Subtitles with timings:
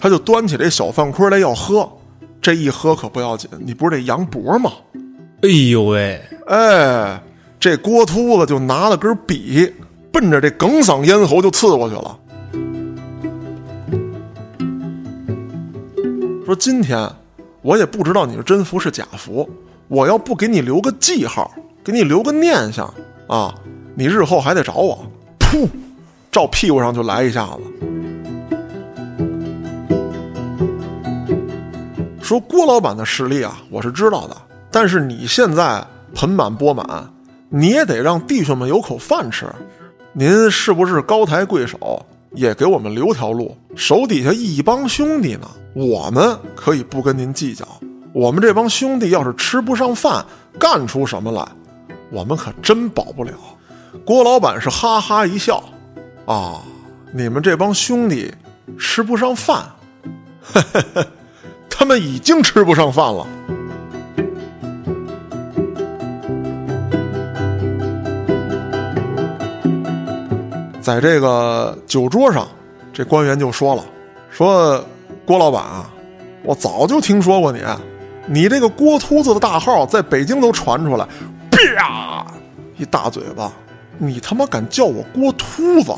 [0.00, 1.88] 他就端起这小饭筐来要喝。
[2.40, 4.72] 这一喝可不要紧，你不是得扬脖吗？
[5.42, 7.20] 哎呦喂，哎，
[7.58, 9.72] 这郭秃子就拿了根笔，
[10.12, 12.18] 奔着这哽嗓咽喉就刺过去了。
[16.46, 17.10] 说今天
[17.60, 19.48] 我也不知道你是真服是假服，
[19.88, 21.52] 我要不给你留个记号，
[21.84, 22.92] 给你留个念想
[23.26, 23.54] 啊，
[23.94, 25.04] 你日后还得找我。
[25.40, 25.68] 噗，
[26.30, 27.97] 照屁股上就来一下子。
[32.28, 34.36] 说郭老板的实力啊，我是知道的，
[34.70, 35.82] 但是你现在
[36.14, 37.10] 盆满钵满，
[37.48, 39.46] 你也得让弟兄们有口饭吃。
[40.12, 43.56] 您是不是高抬贵手，也给我们留条路？
[43.74, 47.66] 手底下一帮兄弟呢，我们可以不跟您计较。
[48.12, 50.22] 我们这帮兄弟要是吃不上饭，
[50.58, 51.42] 干出什么来，
[52.10, 53.32] 我们可真保不了。
[54.04, 55.64] 郭老板是哈哈一笑，
[56.26, 56.60] 啊，
[57.10, 58.30] 你们这帮兄弟
[58.78, 59.64] 吃不上饭，
[60.42, 61.06] 嘿嘿嘿。
[61.78, 63.24] 他们已经吃不上饭了。
[70.80, 72.48] 在这个酒桌上，
[72.92, 73.84] 这官员就说了
[74.28, 74.84] ：“说
[75.24, 75.88] 郭老板啊，
[76.42, 77.60] 我早就听说过你，
[78.26, 81.06] 你这个郭秃子的大号在北京都传出来，
[81.48, 82.26] 啪
[82.76, 83.52] 一大嘴巴，
[83.98, 85.92] 你他妈敢叫我郭秃子？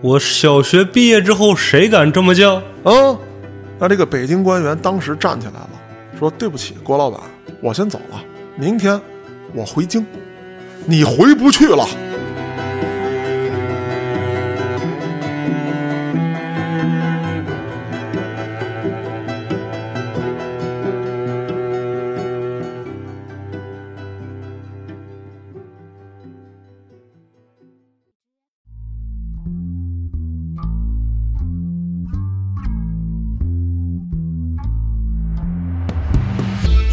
[0.00, 2.54] 我小学毕业之后，谁敢这么叫
[2.84, 3.18] 啊？”
[3.80, 5.70] 那这个北京官员当时站起来了，
[6.18, 7.18] 说：“对不起，郭老板，
[7.62, 8.22] 我先走了。
[8.56, 9.00] 明天
[9.54, 10.04] 我回京，
[10.84, 11.88] 你回不去了。”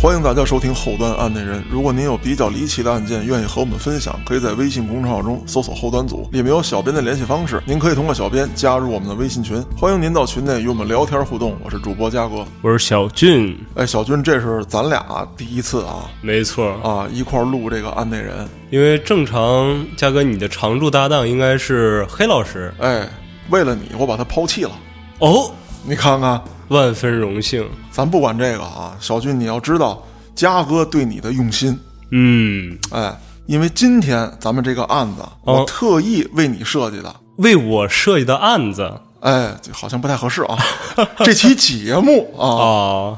[0.08, 1.62] 欢迎大家收听后端案内人。
[1.70, 7.62] 如果您有比较离奇的案件，愿意和我们分享，可以在微信公众号中搜索“后端组”，里面有小编的联系方式。
[7.66, 11.58] 您可以通过小编加入我们的微信群，欢迎您到群内与我们聊天互动。
[11.62, 13.60] 我是主播嘉哥，我是小俊。
[13.76, 18.48] 哎，小俊，这是咱俩第一次啊，没错啊，一块录这个案内人。
[18.70, 22.74] 因为正常，嘉哥你的常驻搭档应该是黑老师。
[22.80, 23.06] 哎，
[23.50, 24.72] 为了你，我把他抛弃了。
[25.20, 25.52] 哦，
[25.84, 26.42] 你看看。
[26.70, 30.04] 万分荣幸，咱不管这个啊，小俊，你要知道
[30.36, 31.78] 嘉哥对你的用心。
[32.12, 38.92] 嗯，哎，因为今天咱们这个案子，我特意为你设计的，为我设计的案子，
[39.22, 40.58] 哎，好像不太合适啊。
[41.24, 43.18] 这期节目啊，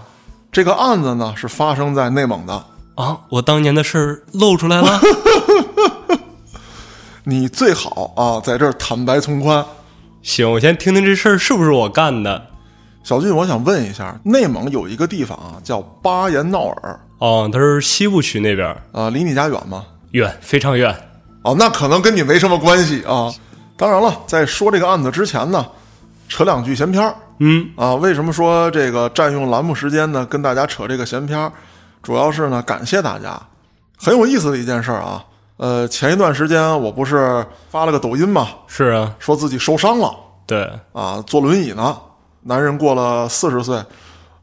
[0.51, 2.65] 这个案子呢是发生在内蒙的。
[2.95, 4.99] 啊，我当年的事儿露出来了，
[7.23, 9.65] 你最好啊在这儿坦白从宽。
[10.21, 12.45] 行，我先听听这事儿是不是我干的。
[13.03, 16.99] 小俊，我想问一下，内蒙有一个地方啊，叫巴彦淖尔。
[17.17, 19.85] 哦，它是西部区那边啊，离你家远吗？
[20.11, 20.95] 远，非常远。
[21.43, 23.33] 哦，那可能跟你没什么关系啊。
[23.77, 25.65] 当然了，在说这个案子之前呢，
[26.27, 27.15] 扯两句闲篇儿。
[27.39, 30.25] 嗯啊，为什么说这个占用栏目时间呢？
[30.25, 31.51] 跟大家扯这个闲篇儿，
[32.03, 33.41] 主要是呢，感谢大家。
[33.97, 35.23] 很有意思的一件事儿啊。
[35.57, 38.49] 呃，前一段时间我不是发了个抖音嘛？
[38.67, 40.13] 是啊，说自己受伤了。
[40.45, 41.97] 对啊，坐轮椅呢。
[42.49, 43.79] 男人过了四十岁，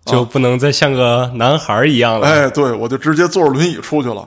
[0.05, 2.27] 就不能再像个男孩一样了。
[2.29, 4.27] 哎，对，我就直接坐着轮椅出去了。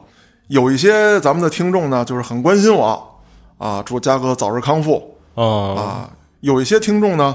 [0.49, 3.21] 有一些咱们的听众呢，就是很关心我，
[3.57, 5.15] 啊，祝嘉哥早日康复。
[5.33, 6.09] 啊，
[6.41, 7.33] 有一些听众呢，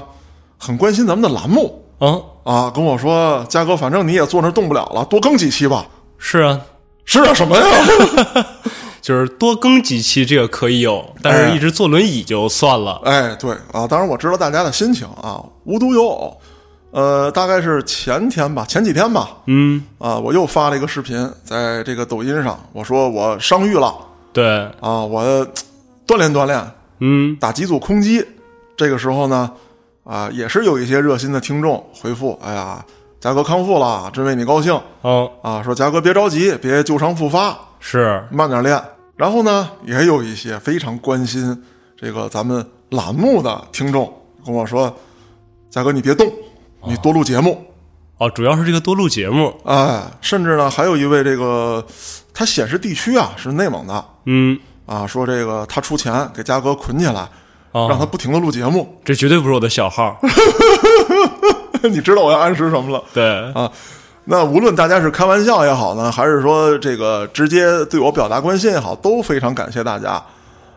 [0.59, 1.83] 很关心咱们的栏目。
[1.97, 5.83] 啊啊，跟我说，嘉哥，反正你也坐那动不了了，多更几期吧。
[6.19, 6.61] 是啊，
[7.05, 7.63] 是啊，什么呀？
[9.05, 12.99] 就是多更几期，这个可以有，但是一直坐轮椅就算了。
[13.05, 16.35] 哎，对啊，当然我知道大家的心情啊，无独有偶，
[16.89, 23.95] 呃，大概是前天吧，前几天吧，嗯，啊，我又发了一个视频在这个抖音上，我说我伤愈了，
[24.33, 24.43] 对，
[24.79, 25.23] 啊，我
[26.07, 26.59] 锻炼锻炼，
[27.01, 28.25] 嗯，打几组空击，
[28.75, 29.51] 这个时候呢，
[30.03, 32.83] 啊，也是有一些热心的听众回复，哎呀，
[33.19, 38.23] 嘉哥康复了，真为你高兴，哦，啊，说嘉哥别着急，别旧伤复发，是。
[38.31, 38.81] 慢点练。
[39.15, 41.63] 然后呢，也有一些非常关心
[41.97, 44.13] 这个咱们栏目的听众
[44.45, 44.93] 跟我说
[45.71, 46.31] ：“嘉哥，你别动，
[46.85, 47.65] 你多录节目。”
[48.17, 49.53] 哦，主要是这个多录节目。
[49.65, 51.85] 哎，甚至呢，还有一位这个，
[52.33, 57.27] 他显示地区啊是内蒙的，嗯，啊，说这个他出钱给嘉哥捆起来，
[57.71, 58.99] 让他不停的录节目。
[59.03, 60.17] 这绝对不是我的小号，
[61.83, 63.03] 你知道我要暗示什么了？
[63.13, 63.71] 对啊。
[64.27, 70.19] 那无论大家是开玩笑也好呢，还是说这个直接对我表达关心也好，都非常感谢大家，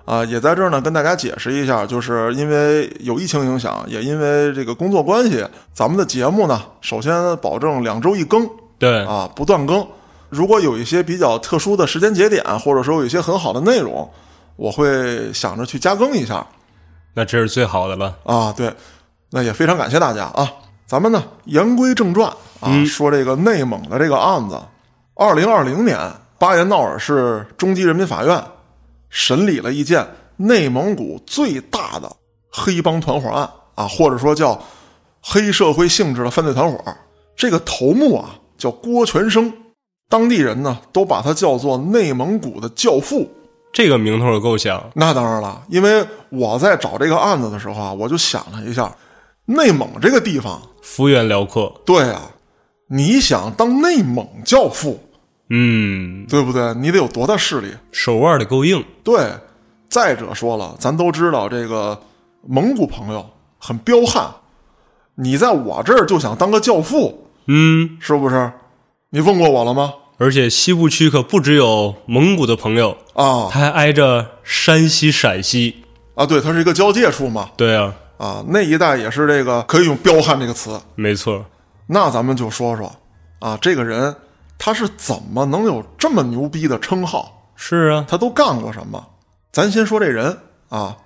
[0.04, 5.42] 啊，也在这儿呢跟大家解释一下，就是因为有疫情影响，也因为这个工作关系，
[5.72, 8.46] 咱们的节目呢，首先保证两周一更
[8.78, 9.86] 对，啊，不断更。
[10.28, 14.06] 如果有一些比较特殊的时间节点，或者说有一些很好的内容，
[14.56, 16.46] 我会想着去加更一下
[17.14, 18.14] 那这是最好的了。
[18.24, 18.52] 啊。
[18.54, 18.70] 对，
[19.30, 20.46] 那也非常感谢大家啊。
[20.88, 22.30] 咱们呢言归正传
[22.60, 24.58] 啊，嗯说这个内蒙的这个案子，
[25.14, 25.98] 二零二零年
[26.38, 28.42] 巴彦淖尔市中级人民法院
[29.10, 30.06] 审理了一件
[30.36, 32.10] 内蒙古最大的
[32.50, 34.58] 黑帮团伙案啊，或者说叫
[35.22, 36.82] 黑社会性质的犯罪团伙。
[37.36, 39.52] 这个头目啊叫郭全生，
[40.08, 43.30] 当地人呢都把他叫做内蒙古的教父。
[43.72, 48.90] 这个名头也够响，那当然了，因为我在找这个案子的时候啊，我就想了一下，
[49.48, 51.80] 内蒙这个地方，幅员辽阔。
[51.86, 52.30] 对啊，
[52.88, 55.00] 你想当内蒙教父，
[55.48, 56.74] 嗯，对不对？
[56.74, 57.68] 你得有多大势力？
[57.90, 58.84] 手腕得够硬。
[59.02, 59.26] 对，
[59.88, 61.98] 再者说了，咱都知道这个
[62.46, 63.24] 蒙古朋友
[63.58, 64.26] 很彪悍，
[65.14, 68.52] 你在我这儿就想当个教父，嗯，是不是？
[69.10, 69.94] 你问过我了吗？
[70.18, 75.84] 而且西部区可不只有蒙古的朋友，啊它还挨着山西、陕西。
[76.14, 80.78] 啊，对，它是一个交界处嘛，对啊，啊，那一代也是这个可以用彪悍这个词。
[80.94, 81.46] 没错。
[81.86, 82.94] 那咱们就说说
[83.38, 84.14] 啊，这个人
[84.58, 87.50] 他是怎么能有这么牛逼的称号？
[87.56, 89.02] 是啊，他都干过什么？
[89.50, 90.36] 咱先说这人
[90.68, 90.96] 啊，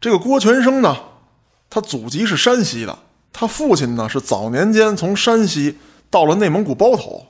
[0.00, 0.96] 这个郭全生呢，
[1.68, 2.96] 他祖籍是山西的，
[3.32, 5.78] 他父亲呢是早年间从山西
[6.10, 7.26] 到了内蒙古包头。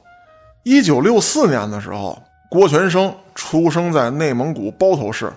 [0.65, 2.21] 一九六四年的时候，
[2.51, 5.33] 郭全生出生在内蒙古包头市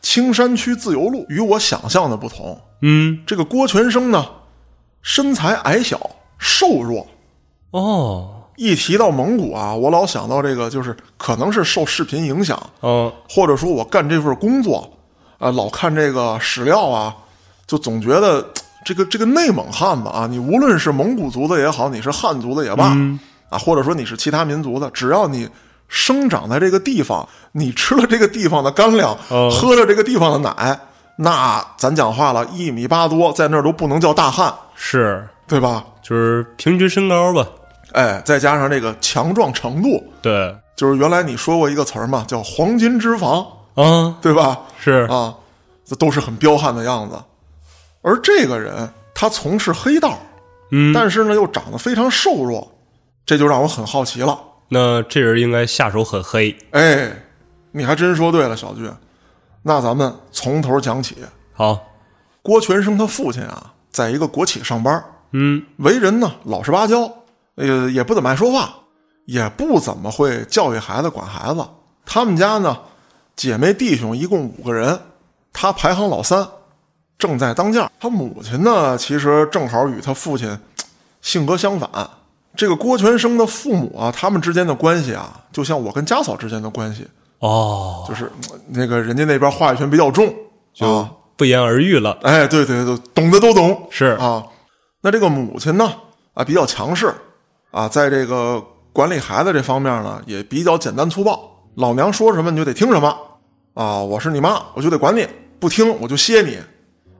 [0.00, 1.26] 青山区自由路。
[1.28, 4.26] 与我想象的不同，嗯，这个郭全生呢，
[5.02, 7.06] 身材矮小、瘦弱，
[7.70, 14.90] 哦，一提到蒙古啊，我老想到这个，就是可能是受视频影响，哦，或者说我干这份工作，
[15.38, 17.14] 啊、老看这个史料啊，
[17.66, 18.46] 就总觉得
[18.84, 22.96] 这个这个内蒙汉子啊，你无论是蒙古族的也好，你是汉族的也罢，
[23.50, 25.48] 啊，或者说你是其他民族的，只要你
[25.88, 29.50] 生长在这个地方，你吃了这个地方的干粮，哦。
[29.50, 30.78] 喝了这个地方的奶，
[31.22, 35.84] 那咱讲话了，一米八多，在那儿都不能叫大汉，是，对吧？
[36.00, 37.46] 就是平均身高吧。
[37.92, 44.60] 哎，再加上这个强壮程度，对，就是原来你说过一个词儿嘛，叫黄金脂肪，啊，对吧？
[44.78, 45.34] 是，啊，
[45.84, 47.16] 这都是很彪悍的样子。
[48.00, 50.18] 而这个人他从事黑道，
[50.70, 52.66] 嗯，但是呢又长得非常瘦弱，
[53.26, 54.40] 这就让我很好奇了。
[54.68, 56.56] 那这人应该下手很黑。
[56.70, 57.12] 哎，
[57.72, 58.90] 你还真说对了，小俊。
[59.62, 61.16] 那咱们从头讲起。
[61.52, 61.78] 好，
[62.42, 67.10] 郭全生他父亲啊，在一个国企上班，嗯，为人呢老实巴交，
[67.56, 68.74] 呃，也不怎么爱说话，
[69.26, 71.62] 也不怎么会教育孩子、管孩子。
[72.06, 72.78] 他们家呢，
[73.36, 74.98] 姐妹弟兄一共五个人，
[75.52, 76.48] 他排行老三，
[77.18, 77.90] 正在当家。
[78.00, 80.58] 他母亲呢，其实正好与他父亲
[81.20, 81.88] 性格相反。
[82.56, 87.06] 这个郭全生的父母啊，他们之间的关系啊，就像我跟家嫂之间的关系，
[87.40, 88.30] 哦，就是
[88.68, 90.32] 那个人家那边话语权比较重，
[90.72, 92.18] 就啊，不言而喻了。
[92.22, 93.88] 哎，对对对，懂的都懂。
[93.90, 94.44] 是，啊，
[95.00, 95.90] 那这个母亲呢，
[96.34, 97.12] 啊比较强势，
[97.70, 101.48] 啊，在这个管理孩子这方面呢，也比较简单粗暴。
[101.76, 103.16] 老娘说什么你就得听什么，
[103.74, 105.26] 啊，我是你妈，我就得管你，
[105.58, 106.58] 不听我就歇你，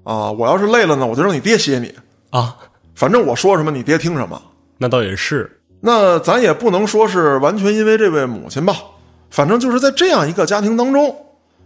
[0.04, 1.94] 啊，我要是累了呢，我就让你爹歇你，
[2.30, 2.56] 啊，
[2.94, 4.40] 反正我说什么你爹听什么。
[4.76, 5.62] 那倒也是。
[5.80, 8.76] 那咱也不能说是完全因为这位母亲吧，
[9.30, 11.16] 反正就是在这样一个家庭当中，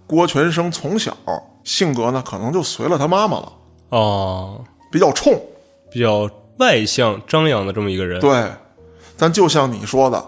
[0.06, 1.16] 郭全生从小
[1.64, 3.52] 性格呢，可能就随了他妈妈了，
[3.88, 4.60] 哦，
[4.92, 5.40] 比较冲，
[5.90, 6.28] 比较
[6.58, 8.20] 外向张扬的这么一个人。
[8.20, 8.52] 对，
[9.16, 10.22] 但就像你说的，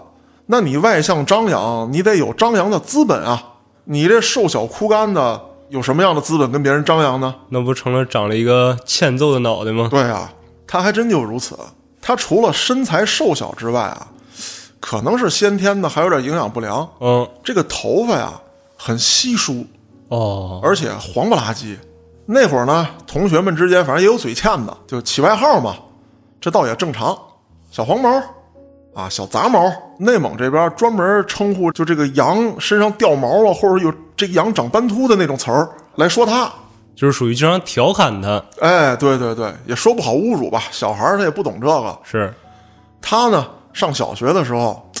[0.47, 3.53] 那你外向张扬，你得有张扬的资本啊。
[3.85, 7.33] 你这瘦小枯干的，有什么样的资本跟别人张扬呢？
[7.49, 9.87] 那不成了长了一个欠揍的脑袋吗？
[9.89, 10.33] 对啊，
[10.65, 11.57] 他还真就如此。
[12.01, 14.07] 他除了身材瘦小之外啊，
[14.79, 16.87] 可能是先天的，还有点营养不良。
[16.99, 18.33] 嗯，这个头发呀
[18.77, 19.65] 很稀疏，
[20.09, 21.77] 哦，而且黄不拉几。
[22.25, 25.75] 那会儿呢，同学们之间反正也有嘴欠的，就起外号嘛，
[26.39, 27.17] 这倒也正常。
[27.71, 28.09] 小黄毛
[28.93, 36.51] 啊，小杂毛，内蒙这边专门称呼就这个羊身上掉毛啊，或者有这个羊长斑秃的那种词儿来说它。
[36.95, 38.43] 就是属于经常调侃他。
[38.59, 41.99] 哎，对对对，也说不好侮辱吧，小孩儿他也不懂这个。
[42.03, 42.33] 是，
[42.99, 43.45] 他呢，
[43.77, 44.91] 上小学的时候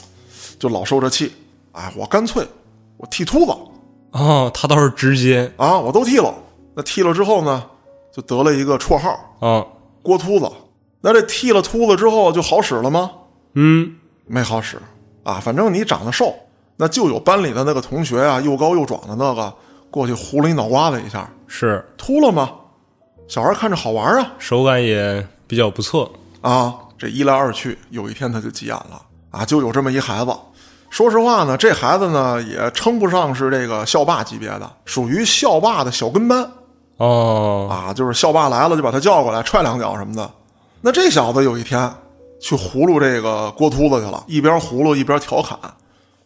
[0.59, 1.33] 就老受这气，
[1.71, 2.47] 哎，我干脆
[2.95, 3.51] 我剃秃子
[4.11, 6.31] 哦，他倒是直接啊，我都剃了。
[6.75, 7.63] 那剃了之后呢，
[8.13, 9.65] 就得了一个绰号啊，
[10.03, 10.47] 郭秃子。
[11.01, 13.09] 那这剃了秃子之后就好使了吗？
[13.55, 13.95] 嗯，
[14.27, 14.77] 没好使
[15.23, 16.31] 啊，反正你长得瘦，
[16.75, 19.51] 那就有班里的那个同学啊，又高又壮的那个，
[19.89, 22.51] 过去糊了一脑瓜子一下，是秃了吗？
[23.27, 26.11] 小孩看着好玩啊手感也比较不错。
[26.41, 26.75] 啊！
[26.97, 29.01] 这一来二去，有一天他就急眼了
[29.31, 29.45] 啊！
[29.45, 30.35] 就有这么一孩子，
[30.89, 36.49] 说实话呢，这孩子呢也称不上是这个校霸级别的，属于校霸的小跟班
[36.97, 40.29] 哦，啊，就是校霸来了就把他叫过来踹两脚什么的。
[40.81, 41.91] 那这小子有一天
[42.39, 45.57] 去葫芦这个郭秃子去了，一边葫芦一边调侃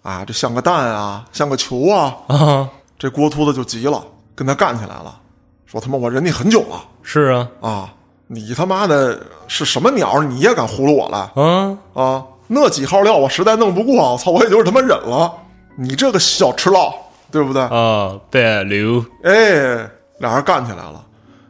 [0.02, 2.16] 啊，这像个蛋啊，像个球啊。
[2.28, 4.04] 啊，这郭秃子就急了，
[4.36, 5.20] 跟他干起来了，
[5.66, 7.94] 说他妈我忍你很久了是啊，啊，
[8.34, 11.32] 你他妈的是什么鸟，你也敢葫芦我了？
[11.36, 12.24] 嗯，啊？
[12.48, 15.34] 那几号料我实在弄不过，我操，我也就是他妈忍了。
[15.76, 16.94] 你这个小吃佬，
[17.30, 17.62] 对不对？
[17.62, 21.06] 啊，白流，哎，俩人干起来了，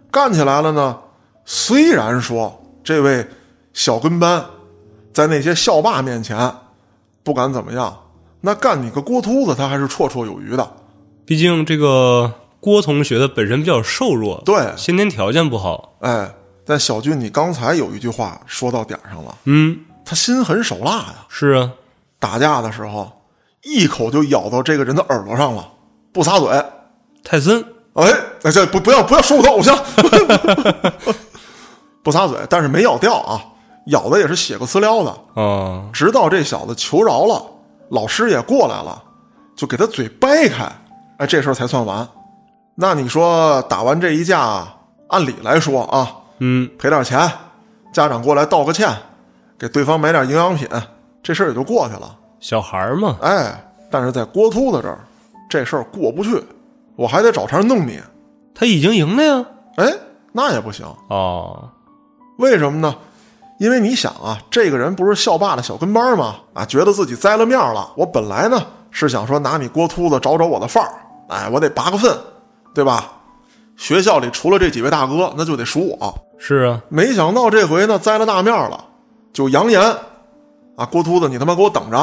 [0.10, 0.98] 干起来了呢。
[1.46, 3.26] 虽然说这位
[3.74, 4.44] 小跟班
[5.14, 6.52] 在那些校霸面前
[7.24, 7.96] 不敢怎么样，
[8.42, 10.68] 那干你个郭秃子，他还是绰绰有余的。
[11.26, 15.94] 毕竟这个郭同学的本身比较瘦弱，对，先天条件不好。
[16.02, 16.32] 哎，
[16.66, 21.16] 但小俊，你刚才有一句话说到点上了，嗯，他心狠手辣呀。
[21.28, 21.72] 是啊，
[22.20, 23.12] 打架的时候，
[23.64, 25.68] 一口就咬到这个人的耳朵上了，
[26.12, 26.50] 不撒嘴。
[27.24, 27.64] 泰森。
[27.94, 28.10] 哎，
[28.44, 29.78] 哎，这不不要不要说我的偶像，
[32.02, 33.44] 不撒嘴，但是没咬掉啊，
[33.88, 35.42] 咬的也是血个呲撩的。
[35.42, 37.44] 啊，直到这小子求饶了，
[37.90, 39.04] 老师也过来了，
[39.58, 40.72] 就给他嘴掰开，
[41.18, 42.08] 哎，这事儿才算完。
[42.76, 44.66] 那你说打完这一架，
[45.10, 47.32] 按理来说啊，嗯，赔点钱，
[47.94, 48.92] 家长过来道个歉，
[49.60, 50.68] 给对方买点营养品，
[51.22, 52.18] 这事儿也就过去了。
[52.40, 54.98] 小孩儿嘛，哎，但是在郭秃子这儿，
[55.48, 56.44] 这事儿过不去，
[56.96, 58.02] 我还得找茬弄你。
[58.56, 59.46] 他已经赢了呀。
[59.76, 59.94] 哎，
[60.32, 61.70] 那也不行，哦，
[62.40, 62.96] 为什么呢？
[63.60, 66.38] 因为你想啊，这个人不是校霸的小跟班吗？
[66.56, 67.92] 啊，觉得自己栽了面了。
[67.96, 70.92] 我本来呢是想说拿你郭秃子找找我的范儿，
[71.30, 72.18] 哎，我得拔个粪，
[72.74, 73.12] 对吧？
[73.78, 76.16] 学校里除了这几位大哥，那就得数我。
[76.44, 78.84] 是啊，没想到这回呢栽了大面了，
[79.32, 79.80] 就扬言
[80.76, 81.98] 啊，郭秃子你他妈给我等着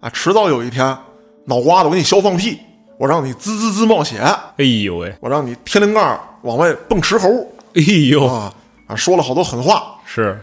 [0.00, 0.96] 啊，迟早有一天
[1.44, 2.58] 脑瓜子我给你削放屁，
[2.98, 4.18] 我让你滋滋滋冒血，
[4.56, 7.28] 哎呦喂，我让你天灵盖往外蹦石猴
[7.74, 8.50] 哎呦，啊
[8.86, 9.94] 啊，说了好多狠话。
[10.06, 10.40] 是。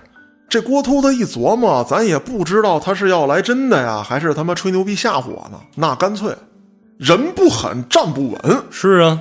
[0.47, 5.59] 这郭秃子一琢磨，咱也不知道他是要来真的呀，还是他妈吹牛逼吓唬我呢？
[5.73, 6.31] 那干脆
[6.99, 9.19] 人不狠站不稳，是啊，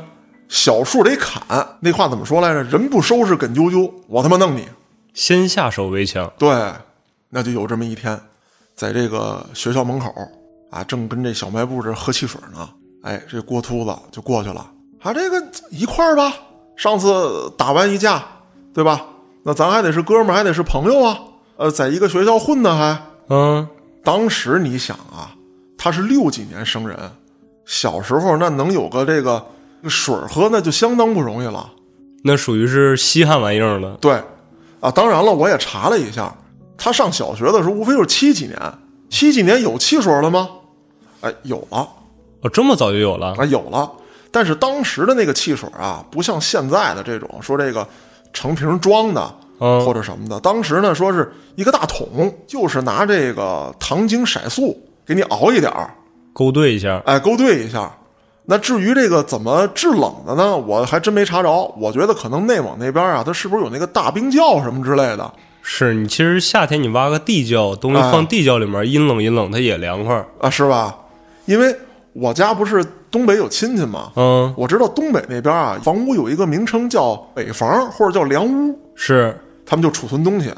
[0.52, 1.42] 小树得砍。
[1.80, 2.62] 那话怎么说来着？
[2.64, 4.68] 人不收拾梗啾啾，我他妈弄你！
[5.14, 6.30] 先下手为强。
[6.38, 6.70] 对，
[7.30, 8.20] 那就有这么一天，
[8.74, 10.14] 在这个学校门口
[10.70, 12.68] 啊，正跟这小卖部这喝汽水呢。
[13.02, 16.30] 哎，这郭秃子就过去了，啊，这个一块儿吧。
[16.76, 18.22] 上次打完一架，
[18.74, 19.06] 对吧？
[19.44, 21.18] 那咱还得是哥们儿，还得是朋友啊。
[21.56, 23.66] 呃，在一个学校混呢，还嗯，
[24.04, 25.32] 当时你想啊，
[25.78, 26.98] 他是六几年生人，
[27.64, 29.42] 小时候那能有个这个
[29.88, 31.70] 水儿喝，那就相当不容易了。
[32.24, 33.96] 那属于是稀罕玩意儿了。
[34.00, 34.12] 对，
[34.80, 36.32] 啊，当然了，我也查了一下，
[36.76, 38.58] 他上小学的时候无非就是七几年，
[39.10, 40.48] 七几年有汽水了吗？
[41.20, 41.88] 哎，有了，
[42.42, 43.34] 哦，这么早就有了。
[43.38, 43.90] 啊，有了。
[44.30, 47.86] 但是当时的那个汽水啊，不像现在的这种说这个
[48.32, 50.40] 成瓶装的嗯，或者什么的。
[50.40, 55.92] 当时呢，说是一个大桶，就是拿这个糖精色素给你熬一点儿，
[56.32, 57.02] 勾兑一下。
[57.04, 57.92] 哎，勾兑一下。
[58.44, 60.56] 那至于这个怎么制冷的呢？
[60.56, 61.50] 我还真没查着。
[61.78, 65.32] 我觉得可能内蒙那边啊，它是不是有那个大冰窖什么之类的？
[65.62, 70.24] 是你其实夏天你挖个地窖，东西哎放地窖里面，阴冷阴冷，它也凉快。
[70.40, 70.98] 啊，是吧？
[71.46, 71.72] 因为
[72.12, 80.50] 我家不是东北有亲戚嘛，嗯，我知道东北那边啊，房屋有一个名称叫北房或者叫凉屋，是他们就储存东西。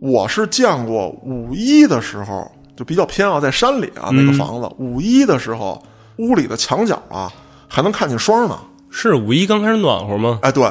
[0.00, 5.82] 我是见过五一的时候，就比较偏啊，在山里啊那个房子，五一的时候
[6.18, 7.32] 屋里的墙角啊
[7.68, 8.58] 还能看见霜呢。
[8.90, 10.38] 是，五一刚开始暖和吗？
[10.42, 10.70] 哎，对，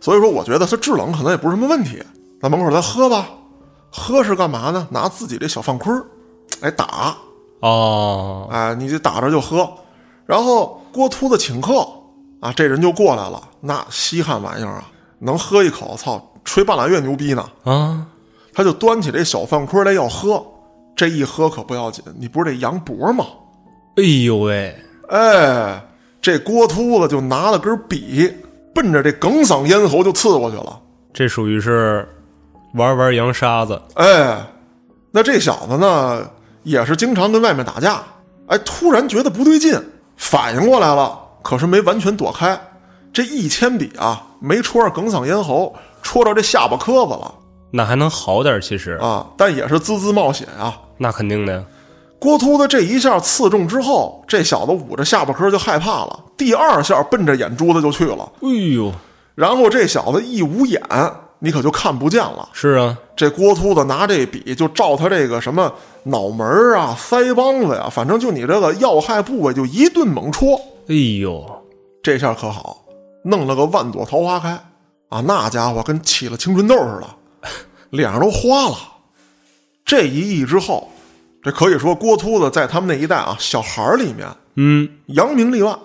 [0.00, 2.02] 所以说我觉得它制冷可能也不是什么问题。
[2.40, 3.28] 那门口咱喝吧，
[3.90, 4.88] 喝是干嘛呢？
[4.90, 6.02] 拿自己这小饭盔儿，
[6.62, 7.14] 哎打，
[7.60, 9.70] 哦，哎，你就打着就喝。
[10.24, 11.86] 然后郭秃子请客
[12.40, 17.46] 啊，这人就过来了，那稀罕玩意儿啊，能喝一口，操，吹半拉月牛逼呢。
[17.64, 18.06] 啊，
[18.54, 20.42] 他就端起这小饭盔来要喝，
[20.96, 23.26] 这一喝可不要紧，你不是得扬脖吗？
[24.00, 24.74] 哎呦喂，
[25.08, 25.78] 哎，
[26.22, 28.34] 这郭秃子就拿了根笔，
[28.74, 30.80] 奔着这哽嗓咽喉就刺过去了。
[31.12, 32.08] 这属于是
[32.72, 33.78] 玩玩洋沙子。
[33.96, 34.42] 哎，
[35.10, 36.26] 那这小子呢，
[36.62, 38.02] 也是经常跟外面打架。
[38.46, 39.78] 哎，突然觉得不对劲，
[40.16, 42.58] 反应过来了，可是没完全躲开。
[43.12, 47.34] 这一铅笔啊，没戳着哽嗓咽喉，戳着这下巴磕子了
[47.70, 49.26] 那还能好点儿，其实啊！
[49.36, 50.74] 但也是滋滋冒血啊。
[50.96, 51.62] 那肯定的呀。
[52.20, 58.30] 郭秃子这一下刺中之后，这小子捂着下巴颏就害怕了，第二下奔着眼珠子就去了。
[58.42, 58.92] 哎呦，
[59.34, 60.82] 然后这小子一捂眼，
[61.38, 62.46] 你可就看不见了。
[62.52, 65.72] 是啊，这郭秃子拿这笔就照他这个什么
[66.02, 70.60] 脑门儿啊、腮帮子呀，反正就你这个要害部位就一顿猛戳。
[70.88, 71.42] 哎呦，
[72.02, 72.84] 这下可好，
[73.24, 74.50] 弄了个万朵桃花开
[75.08, 75.22] 啊！
[75.26, 77.06] 那家伙跟起了青春痘似的，
[77.88, 78.76] 脸上都花了。
[79.86, 80.89] 这一役之后，
[81.42, 85.78] 这可以说郭秃子在他们那一代啊，小孩儿里面嗯，扬名立万。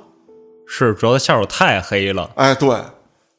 [0.67, 2.29] 是，主要他下手太黑了。
[2.35, 2.77] 哎，对，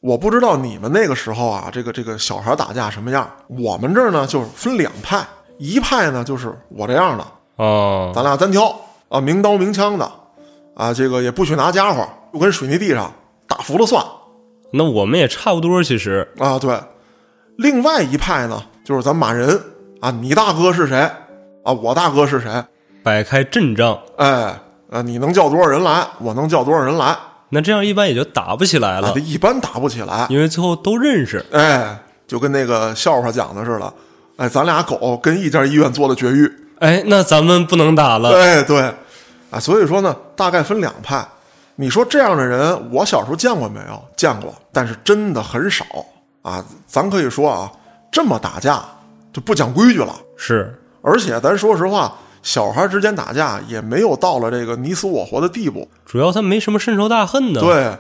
[0.01, 3.29] 我不知道你们那个时候啊，这个这个小孩打架什么样。
[3.49, 5.27] 我们这儿呢，就是分两派，
[5.59, 8.75] 一派呢就是我这样的，哦，咱俩单挑
[9.09, 10.11] 啊，明刀明枪的，
[10.75, 13.13] 啊，这个也不许拿家伙，就跟水泥地上
[13.47, 14.03] 打服了算
[14.73, 16.59] 那我们也差不多，其实啊。
[16.59, 16.79] 对，
[17.57, 19.61] 另外一派呢，就是咱骂人
[20.01, 21.11] 啊，你大哥是谁
[21.67, 21.73] 啊？
[21.73, 22.65] 我大哥是谁？
[23.03, 24.59] 摆开阵仗，哎，
[24.91, 26.07] 呃，你能叫多少人来？
[26.21, 27.17] 我能叫多少人来？
[27.49, 30.27] 那这样一般也就打不起来啊，了这，一般打不起来。
[30.31, 31.45] 因为最后都认识。
[31.53, 31.97] 哎，
[32.27, 33.93] 就跟那个笑话讲的似的，
[34.37, 36.53] 哎，咱俩狗跟一家医院做了绝育。
[36.81, 38.31] 哎，那咱们不能打了。
[38.31, 38.81] 哎，对，
[39.51, 41.27] 啊，所以说呢，大概分两派。
[41.77, 44.03] 你说这样的人，我小时候见过没有？
[44.17, 45.85] 见过，但是真的很少
[46.43, 46.65] 啊。
[46.87, 47.71] 咱可以说啊，
[48.11, 48.83] 这么打架
[49.33, 50.15] 就不讲规矩了。
[50.37, 50.75] 是，
[51.07, 55.89] 而且咱说实话，小孩之间打架也没有到了这个你死我活的地步。
[56.05, 57.97] 主要他没什么深仇大恨的。，对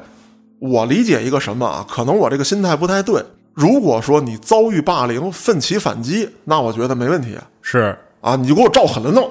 [0.58, 1.86] 我理解一个什么啊？
[1.88, 3.24] 可能我这个心态不太对。
[3.54, 9.30] 如果说你遭遇霸凌，奋起反击，那我觉得没问题是啊，你就给我照狠了弄。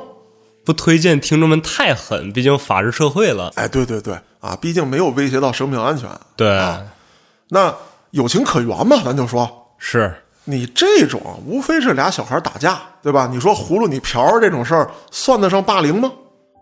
[0.64, 3.52] 不推荐听众们太狠，毕竟法治社会了。
[3.56, 6.10] 哎，对对对，啊，毕竟没有威胁到生命安全。
[6.36, 6.48] 对，
[7.50, 7.72] 那
[8.12, 10.16] 有情可原嘛，咱就说是
[10.46, 13.28] 你这种无非是俩小孩打架，对吧？
[13.30, 16.12] 你说葫芦你瓢这种事儿算得上霸凌吗？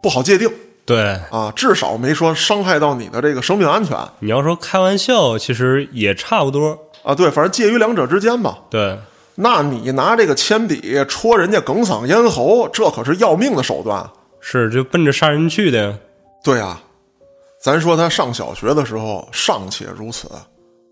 [0.01, 0.49] 不好界定
[0.85, 1.19] 对。
[1.29, 6.77] 啊，至少没说伤害到你的这个生命安全你要说开玩笑，其实也差不多。
[7.03, 7.13] 啊。
[7.13, 8.57] 对，反正介于两者之间吧。
[8.69, 8.97] 对，
[9.35, 14.09] 那你拿这个铅笔戳人家哽嗓咽喉，这可是要命的手段。
[14.39, 15.93] 是就奔着杀人去的呀。
[16.43, 16.81] 对啊，
[17.61, 20.29] 咱说他上小学的时候尚且如此，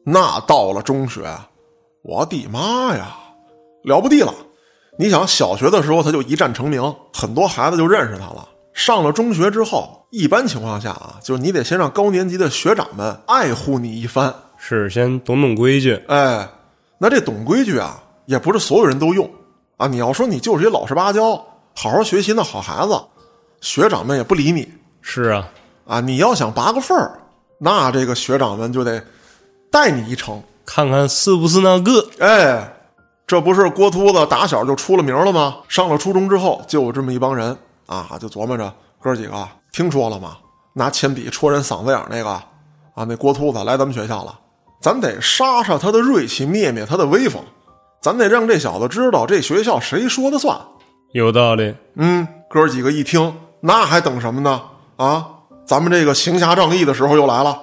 [0.06, 1.24] 那到了中学，
[2.04, 3.16] 我的妈呀，
[3.84, 4.34] 了不地了！
[4.98, 6.82] 你想，小学的时候他就一战成名，
[7.14, 8.48] 很多孩子就认识他了。
[8.74, 14.34] 上了中学之后，一般情况下啊，就是你得先让高年级的学长们爱护你一番。
[14.58, 15.94] 是先懂懂规矩。
[16.08, 16.48] 哎，
[16.98, 19.30] 那这懂规矩啊，也不是所有人都用
[19.78, 19.88] 啊。
[19.88, 21.36] 你要说你就是一老实巴交、
[21.76, 23.00] 好好学习的好孩子，
[23.62, 24.68] 学长们也不理你。
[25.02, 25.50] 是啊，
[25.86, 27.20] 啊，你要想拔个份儿，
[27.60, 29.04] 那这个学长们就得
[29.72, 30.42] 带你一程。
[30.66, 32.08] 看看是不是那个。
[32.20, 32.74] 哎，
[33.28, 35.58] 这不是郭秃子打小就出了名了吗？
[35.68, 40.38] 上了初中之后，就有这么一帮人啊，就琢磨着哥几个听说了吗？
[40.74, 44.40] 拿铅笔戳人嗓子眼儿那个啊，那郭秃子来咱们学校了，
[44.82, 47.44] 咱得杀杀他的锐气，灭灭他的威风，
[48.02, 50.58] 咱得让这小子知道这学校谁说的算。
[51.14, 51.76] 有道理。
[51.96, 54.62] 嗯，哥几个一听，那还等什么呢？
[54.96, 55.28] 啊，
[55.66, 57.60] 咱们这个行侠仗义的时候又来了，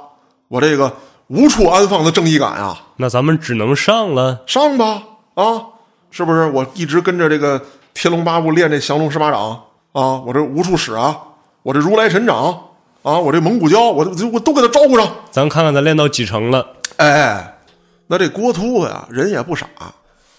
[0.49, 0.93] 我这个
[1.29, 4.41] 无处安放的正义感啊，那咱们只能上了。
[4.47, 5.03] 上吧！
[5.35, 5.63] 啊，
[6.11, 6.47] 是不是？
[6.47, 7.61] 我一直跟着这个
[7.93, 9.51] 天龙八部练这降龙十八掌
[9.93, 11.17] 啊，我这无处使啊，
[11.63, 12.59] 我这如来神掌
[13.03, 15.07] 啊，我这蒙古跤，我我我都给他招呼上。
[15.31, 16.67] 咱看看咱练到几成了。
[16.97, 17.59] 哎，
[18.07, 19.67] 那这郭秃子呀，人也不傻，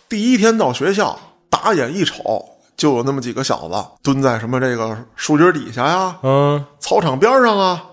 [0.10, 1.17] 第一天到学校，
[1.52, 2.43] 打眼一瞅，
[2.75, 7.84] 就有那么几个小子蹲在什么这个树枝底下呀，嗯，操场边上啊，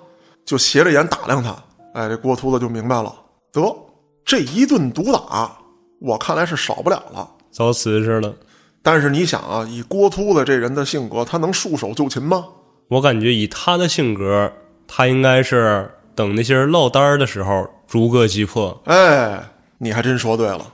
[0.46, 1.54] 就斜着眼打量他。
[1.96, 3.10] 哎，这郭秃子就明白了，
[3.50, 3.74] 得
[4.22, 5.50] 这一顿毒打，
[5.98, 7.26] 我看来是少不了了。
[7.50, 8.34] 遭瓷实了。
[8.82, 12.44] 但是你想啊，以郭秃子这人的性格，他能束手就擒吗？
[12.88, 14.52] 我感觉以他的性格，
[14.86, 18.78] 他应该是等那些人落单儿的时候逐个击破。
[18.84, 19.42] 哎，
[19.78, 20.70] 你还真说对了，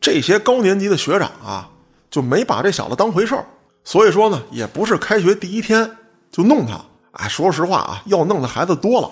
[0.00, 1.68] 这些高年级的学长啊，
[2.08, 3.44] 就没把这小子当回事儿。
[3.82, 5.90] 所以说呢，也不是开学第一天
[6.30, 6.80] 就弄他。
[7.10, 9.10] 哎，说实话啊，要弄的孩子多了，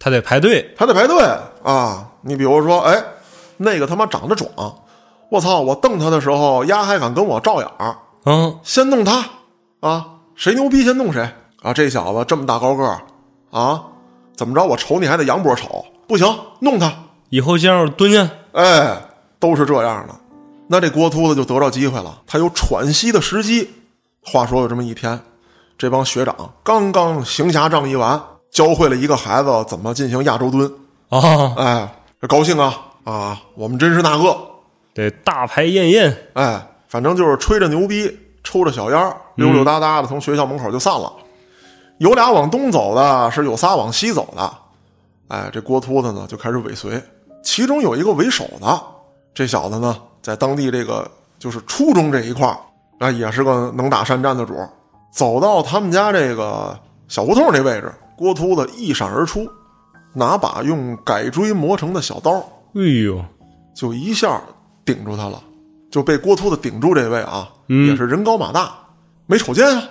[0.00, 0.74] 他得排队。
[0.76, 1.22] 还得排队
[1.62, 2.08] 啊。
[2.22, 3.02] 你比如说，哎，
[3.56, 4.50] 那个他妈长得壮，
[5.30, 5.60] 我操！
[5.60, 9.24] 我瞪他的时候，丫还敢跟我照眼儿，嗯，先弄他
[9.80, 10.06] 啊！
[10.34, 11.26] 谁牛逼先弄谁
[11.62, 11.72] 啊！
[11.72, 13.00] 这小子这么大高个儿
[13.50, 13.82] 啊，
[14.36, 14.62] 怎么着？
[14.62, 16.26] 我瞅你还得扬脖瞅，不行，
[16.58, 16.92] 弄他！
[17.30, 18.28] 以后先让我蹲下。
[18.52, 19.00] 哎，
[19.38, 20.14] 都是这样的。
[20.66, 23.70] 那这郭秃子就得到机会了，他有喘息的时机。
[24.22, 25.18] 话说有这么一天，
[25.78, 30.70] 这帮学长刚刚行侠仗义完，教会了一个孩子怎么进行亚洲蹲。
[31.08, 31.88] 啊，哎，
[32.20, 33.40] 这高兴啊啊！
[33.54, 34.36] 我们真是那个，
[34.94, 36.16] 这大牌宴宴。
[36.34, 41.12] 哎，反正就是吹着牛逼，抽着小烟儿，溜溜达达的从学校门口就散了。
[41.98, 44.52] 有俩往东走的，是有仨往西走的。
[45.28, 47.02] 哎，这郭秃子呢就开始尾随，
[47.42, 48.80] 其中有一个为首的，
[49.34, 51.08] 这小子呢在当地这个
[51.38, 52.56] 就是初中这一块儿，
[52.98, 54.68] 啊，也是个能打善战的主儿。
[55.12, 59.48] 走到他们家这个小胡同这位置，郭秃子一闪而出，
[60.12, 62.32] 拿把用改锥磨成的小刀，
[62.74, 63.24] 哎呦，
[63.74, 64.38] 就一下
[64.84, 65.42] 顶住他了，
[65.90, 68.74] 就被郭秃子顶住这位啊，嗯也是人高马大，
[69.24, 69.82] 没瞅见啊，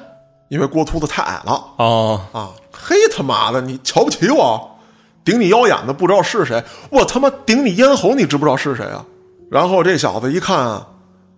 [0.50, 2.52] 因为郭秃子太矮了哦，啊！
[2.72, 4.78] 嘿他妈的，你瞧不起我？
[5.26, 9.04] 顶你腰眼的不知道是谁，我他妈顶你咽喉，你知不知道是谁啊？
[9.50, 10.80] 然后这小子一看，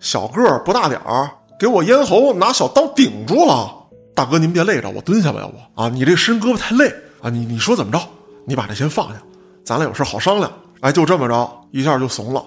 [0.02, 3.78] 小个儿不大点儿，给我咽喉拿小刀顶住了。
[4.14, 5.90] 大哥您别累着，我蹲下吧，要不啊？
[5.90, 7.30] 你这伸胳膊太累啊！
[7.30, 8.00] 你你说怎么着？
[8.46, 9.22] 你把这先放下，
[9.64, 10.52] 咱俩有事好商量。
[10.82, 12.44] 哎，就这么着，一下就怂了。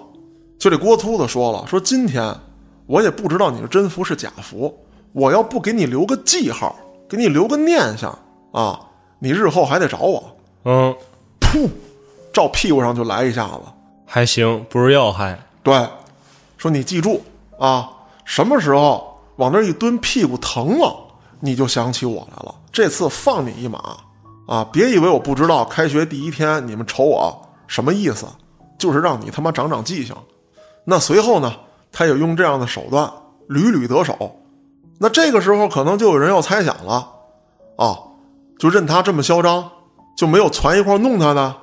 [0.59, 2.33] 就这郭秃子说了，说今天
[2.85, 4.77] 我也不知道你是真服是假服，
[5.13, 6.75] 我要不给你留个记号，
[7.09, 8.17] 给你留个念想
[8.51, 8.79] 啊，
[9.19, 10.37] 你日后还得找我。
[10.65, 10.95] 嗯，
[11.39, 11.69] 噗，
[12.33, 13.61] 照屁股上就来一下子。
[14.05, 15.39] 还行，不是要害。
[15.63, 15.87] 对，
[16.57, 17.23] 说你记住
[17.57, 17.89] 啊，
[18.23, 20.95] 什么时候往那儿一蹲，屁股疼了，
[21.45, 22.55] 你就想起我来了。
[22.71, 23.97] 这次放你一马
[24.47, 24.67] 啊！
[24.73, 28.25] 别以为我不知道，开学第一天你们瞅我什么意思，
[28.77, 30.15] 就是让你他妈长长记性。
[30.83, 31.53] 那随后呢，
[31.91, 33.09] 他也用这样的手段
[33.47, 34.39] 屡屡得手。
[34.99, 37.07] 那这个时候可能就有人要猜想了，
[37.77, 37.97] 啊，
[38.57, 39.69] 就任他这么嚣张，
[40.17, 41.55] 就没有攒一块弄他的？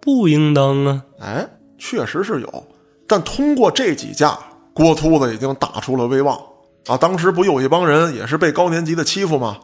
[0.00, 1.02] 不应当啊。
[1.20, 2.64] 哎，确实是有，
[3.06, 4.38] 但通过这几架，
[4.74, 6.38] 郭秃子已经打出了威望
[6.86, 6.96] 啊！
[6.96, 9.58] 当时不有一帮人也是被高年级的欺负吗？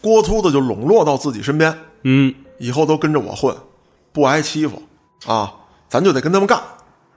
[0.00, 3.54] 郭秃子就笼络到自己身边，嗯，以后都跟着我混，
[4.12, 4.82] 不挨欺负
[5.26, 5.52] 啊！
[5.88, 6.60] 咱就得跟他们干。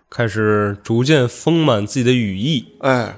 [0.10, 2.66] 开始逐渐丰满自己的羽翼。
[2.82, 3.18] 哎，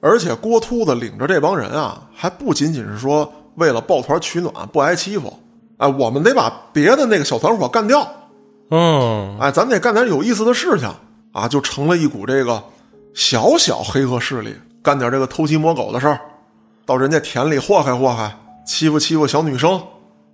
[0.00, 5.36] 而且郭秃子领着这帮人啊，还不仅仅是说为了抱团取暖、不挨欺负，
[5.78, 8.06] 哎，我们得把别的那个小团伙干掉。
[8.70, 10.88] 嗯，哎，咱得干点有意思的事情
[11.32, 12.62] 啊，就成了一股这个
[13.14, 16.20] 小小黑恶势力，干点这个偷鸡摸狗的事儿，
[16.86, 18.34] 到人家田里祸害祸害，
[18.66, 19.80] 欺负欺负小女生，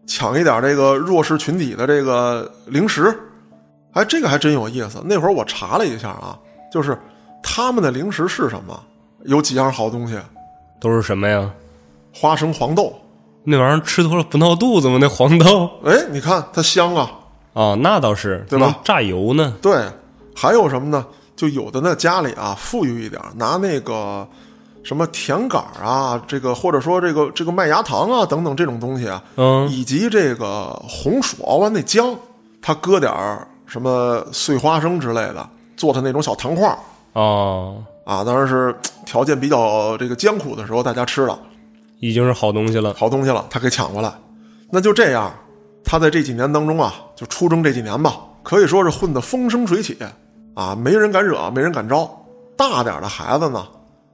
[0.07, 3.17] 抢一点这个弱势群体的这个零食。
[3.93, 5.01] 哎，这个还真有意思。
[5.05, 6.39] 那会儿我查了一下啊，
[6.73, 6.99] 就是
[7.43, 8.79] 他们的零食是什么？
[9.25, 10.19] 有几样好东西，
[10.81, 11.51] 都是什么呀？
[12.13, 12.93] 花生黄豆。
[13.45, 14.99] 那玩意儿吃多了不闹肚子吗？
[15.01, 17.11] 那黄豆 哎，你看它香啊，
[17.53, 19.55] 啊，那倒是，对吧榨油呢。
[19.63, 19.85] 对，
[20.35, 21.07] 还有什么呢？
[21.37, 24.27] 就有的那家里啊富裕一点，拿那个
[24.83, 32.15] 什么甜杆儿啊，这个或者说这个这个麦芽糖啊等等这种东西啊，嗯，以及这个红薯熬完那浆，
[32.63, 36.79] 他搁点儿什么碎花生之类的，做的那种小糖块儿。
[37.15, 38.75] 哦，啊，当然是
[39.07, 41.39] 条件比较这个艰苦的时候大家吃了。
[42.01, 42.95] 已经是好东西了。
[42.99, 44.13] 好东西了，他给抢过来。
[44.71, 45.33] 那就这样，
[45.85, 49.97] 他在这几年当中啊，就初中这几年吧，可以说是混得风生水起
[50.55, 52.09] 啊，没人敢惹，没人敢招。
[52.57, 53.67] 大点儿的孩子呢，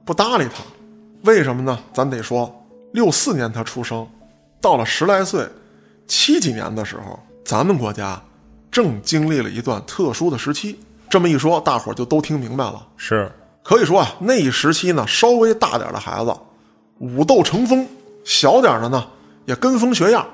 [0.03, 0.63] 不搭理他，
[1.23, 1.77] 为什么呢？
[1.93, 2.51] 咱得说，
[2.91, 4.07] 六四年他出生，
[4.59, 5.47] 到了十来岁，
[6.07, 8.19] 七几年的时候，咱们国家
[8.71, 10.79] 正经历了一段特殊的时期。
[11.07, 12.87] 这么一说，大伙儿就都听明白了。
[12.97, 13.31] 是，
[13.63, 16.35] 可以说啊，那一时期呢，稍微大点儿的孩子
[16.97, 17.87] 武斗成风，
[18.23, 19.05] 小点儿的呢
[19.45, 20.25] 也跟风学样。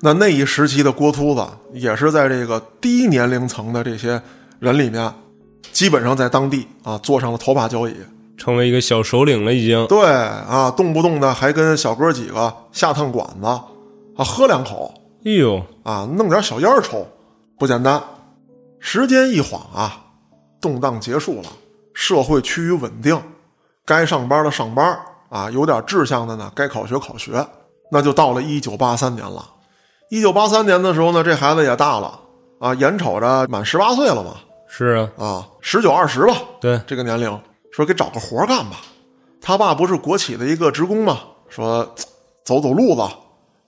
[0.00, 4.20] 那那一时期的郭秃子也是在这个低年龄层的这些
[4.58, 5.12] 人里面，
[5.70, 7.94] 基本上在当地啊坐上了头把交椅。
[8.36, 9.86] 成为一个小首领了，已经。
[9.86, 13.62] 对啊，动不动的还跟小哥几个下趟馆子啊，
[14.24, 14.92] 喝两口
[15.24, 17.06] 哎呦，啊，弄点小烟抽，
[17.56, 18.02] 不简单。
[18.80, 20.04] 时间一晃啊，
[20.60, 21.48] 动荡结束了，
[21.94, 23.16] 社会趋于稳定，
[23.84, 24.98] 该上班的上班
[25.28, 27.46] 啊，有点志向的呢，该考学考学。
[27.92, 29.46] 那就到了一九八三年了。
[30.10, 32.18] 一九八三年的时候呢，这孩子也大了
[32.58, 34.34] 啊，眼瞅着满十八岁了嘛，
[34.74, 37.38] 是啊，啊，十九二十吧，对，这个年龄，
[37.70, 38.80] 说给找个活干吧。
[39.38, 41.20] 他爸不是国企的一个职工吗？
[41.50, 41.84] 说
[42.42, 43.02] 走走路子，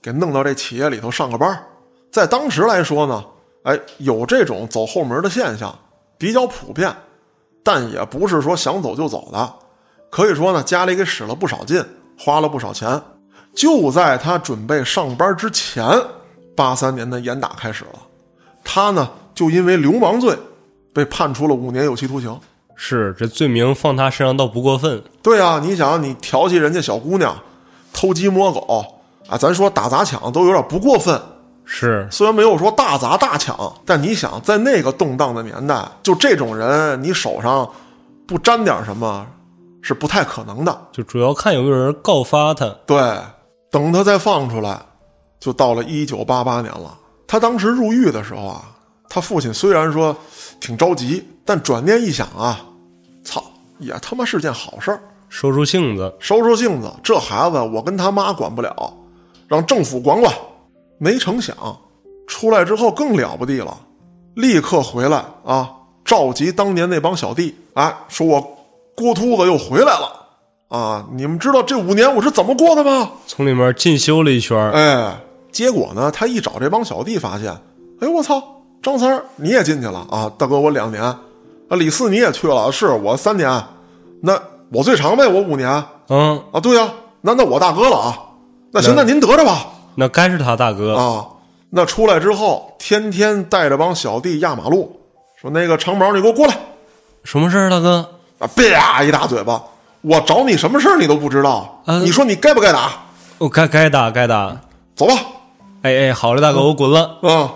[0.00, 1.62] 给弄到这企业里头上个班。
[2.10, 3.22] 在当时来说呢，
[3.64, 5.78] 哎，有这种走后门的现象，
[6.16, 6.90] 比较普遍，
[7.62, 9.52] 但也不是说想走就走的。
[10.10, 11.84] 可以说呢，家里给使了不少劲，
[12.18, 12.98] 花了不少钱。
[13.54, 15.86] 就在他准备上班之前，
[16.56, 18.00] 八三年的严打开始了。
[18.64, 20.34] 他呢，就因为流氓罪
[20.94, 22.40] 被判处了五年有期徒刑。
[22.76, 25.02] 是这罪名放他身上倒不过分。
[25.22, 27.36] 对啊，你想，你调戏人家小姑娘，
[27.92, 28.84] 偷鸡摸狗
[29.28, 31.20] 啊，咱说打砸抢都有点不过分。
[31.64, 37.66] 是，虽然没有说大砸大抢，但你想，在那个动荡的年代，就这种人，你手上
[38.26, 39.26] 不沾点什么，
[39.80, 40.88] 是不太可能的。
[40.92, 42.66] 就主要看有没有人告发他。
[42.84, 42.98] 对，
[43.70, 44.78] 等他再放出来，
[45.38, 46.98] 就到了一九八八年了。
[47.26, 48.62] 他当时入狱的时候啊，
[49.14, 50.16] 他父亲虽然说
[50.58, 52.66] 挺着急，但转念一想啊，
[53.22, 53.40] 操，
[53.78, 56.92] 也他妈是件好事儿，收收性子，收收性子。
[57.00, 58.92] 这孩子我跟他妈管不了，
[59.46, 60.34] 让政府管管。
[60.98, 61.56] 没成想，
[62.26, 63.78] 出来之后更了不地了，
[64.34, 65.70] 立刻回来啊，
[66.04, 68.58] 召集当年那帮小弟，哎，说我
[68.96, 70.26] 郭秃子又回来了
[70.76, 71.06] 啊！
[71.12, 73.12] 你们知道这五年我是怎么过的吗？
[73.28, 74.72] 从里面进修了一圈儿。
[74.72, 75.20] 哎，
[75.52, 77.56] 结果呢，他一找这帮小弟，发现，
[78.00, 78.42] 哎，我操，
[78.84, 80.30] 张三儿你也进去了啊？
[80.36, 81.18] 大哥，我两年，啊，
[81.70, 83.50] 李四你也去了，是我三年，
[84.20, 84.38] 那
[84.70, 86.86] 我最长呗，我五年嗯，啊，对呀、
[87.22, 88.18] 那那我大哥了啊，
[88.70, 90.94] 那行，那那您得着吧那该是他大哥。
[90.94, 91.24] 啊，
[91.70, 95.00] 那出来之后，天天带着帮小弟压马路，
[95.40, 96.54] 说那个长毛你给我过来
[97.22, 98.06] 什么事儿，大哥？
[98.38, 99.62] 啊，啪一大嘴巴，
[100.02, 102.90] 我找你什么事儿你都不知道，嗯你说你该不该打？
[103.38, 104.54] 我该该打该打。
[104.94, 105.14] 走吧，
[105.80, 107.18] 哎哎，好嘞，大哥，我滚了。
[107.22, 107.50] 啊，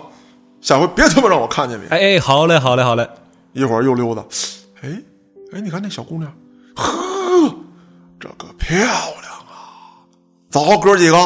[0.61, 1.87] 下回别他妈让我看见你。
[1.87, 3.07] 哎哎，好嘞好嘞好嘞。
[3.53, 4.23] 一会儿又溜达，
[4.81, 5.01] 哎
[5.53, 6.31] 哎，你看那小姑娘，
[6.75, 7.55] 呵，
[8.19, 10.05] 这个漂亮啊！
[10.51, 11.17] 走，哥几个，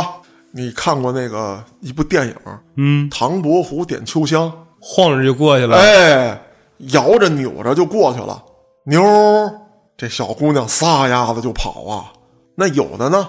[0.52, 2.34] 你看过那个一部电影
[2.78, 5.66] 《嗯，唐伯虎点秋香晃着就过去》？
[5.68, 5.78] 了。
[5.78, 6.42] 哎，
[6.94, 8.42] 摇着扭着就过去了。
[8.86, 9.52] 妞儿，
[9.98, 12.14] 这小姑娘撒丫子就跑啊。
[12.56, 13.28] 那有的呢，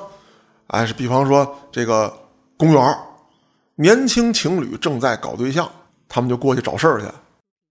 [0.69, 2.13] 哎，是比方说这个
[2.57, 2.99] 公园，
[3.75, 5.69] 年轻情侣正在搞对象，
[6.15, 7.09] 他们就过去找事儿去。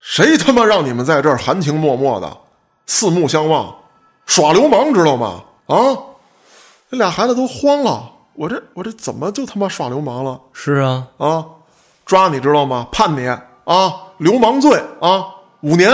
[0.00, 2.36] 谁他妈让你们在这儿含情脉脉的，
[2.86, 3.74] 四目相望，
[4.26, 5.42] 耍流氓知道吗？
[5.64, 5.96] 啊！
[6.90, 11.46] 这俩孩子都慌了，我这我这怎么就他妈耍流氓了是啊，啊？
[12.04, 12.86] 抓你知道吗？
[12.92, 15.24] 判你啊，流氓罪啊，
[15.62, 15.90] 五年。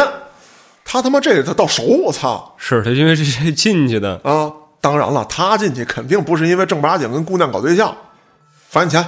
[0.84, 4.20] 他他妈这个他到手，我操是他因为这些进去的。
[4.24, 4.50] 啊！
[4.80, 7.96] 当然了，他进去肯定不是因为正八经跟姑娘搞对象，
[8.68, 9.06] 罚你钱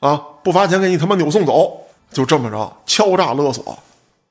[0.00, 0.20] 啊！
[0.42, 3.78] 不罚钱给你他妈扭送走，就这么着敲诈勒索，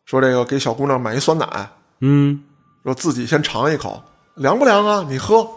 [0.05, 2.43] 说这个给小姑娘买一酸奶，嗯，
[2.83, 4.01] 说自己先尝一口，
[4.35, 5.05] 凉不凉啊？
[5.07, 5.47] 你喝，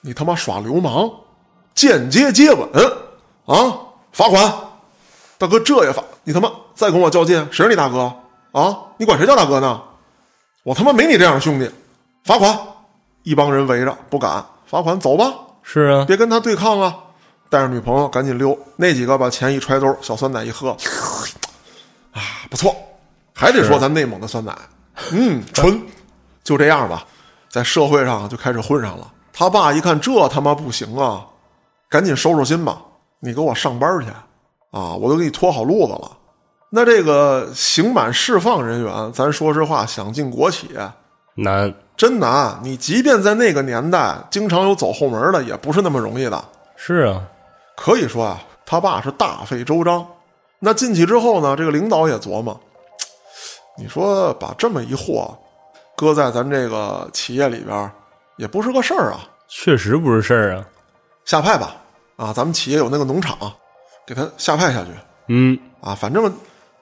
[0.00, 1.10] 你他妈耍流氓，
[1.74, 2.68] 间接接吻
[3.46, 3.78] 啊！
[4.12, 4.52] 罚款，
[5.38, 8.12] 大哥这也罚，你他妈再跟我较劲，谁是你大哥
[8.52, 8.76] 啊？
[8.98, 9.80] 你管谁叫大哥呢？
[10.62, 11.70] 我他妈没你这样的兄弟，
[12.24, 12.58] 罚款！
[13.22, 16.96] 一帮人围着不敢，罚款走吧，是啊，别跟他对抗啊！
[17.48, 20.76] 带着女朋友赶紧溜，那几个把钱一揣兜，小酸奶一喝，啊，
[22.50, 22.76] 不错，
[23.32, 24.52] 还得说咱内蒙的酸奶，
[25.12, 25.80] 嗯，纯，
[26.42, 27.06] 就这样吧，
[27.48, 29.10] 在社会上就开始混上了。
[29.32, 31.24] 他爸一看这他妈不行啊，
[31.88, 32.82] 赶紧收收心吧，
[33.20, 34.08] 你给我上班去
[34.70, 34.92] 啊！
[34.94, 36.10] 我都给你拖好路子了。
[36.70, 40.68] 那这个刑满释放人员，咱说实话，想进国企
[41.34, 41.72] 难。
[41.96, 42.58] 真难。
[42.62, 46.44] 你即便在那个年代，经常有走后门的，也不是那么容易的。
[46.76, 47.22] 是啊，
[47.76, 50.06] 可以说啊，他爸是大费周章。
[50.60, 52.60] 那进去之后呢，这个领导也琢磨，
[53.76, 55.36] 你说把这么一货
[55.96, 57.90] 搁在咱这个企业里边，
[58.36, 60.64] 也不是个事儿啊，确实不是事儿啊。
[61.24, 61.76] 下派吧。
[62.16, 63.50] 啊，咱们企业有那个农场，
[64.06, 64.90] 给他下派下去
[65.28, 66.30] 嗯，啊，反正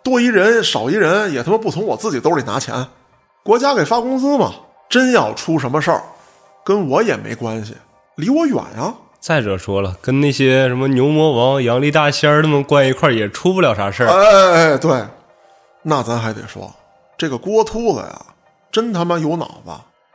[0.03, 2.85] 多一人少一人，也他妈不从我自己兜里拿钱，
[3.45, 4.53] 国家给发工资嘛。
[4.89, 6.03] 真要出什么事儿，
[6.65, 7.77] 跟我也没关系，
[8.17, 8.93] 离我远呀。
[9.21, 14.09] 再者说了，跟那些什么牛魔王、杨丽大仙儿他们关一块儿，也出不了啥事儿。
[14.09, 15.05] 哎哎哎，对，
[15.83, 16.73] 那咱还得说，
[17.17, 18.21] 这个郭秃子呀，
[18.71, 19.73] 真他妈有脑子，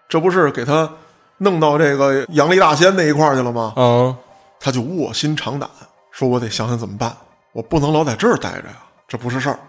[0.07, 0.89] 这不是给他
[1.37, 3.73] 弄到这个杨丽大仙那一块儿去了吗？
[3.75, 4.15] 啊，
[4.59, 5.69] 他就卧薪尝胆，
[6.11, 7.15] 说我得想想怎么办，
[7.51, 9.59] 我不能老在这儿待着呀，这不是事儿。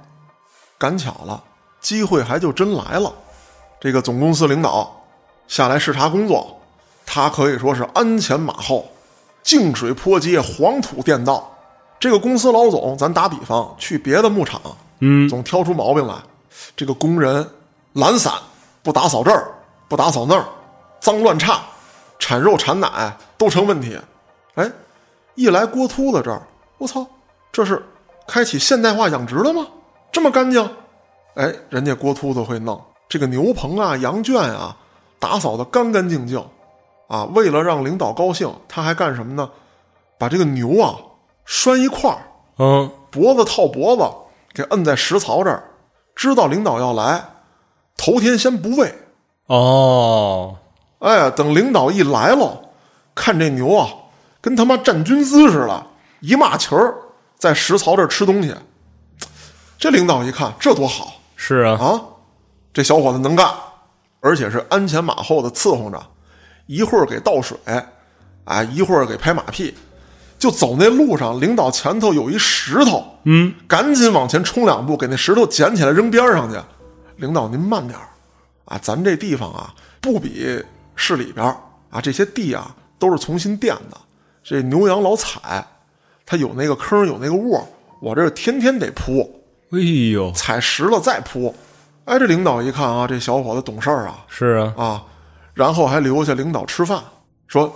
[0.78, 1.42] 赶巧了，
[1.80, 3.12] 机会还就真来了，
[3.80, 5.04] 这个总公司领导
[5.48, 6.60] 下来视察工作，
[7.04, 8.86] 他可以说是鞍前马后，
[9.44, 11.48] 净水坡街，黄土垫道。
[12.00, 14.60] 这个公司老总，咱打比方，去别的牧场，
[14.98, 16.14] 嗯，总挑出毛病来。
[16.74, 17.48] 这个工人
[17.92, 18.32] 懒散，
[18.82, 19.52] 不打扫这儿，
[19.88, 20.44] 不打扫那儿，
[21.00, 21.62] 脏乱差，
[22.18, 23.98] 产肉产奶都成问题。
[24.54, 24.70] 哎，
[25.34, 26.42] 一来郭秃子这儿，
[26.78, 27.06] 我操，
[27.52, 27.82] 这是
[28.26, 29.66] 开启现代化养殖了吗？
[30.10, 30.76] 这么干净？
[31.34, 34.76] 哎，人家郭秃子会弄这个牛棚啊、羊圈啊，
[35.18, 36.44] 打扫的干干净净
[37.08, 37.24] 啊。
[37.34, 39.50] 为了让领导高兴，他还干什么呢？
[40.18, 40.94] 把这个牛啊
[41.44, 42.18] 拴一块儿，
[42.58, 44.02] 嗯，脖子套脖子，
[44.54, 45.64] 给摁在食槽这儿，
[46.14, 47.22] 知道领导要来，
[47.96, 48.94] 头天先不喂，
[49.46, 50.56] 哦，
[51.00, 52.60] 哎，等领导一来了，
[53.14, 53.88] 看这牛啊，
[54.40, 55.86] 跟他妈站军姿似的，
[56.20, 56.94] 一骂旗儿，
[57.36, 58.54] 在食槽这儿吃东西。
[59.76, 62.00] 这领导一看，这多好是啊，啊！
[62.72, 63.46] 这小伙子能干，
[64.20, 66.00] 而且是鞍前马后的伺候着，
[66.66, 67.56] 一会儿给倒水，
[68.44, 69.74] 啊，一会儿给拍马屁，
[70.38, 76.58] 就走那路上，领导前头有一石头，嗯，赶紧往前冲两步，给那石头捡起来扔边上去。
[77.16, 78.08] 领导您慢点儿
[78.64, 80.62] 啊，咱这地方啊不比
[80.96, 81.56] 市里边儿
[81.90, 83.96] 啊，这些地啊都是重新垫的，
[84.42, 85.64] 这牛羊老踩，
[86.26, 87.66] 它有那个坑有那个窝，
[88.00, 91.54] 我这天天得铺，哎呦，踩实了再铺。
[92.04, 95.02] 哎，这领导一看啊，这小伙子懂事儿啊，是啊，啊，
[95.54, 97.00] 然后还留下领导吃饭，
[97.46, 97.72] 说：“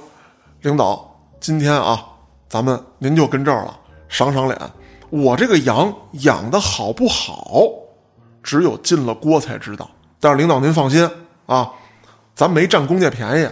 [0.62, 2.05] 领导，今天啊，
[2.49, 4.59] 咱们您就跟这儿了，赏赏脸。
[5.11, 7.71] 我这个羊养的好不好，
[8.43, 9.88] 只有进了锅才知道。
[10.19, 11.09] 但是领导您放心
[11.47, 11.71] 啊，
[12.35, 13.49] 咱没占公家便宜，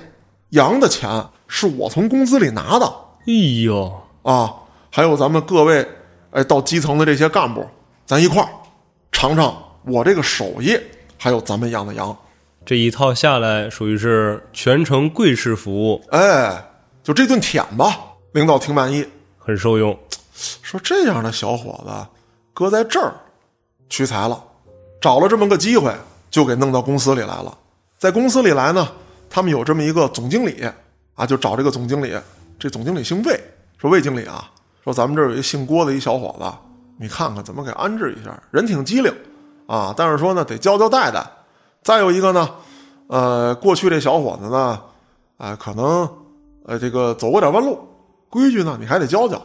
[0.56, 2.86] 羊的钱是我从工资里拿的
[3.26, 3.32] 哎
[3.64, 4.52] 呦，啊。
[4.90, 5.86] 还有咱们各位，
[6.32, 7.64] 哎，到基层的这些干部，
[8.04, 8.48] 咱一块儿
[9.12, 10.76] 尝尝我这个手艺，
[11.16, 12.16] 还有咱们养的羊。”
[12.66, 16.66] 这一套下来属于是全程跪式服务，哎，
[17.00, 17.96] 就这顿舔吧，
[18.32, 19.06] 领导挺满意，
[19.38, 19.96] 很受用。
[20.34, 21.92] 说这样的小伙子
[22.52, 23.14] 搁在这儿
[23.88, 24.42] 屈才了，
[25.00, 25.94] 找了这么个机会，
[26.28, 27.56] 就给弄到公司里来了。
[27.98, 28.88] 在公司里来呢，
[29.30, 30.68] 他们有这么一个总经理
[31.14, 32.12] 啊，就找这个总经理。
[32.58, 33.40] 这总经理姓魏，
[33.78, 34.50] 说魏经理啊，
[34.82, 36.52] 说咱们这儿有一姓郭的一小伙子，
[36.98, 39.14] 你看看怎么给安置一下，人挺机灵
[39.68, 41.24] 啊，但是说呢得教教带带。
[41.86, 42.50] 再有一个呢，
[43.06, 44.82] 呃，过去这小伙子呢，
[45.36, 46.08] 啊、可能
[46.64, 47.78] 呃这个走过点弯路，
[48.28, 49.40] 规矩呢你还得教教，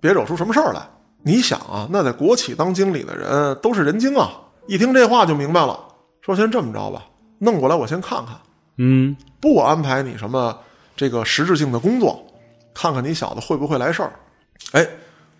[0.00, 0.80] 别惹出什么事儿来。
[1.22, 4.30] 你想啊，那在国企当经理的人都是人精啊，
[4.66, 5.78] 一听这话就明白了，
[6.22, 7.04] 说先这么着吧，
[7.38, 8.34] 弄过来我先看看，
[8.78, 10.58] 嗯，不安排你什么
[10.96, 12.24] 这个实质性的工作，
[12.72, 14.10] 看看你小子会不会来事儿。
[14.72, 14.88] 哎，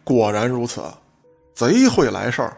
[0.04, 0.82] 果然如此，
[1.54, 2.54] 贼会来事儿。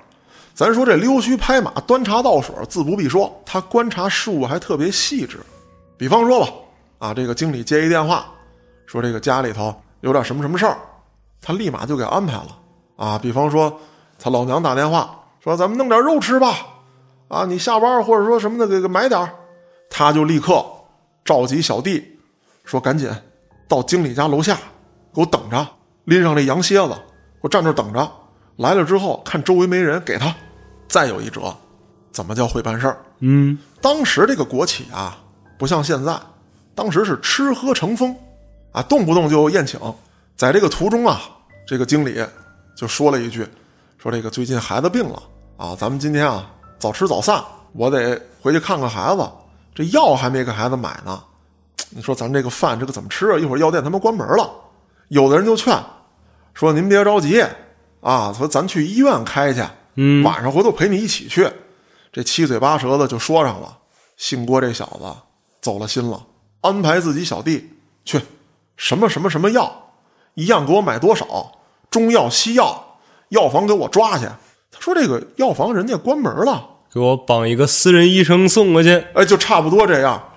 [0.57, 5.38] 咱说这溜须拍马、端茶倒水，自不必说，他观察事物还特别细致。
[5.99, 6.49] 比方说吧，
[6.99, 8.25] 啊，这个经理接一电话，
[8.87, 10.79] 说这个家里头有点什么什么事儿，
[11.42, 12.59] 他立马就给安排了。
[12.97, 13.79] 啊，比方说
[14.19, 16.57] 他老娘打电话说咱们弄点肉吃吧，
[17.29, 19.29] 啊，你下班或者说什么的给给买点儿，
[19.90, 20.64] 他就立刻
[21.23, 22.03] 召集小弟
[22.64, 23.11] 说赶紧
[23.69, 24.57] 到经理家楼下
[25.12, 25.69] 给我等着，
[26.05, 28.11] 拎上这羊蝎子，给我站这等着。
[28.57, 30.35] 来了之后看周围没人，给他。
[30.88, 31.55] 再有一折，
[32.12, 32.96] 怎么叫会办事儿？
[33.20, 35.18] 嗯，当时这个国企啊，
[35.59, 36.18] 不像现在，
[36.75, 38.14] 当时是吃喝成风，
[38.72, 39.81] 啊，动不动就宴请。
[40.37, 41.22] 在这个途中啊，
[41.66, 42.22] 这个经理
[42.77, 43.46] 就说了一句，
[43.96, 45.22] 说这个最近孩子病了
[45.57, 49.27] 啊，咱们今天啊早吃早散，我得回去看看孩子，
[49.75, 51.22] 这药还没给孩子买呢。
[51.88, 53.38] 你说咱这个饭这个怎么吃啊？
[53.38, 54.51] 一会儿药店他妈关门了，
[55.09, 55.75] 有的人就劝
[56.53, 57.42] 说您别着急
[58.01, 59.62] 啊，说咱去医院开去。
[59.96, 61.50] 嗯，晚上回头陪你一起去。
[62.12, 63.78] 这七嘴八舌的就说上了。
[64.16, 65.14] 姓郭这小子
[65.61, 66.24] 走了心了，
[66.62, 67.68] 安排自己小弟
[68.02, 68.18] 去
[68.76, 69.90] 什么什么什么药，
[70.32, 71.52] 一样给我买多少，
[71.90, 74.24] 中药西药，药房给我抓去。
[74.72, 79.04] 他说这个药房人家关门了，给我绑一个私人医生送过去。
[79.12, 80.30] 哎，就差不多这样。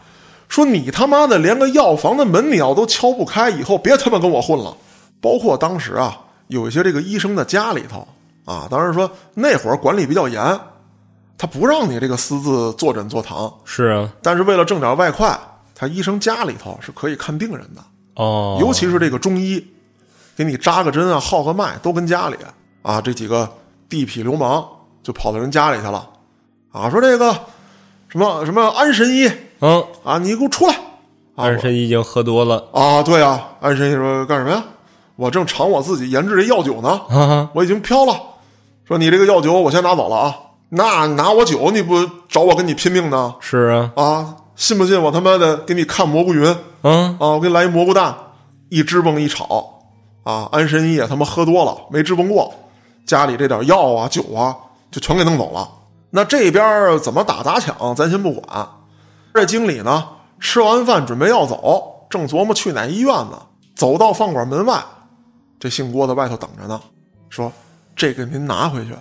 [0.50, 4.76] 说你他妈的连个药房的门你要都敲不开，以后别他妈跟我混了。
[5.22, 8.06] 包括当时啊，有一些这个医生的家里头。
[8.50, 10.60] 啊，当然说那会儿管理比较严，
[11.38, 13.54] 他不让你这个私自坐诊坐堂。
[13.64, 15.40] 是啊，但是为了挣点外快，
[15.76, 17.82] 他医生家里头是可以看病人的，
[18.16, 19.64] 哦，尤其是这个中医，
[20.36, 22.36] 给你扎个针啊、号个脉都跟家里
[22.82, 23.00] 啊。
[23.00, 23.48] 这几个
[23.88, 24.68] 地痞流氓
[25.04, 26.10] 就跑到人家里去了，
[26.72, 27.32] 啊，说这个
[28.08, 30.74] 什么什么安神医嗯，啊，你给我出来！
[30.74, 30.82] 啊
[31.36, 34.64] 安神医已经喝多了，啊，对啊，安神医说干什么呀？
[35.18, 38.20] 我正尝我自己研制这药酒呢，我已经飘了。
[38.90, 40.36] 说你这个药酒我先拿走了啊，
[40.70, 43.36] 那拿我酒你不找我跟你拼命呢？
[43.40, 46.44] 是啊，啊，信不信我他妈的给你看蘑菇云
[46.82, 47.18] 嗯啊？
[47.20, 48.18] 嗯，我给你来一蘑菇蛋，
[48.70, 49.84] 一支蹦一炒
[50.24, 50.50] 啊！
[50.52, 52.52] 安神医也他妈喝多了，没支蹦过，
[53.06, 54.58] 家里这点药啊酒啊
[54.90, 55.70] 就全给弄走了。
[56.10, 58.68] 那这边怎么打砸抢，咱先不管。
[59.36, 60.04] 这经理呢，
[60.40, 63.40] 吃完饭准备要走，正琢磨去哪医院呢。
[63.76, 64.84] 走到饭馆门外，
[65.60, 66.82] 这姓郭的外头等着呢，
[67.30, 67.52] 说。
[68.00, 68.94] 这个您拿回去，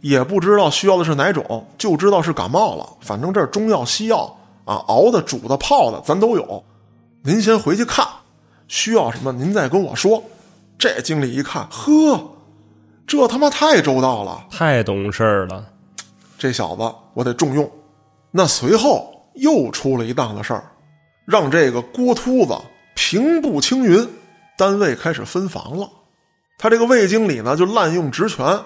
[0.00, 2.84] 也不知道需要的是哪种，就知道是感冒了。
[3.00, 6.64] 反正这儿中药、西药啊，熬的、煮的、泡的，咱都有。
[7.22, 8.04] 您先回去看，
[8.66, 10.20] 需要什么您再跟我说。
[10.76, 12.20] 这经理一看，呵，
[13.06, 15.64] 这他妈太周到了，太懂事儿了。
[16.36, 17.70] 这小子我得重用。
[18.32, 20.64] 那随后又出了一档子事儿，
[21.24, 22.52] 让这个郭秃子
[22.96, 24.04] 平步青云，
[24.58, 25.88] 单位开始分房了。
[26.56, 28.58] 他这个魏经理呢，就滥用职权，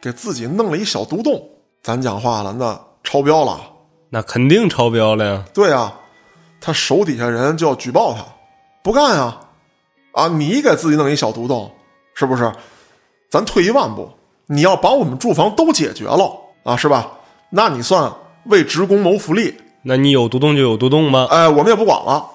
[0.00, 1.40] 给自己弄了一小独栋。
[1.82, 3.60] 咱讲话了，那超标了。
[4.10, 5.44] 那肯定超标了呀。
[5.52, 5.94] 对啊，
[6.60, 8.24] 他手底下人就要举报他，
[8.82, 9.40] 不干呀，
[10.12, 11.70] 啊，你给自己弄一小独栋，
[12.14, 12.50] 是不是？
[13.28, 14.08] 咱退一万步，
[14.46, 16.32] 你要把我们住房都解决了
[16.62, 17.10] 啊，是吧？
[17.50, 18.12] 那你算
[18.46, 21.26] 为职工谋福利，那你有独栋就有独栋吗？
[21.30, 22.30] 哎，我们也不管了。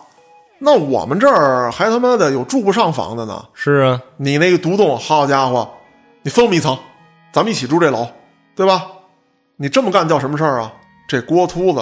[0.60, 3.44] 那我们这儿还他妈的有住不上房的呢。
[3.54, 5.68] 是啊，你那个独栋，好家伙，
[6.22, 6.78] 你分我们一层，
[7.32, 8.08] 咱们一起住这楼，
[8.56, 8.86] 对吧？
[9.56, 10.72] 你这么干叫什么事儿啊？
[11.08, 11.82] 这郭秃子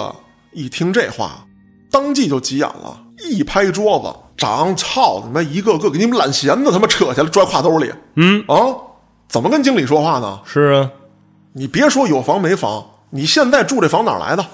[0.52, 1.44] 一听这话，
[1.90, 2.98] 当即就急眼了，
[3.30, 8.56] 一拍桌子，长操他妈一个个给你们揽闲的他妈扯下来拽挎兜里嗯，啊！
[9.28, 10.40] 怎么跟经理说话呢？
[10.44, 10.90] 是啊，
[11.52, 14.46] 你别说有房没房，你现在住这房哪儿来的？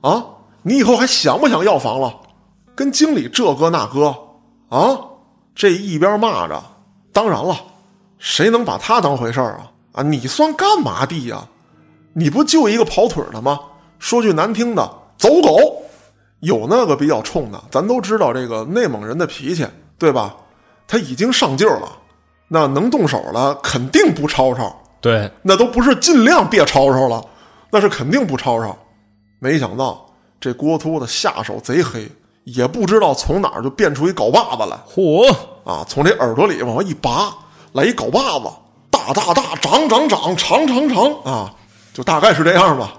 [0.00, 0.24] 啊，
[0.62, 2.14] 你以后还想不想要房了？
[2.78, 4.16] 跟经理这哥那哥
[4.68, 4.96] 啊，
[5.52, 6.62] 这一边骂着，
[7.12, 7.58] 当然了，
[8.18, 9.72] 谁能把他当回事儿啊？
[9.94, 11.44] 啊，你算干嘛的呀？
[12.12, 13.58] 你不就一个跑腿儿的吗？
[13.98, 15.82] 说句难听的，走狗。
[16.38, 19.66] 有那个比较冲的，咱都知道这个内蒙人的脾气，
[19.98, 20.36] 对吧？
[20.86, 21.88] 他已经上劲儿了，
[22.46, 24.80] 那能动手了，肯定不吵吵。
[25.00, 27.20] 对，那都不是尽量别吵吵了，
[27.72, 28.78] 那是肯定不吵吵。
[29.40, 30.06] 没想到
[30.38, 32.08] 这郭秃子下手贼黑，
[32.54, 35.30] 也不知道从哪儿就变出一镐把子来嚯，
[35.64, 35.84] 啊！
[35.88, 37.32] 从这耳朵里往外一拔，
[37.72, 38.54] 来一镐把子，
[38.90, 41.54] 大大大，长长长，长长长啊！
[41.92, 42.94] 就大概是这样吧。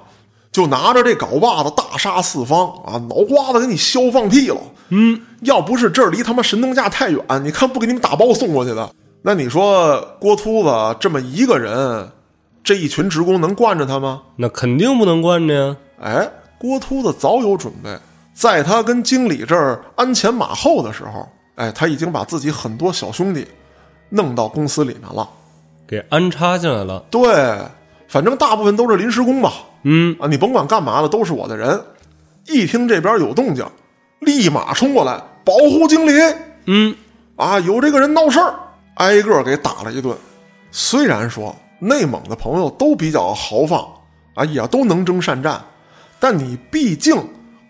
[0.52, 4.58] 就拿着这镐把子大杀四方啊，脑瓜子给你削放屁了。
[4.90, 8.90] 嗯，要不是这儿离他妈神农架太远，你看不给你们打包送过去的？
[9.22, 12.10] 那你说郭秃子这么一个人，
[12.64, 14.22] 这一群职工能惯着他吗？
[14.36, 15.78] 那肯定不能惯着呀。
[16.02, 17.96] 哎，郭秃子早有准备，
[18.40, 23.46] 在他跟经理这儿鞍前马后的时候，哎，他已经把自己很多小兄弟
[24.08, 25.30] 弄到公司里面了。
[25.86, 27.04] 给安插进来了。
[27.12, 27.58] 对，
[28.08, 29.52] 反正大部分都是临时工吧。
[29.84, 31.84] 嗯，啊，你甭管干嘛的，都是我的人。
[32.48, 33.66] 一听这边有动静，
[34.20, 36.14] 立马冲过来保护经理。
[36.68, 36.96] 嗯，
[37.36, 38.54] 啊，有这个人闹事儿，
[38.94, 40.16] 挨个给打了一顿。
[40.72, 43.86] 虽然说内蒙的朋友都比较豪放
[44.36, 45.62] 啊，也都能征善战，
[46.22, 47.22] 但你毕竟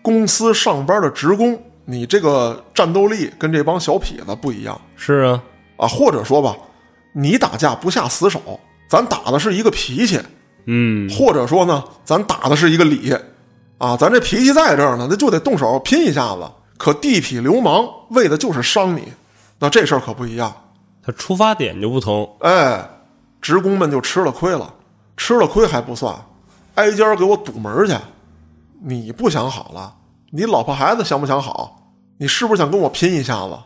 [0.02, 5.42] 公司上班的职工，你这个战斗力跟这帮小痞子不一样是啊，
[5.76, 5.88] 啊。
[5.88, 6.56] 或者说吧，
[7.12, 8.40] 你打架不下死手，
[8.88, 10.20] 咱打的是一个脾气，
[10.66, 13.14] 嗯，或者说呢，咱打的是一个理
[13.78, 13.96] 啊。
[13.96, 16.42] 咱这脾气在这儿呢，那就得动手拼一下子。
[16.78, 19.02] 可地痞流氓为的就是伤你，
[19.58, 20.50] 那这事儿可不一样。
[21.04, 22.36] 他出发点就不同。
[22.40, 22.88] 哎，
[23.42, 24.72] 职工们就吃了亏了，
[25.16, 26.14] 吃了亏还不算，
[26.76, 27.94] 挨家给我堵门去。
[28.82, 29.94] 你不想好了，
[30.30, 31.92] 你老婆孩子想不想好？
[32.18, 33.58] 你是不是想跟我拼一下子？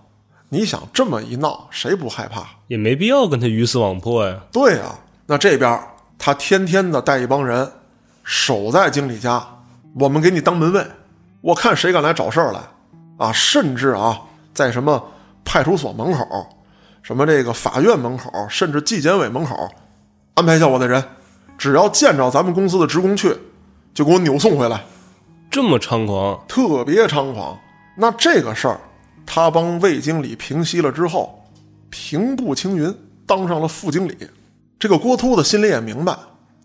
[0.48, 2.44] 你想这么一闹，谁不害怕？
[2.68, 4.40] 也没必要跟他鱼死网破呀。
[4.52, 5.80] 对呀、那这边
[6.18, 7.70] 他天天的带一帮人
[8.22, 9.44] 守在经理家，
[9.98, 10.84] 我们给你当门卫，
[11.40, 12.60] 我看谁敢来找事儿来
[13.18, 13.32] 啊！
[13.32, 14.20] 甚至啊，
[14.52, 15.02] 在什么
[15.44, 16.46] 派出所门口、
[17.02, 19.68] 什么这个法院门口，甚至纪检委门口，
[20.34, 21.02] 安排下我的人，
[21.56, 23.36] 只要见着咱们公司的职工去，
[23.92, 24.84] 就给我扭送回来，
[25.54, 27.56] 这么猖狂，特别猖狂。
[27.96, 28.80] 那这个事儿，
[29.24, 31.44] 他帮魏经理平息了之后，
[31.90, 32.92] 平步青云，
[33.24, 34.18] 当上了副经理。
[34.80, 36.12] 这个郭秃子心里也明白，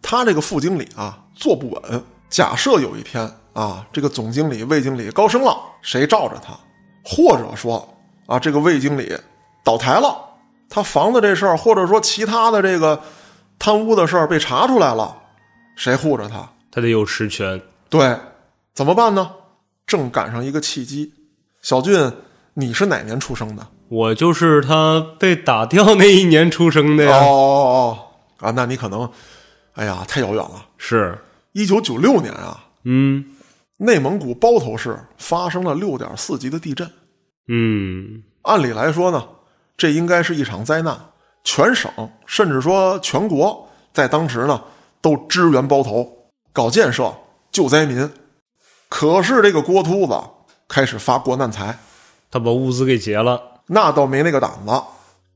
[0.02, 2.04] 他这个副经理啊坐不稳。
[2.32, 6.58] 假设有一天啊，这个总经理、魏经理高升了，谁罩着他？
[7.06, 7.88] 或者说
[8.26, 9.16] 啊，这个魏经理
[9.64, 10.18] 倒台了，
[10.68, 13.00] 他房子这事儿，或者说其他的这个
[13.60, 15.16] 贪污的事儿被查出来了，
[15.76, 16.50] 谁护着他？
[16.72, 17.62] 他得有实权。
[17.88, 18.18] 对，
[18.80, 19.30] 怎么办呢？
[19.86, 21.12] 正赶上一个契机。
[21.62, 22.14] 小俊，
[22.54, 23.68] 你是哪年出生的？
[23.90, 27.18] 我就是他被打掉那一年出生的哦呀。
[27.26, 28.00] 哦哦
[28.38, 29.12] 啊，那你可能，
[29.74, 30.66] 哎呀，太遥远了。
[30.78, 31.20] 是，
[31.52, 33.26] 一九九六年啊，嗯
[33.76, 36.90] 内蒙古包头市发生了六点四级的地震。
[37.50, 39.28] 嗯，按理来说呢，
[39.76, 40.98] 这应该是一场灾难，
[41.44, 41.92] 全省
[42.26, 44.64] 甚至说全国在当时呢
[45.02, 47.14] 都支援包头搞建设
[47.52, 48.10] 救灾民。
[48.90, 50.20] 可是这个郭秃子
[50.68, 51.78] 开始发国难财，
[52.32, 53.42] 他把物资给劫了。
[53.68, 54.82] 那倒没那个胆子。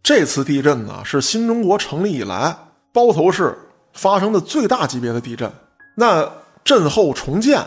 [0.01, 2.53] 这次地震呢，是新中国成立以来
[2.91, 3.57] 包头市
[3.93, 5.49] 发生的最大级别的地震。
[5.95, 6.29] 那
[6.63, 7.63] 震后重建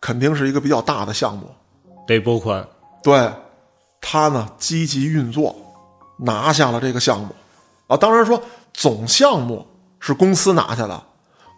[0.00, 1.50] 肯定是一个比较大的项目。
[2.06, 2.64] 得拨款。
[3.02, 3.28] 对，
[4.00, 5.56] 他呢积极运作，
[6.18, 7.34] 拿下了这个项目。
[7.86, 8.40] 啊，当然说
[8.72, 9.66] 总项目
[9.98, 11.02] 是公司拿下的，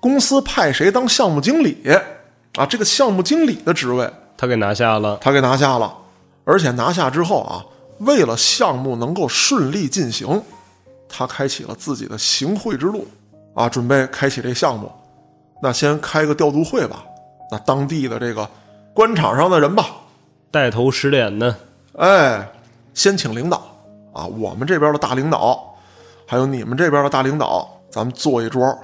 [0.01, 1.83] 公司派谁当项目经理
[2.57, 2.67] 啊？
[2.67, 5.17] 这个项目经理的职位他给拿下了。
[5.21, 5.97] 他给拿下了，
[6.45, 7.65] 而且拿下之后啊，
[7.99, 10.43] 为了项目能够顺利进行，
[11.09, 13.07] 他开启了自己的行贿之路
[13.55, 14.91] 啊，准备开启这项目。
[15.63, 17.03] 那先开个调度会吧，
[17.51, 18.49] 那当地的这个
[18.93, 19.87] 官场上的人吧，
[20.51, 21.57] 带头使脸的，
[21.95, 22.47] 哎，
[22.93, 23.63] 先请领导
[24.13, 25.75] 啊，我们这边的大领导，
[26.27, 28.79] 还有你们这边的大领导，咱们坐一桌，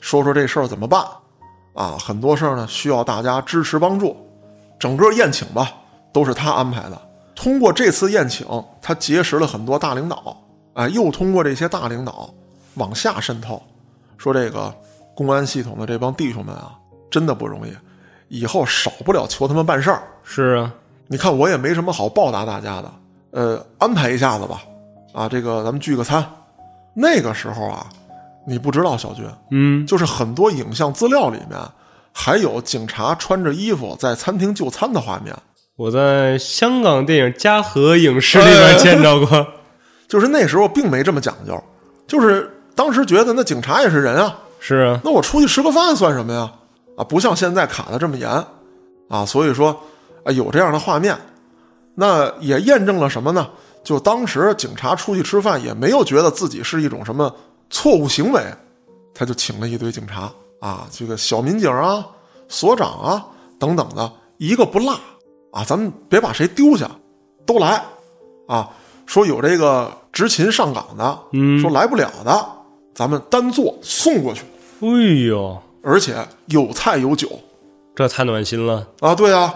[0.00, 1.04] 说说这事儿怎么办
[1.74, 1.96] 啊？
[1.98, 4.16] 很多事儿呢需要大家支持帮助。
[4.78, 5.72] 整个宴请吧，
[6.12, 7.00] 都是他安排的。
[7.34, 8.46] 通过这次宴请，
[8.80, 10.36] 他结识了很多大领导，
[10.74, 12.28] 哎，又通过这些大领导
[12.74, 13.62] 往下渗透，
[14.18, 14.74] 说这个
[15.14, 16.72] 公安系统的这帮弟兄们啊，
[17.10, 17.72] 真的不容易，
[18.28, 20.02] 以后少不了求他们办事儿。
[20.24, 20.72] 是啊，
[21.06, 22.92] 你看我也没什么好报答大家的，
[23.30, 24.62] 呃，安排一下子吧，
[25.12, 26.24] 啊，这个咱们聚个餐。
[26.94, 27.86] 那个时候啊，
[28.46, 31.58] 你不知道小军，嗯，就是很多影像资料里面
[32.12, 35.34] 还有警察穿着衣服在餐厅就餐的画面，
[35.76, 39.46] 我在香港电影嘉禾影视里面见着过，
[40.08, 41.62] 就是那时候并没这么讲究，
[42.06, 46.52] 就是当时觉得那警察也是人啊，是啊，那我出去吃个饭算什么呀？
[46.96, 48.28] 啊，不像现在卡的这么严，
[49.08, 49.80] 啊，所以说
[50.24, 51.16] 啊有这样的画面，
[51.94, 53.48] 那也验证了什么呢？
[53.82, 57.34] 就当时警察出去吃饭也没有觉得自己是一种什么
[57.72, 58.40] 错误行为，
[59.12, 62.06] 他就请了一堆警察啊，这个小民警啊、
[62.46, 63.26] 所长啊
[63.58, 64.92] 等等的，一个不落
[65.50, 66.88] 啊，咱们别把谁丢下，
[67.44, 67.82] 都来
[68.46, 68.70] 啊。
[69.04, 72.48] 说有这个执勤上岗的，嗯说来不了的，
[72.94, 74.42] 咱们单座送过去。
[74.80, 76.14] 哎呦，而且
[76.46, 77.28] 有菜有酒
[77.94, 79.54] 这太暖心了，啊，对啊，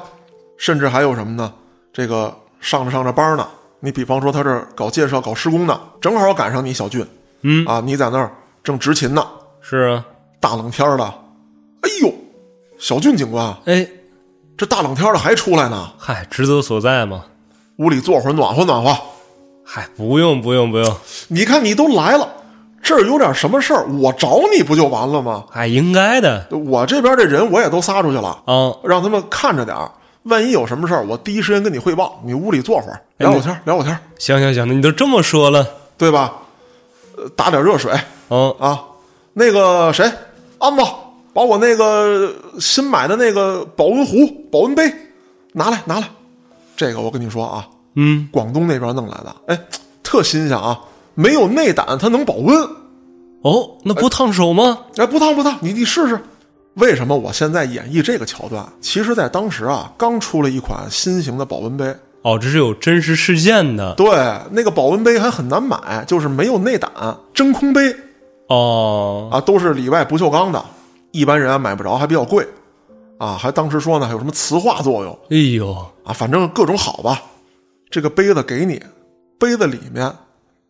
[0.57, 1.53] 甚至还有什么呢？
[1.93, 3.47] 这个上着上着班呢，
[3.81, 7.07] 你比方说他这搞建设、搞施工的，正好赶上你小俊
[7.49, 8.33] 嗯，啊，你在那儿
[8.65, 9.25] 正执勤呢，
[9.61, 10.05] 是啊，
[10.41, 12.13] 大冷天儿的，哎呦，
[12.77, 13.87] 小俊警官，哎，
[14.57, 17.25] 这大冷天的还出来呢，嗨，职责所在嘛，
[17.77, 18.97] 屋里坐会儿暖和暖和。
[19.65, 20.97] 嗨，不用不用不用，
[21.29, 22.29] 你看你都来了，
[22.83, 25.45] 这儿有点什么事儿，我找你不就完了吗？
[25.53, 26.49] 哎，应该的。
[26.51, 29.89] 我这边这人我也都撒出去了，啊，让他们看着点儿，
[30.25, 32.21] 万一有什么事儿，我第一时间跟你汇报。
[32.25, 35.65] 你屋里坐会儿，聊会儿天儿，聊会儿天儿，行行行，那你都这么说了，
[35.97, 36.33] 对吧？
[37.17, 37.93] 呃，打点热水
[38.31, 38.83] 嗯，啊。
[39.33, 40.11] 那个谁，
[40.59, 40.83] 安子，
[41.35, 44.91] 把我那个新买的那个保温壶、保温杯
[45.53, 46.09] 拿来，拿来。
[46.77, 49.59] 这个我跟你说啊，嗯，广东那边弄来的，哎，
[50.03, 50.81] 特新鲜啊，
[51.15, 52.57] 没有内胆，它能保温。
[53.43, 54.81] 哦，那不烫手吗？
[54.97, 56.19] 哎，不烫不烫，你你试试。
[56.75, 58.67] 为什么我现在演绎这个桥段？
[58.81, 61.95] 其实，在当时啊，刚出了一款新型的保温杯，
[62.27, 64.09] 哦，这是有真实事件的对，
[64.51, 66.91] 那个保温杯还很难买，就是没有内胆，
[67.33, 67.95] 真空杯
[68.49, 70.65] 哦，啊，都是里外不锈钢的，
[71.13, 72.45] 一般人啊买不着，还比较贵，
[73.19, 75.73] 啊，还当时说呢，还有什么磁化作用哎呦，
[76.03, 77.23] 啊，反正各种好吧。
[77.89, 78.83] 这个杯子给你，
[79.39, 80.13] 杯子里面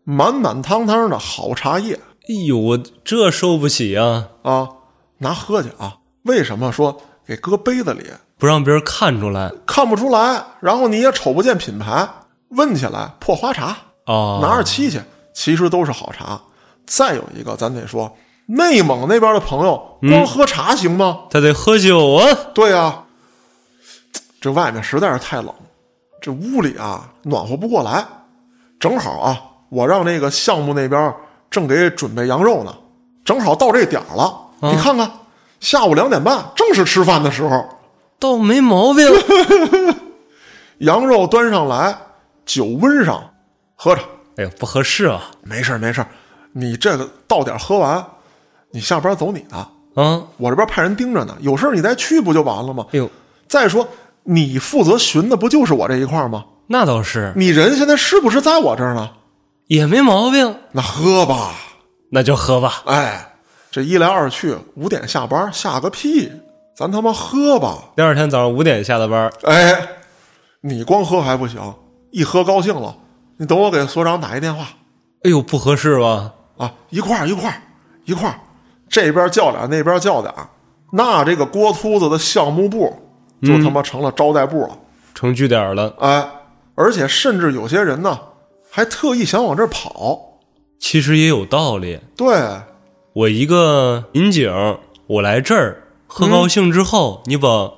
[0.04, 1.94] 满满汤汤的好茶叶
[2.28, 4.28] 哎呦，我这受不起啊！
[4.42, 4.68] 啊，
[5.16, 5.96] 拿喝去啊。
[6.24, 8.04] 为什么说给搁杯子里？
[8.38, 12.06] 不让别人看出来看不出来，然后你也瞅不见品牌，
[12.50, 15.00] 问起来破花茶，哦，拿着沏去，
[15.32, 16.38] 其实都是好茶。
[16.84, 18.14] 再有一个，咱得说，
[18.46, 21.20] 内蒙那边的朋友光喝茶行吗？
[21.30, 22.26] 他得喝酒啊！
[22.54, 23.02] 对呀、
[24.40, 25.52] 这外面实在是太冷，
[26.20, 28.06] 这屋里啊暖和不过来。
[28.78, 31.14] 正好啊，我让那个项目那边
[31.50, 32.74] 正给准备羊肉呢，
[33.24, 34.24] 正好到这点儿了。
[34.60, 35.10] 啊你看看，
[35.58, 37.66] 下午两点半，正是吃饭的时候，
[38.18, 39.06] 倒没毛病。
[40.78, 41.96] 羊肉端上来，
[42.44, 43.30] 酒温上，
[43.74, 44.02] 喝着。
[44.36, 45.30] 哎呦，不合适啊！
[45.42, 46.06] 没事儿没事儿，
[46.52, 48.04] 你这个到点喝完，
[48.70, 52.86] 你下班走你的，啊，我这边派人盯着呢，有事儿你再去不就完了吗？
[52.92, 53.10] 哎呦，
[53.48, 53.88] 再说
[54.24, 56.44] 你负责寻的不就是我这一块吗？
[56.66, 59.08] 那倒是你人现在是不是在我这儿呢？
[59.68, 61.54] 也没毛病，那喝吧，
[62.10, 62.82] 那就喝吧。
[62.84, 63.36] 哎，
[63.70, 66.30] 这一来二去，五点下班，下个屁，
[66.76, 69.74] 咱他妈喝吧，第二天早上五点下的班，哎，
[70.60, 71.58] 你光喝还不行，
[72.10, 72.94] 一喝高兴了，
[73.38, 74.66] 你等我给所长打一电话
[75.24, 76.34] 哎呦，不合适吧？
[76.58, 77.62] 啊，一块儿一块儿
[78.04, 78.38] 一块儿，
[78.90, 80.50] 这边叫俩，那边叫俩，
[80.92, 82.94] 那这个郭秃子的项目部
[83.40, 84.78] 就他妈成了招待部了。
[85.14, 85.94] 成据点了。
[85.98, 86.28] 哎，
[86.74, 88.20] 而且甚至有些人呢，
[88.70, 90.40] 还特意想往这儿跑。
[90.78, 91.98] 其实也有道理。
[92.14, 92.36] 对，
[93.14, 94.52] 我一个民警，
[95.06, 97.72] 我来这儿喝高兴之后，你把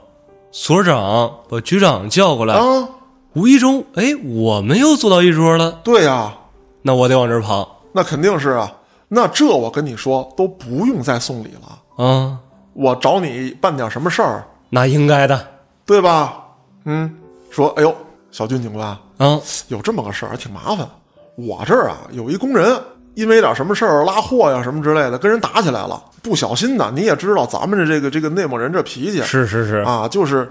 [0.51, 2.89] 所长、把局长叫过来，啊，
[3.35, 6.33] 无意中，哎，我们又坐到一桌了，对呀、
[6.83, 7.83] 那我得往这儿跑。
[7.93, 8.73] 那肯定是啊。
[9.09, 12.05] 那这我跟你说，都不用再送礼了。
[12.05, 12.39] 啊，
[12.75, 15.49] 我找你办点什么事儿，那应该的。
[15.87, 16.45] 对吧？
[16.85, 17.17] 嗯，
[17.51, 17.95] 说，哎呦，
[18.31, 20.87] 小军警官，啊，有这么个事儿，还挺麻烦。
[21.37, 22.79] 我这儿啊有一工人，
[23.19, 30.49] 因为点什么事儿拉货呀什么之类的，跟人打起来了，不小心的，你也知道咱们的这个这个内蒙人这脾气是是是，啊，就是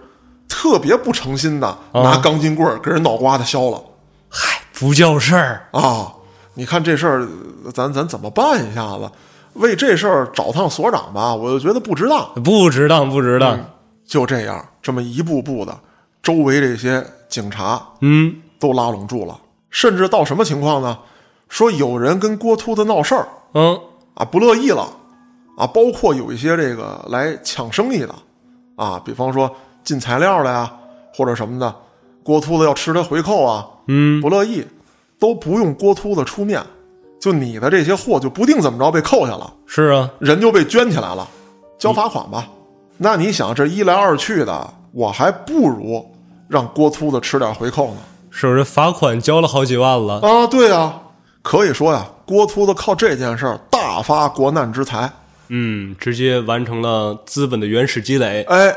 [0.49, 3.81] 特别不诚心的拿钢筋棍儿给人脑瓜子削了
[4.27, 5.65] 嗨，不叫事儿。
[5.71, 6.11] 啊！
[6.55, 7.25] 你看这事儿，
[7.73, 9.09] 咱咱怎么办一下子？
[9.53, 12.43] 为这事儿找趟所长吧，我就觉得不值当。
[12.43, 13.57] 不值当，不值当。
[14.05, 15.73] 就这样，这么一步步的，
[16.21, 19.39] 周围这些警察嗯，都拉拢住了，
[19.69, 20.97] 甚至到什么情况呢？
[21.49, 23.79] 说有人跟郭秃子闹事儿嗯，
[24.13, 24.87] 啊，不乐意了
[25.57, 28.13] 啊，包括有一些这个来抢生意的
[28.75, 29.49] 啊，比方说
[29.83, 30.71] 进材料的呀，
[31.13, 31.73] 或者什么的，
[32.23, 34.65] 郭秃子要吃他回扣啊，嗯，不乐意，
[35.17, 36.61] 都不用郭秃子出面，
[37.19, 41.27] 就你的这些货就不定怎么着被扣下了，是啊，人就被圈起来了，
[41.77, 42.47] 交罚款吧。
[42.97, 46.03] 那你想，这一来二去的，我还不如
[46.47, 47.97] 让郭秃子吃点回扣呢。
[48.29, 50.19] 是不是罚款交了好几万了？
[50.21, 50.93] 啊，对呀，
[51.47, 55.09] 可以说呀，郭秃子靠这件事儿大发国难之财。
[55.47, 58.43] 嗯，直接完成了资本的原始积累。
[58.49, 58.75] 哎，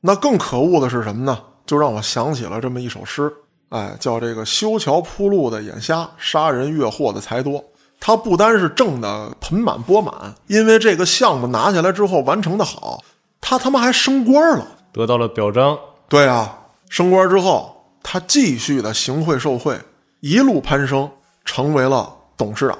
[0.00, 1.38] 那更可恶的是什么呢？
[1.64, 3.32] 就让我想起了这么一首诗，
[3.68, 7.64] 哎，叫这个修桥铺路的眼瞎，杀人越货的财多。
[8.00, 10.12] 他不单是挣得盆满钵满，
[10.48, 13.00] 因为这个项目拿下来之后完成的好，
[13.40, 14.66] 他他妈还升官了。
[14.92, 15.78] 得到了表彰。
[16.08, 16.58] 对啊，
[16.88, 19.78] 升官之后，他继续的行贿受贿，
[20.18, 21.08] 一路攀升，
[21.48, 22.78] 成为了董事长。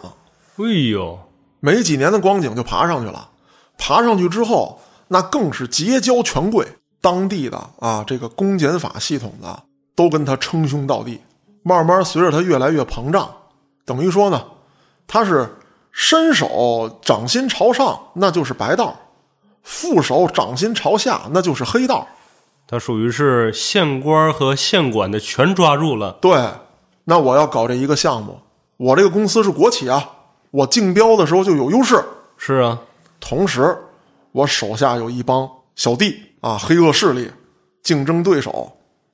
[0.59, 1.19] 哎呦，
[1.61, 3.31] 没几年的光景就爬上去了，
[3.79, 6.69] 爬上去之后，那更是结交权贵，
[7.01, 9.62] 当地的啊这个公检法系统的
[9.97, 11.19] 都跟他称兄道弟。
[11.62, 13.31] 慢慢随着他越来越膨胀，
[13.87, 14.45] 等于说呢，
[15.07, 15.57] 他是
[15.91, 18.95] 伸手掌心朝上，那就是白道；
[19.62, 22.07] 副手掌心朝下，那就是黑道。
[22.66, 26.12] 他属于是县官和县管的全抓住了。
[26.21, 26.51] 对，
[27.05, 28.39] 那我要搞这一个项目，
[28.79, 30.09] 我这个公司是国企啊，
[30.53, 32.03] 我竞标的时候就有优势。
[32.37, 32.79] 是啊，
[33.18, 33.76] 同时，
[34.31, 37.29] 我手下有一帮小弟啊，黑恶势力，
[37.83, 38.72] 竞争对手，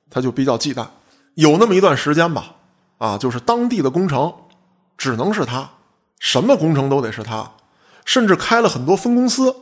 [0.09, 0.85] 他就比较忌惮。
[1.33, 2.55] 有那么一段时间吧，
[2.99, 4.31] 啊，就是当地的工程
[4.95, 5.67] 只能是他，
[6.19, 7.51] 什么工程都得是他，
[8.05, 9.53] 甚至开了很多分公司，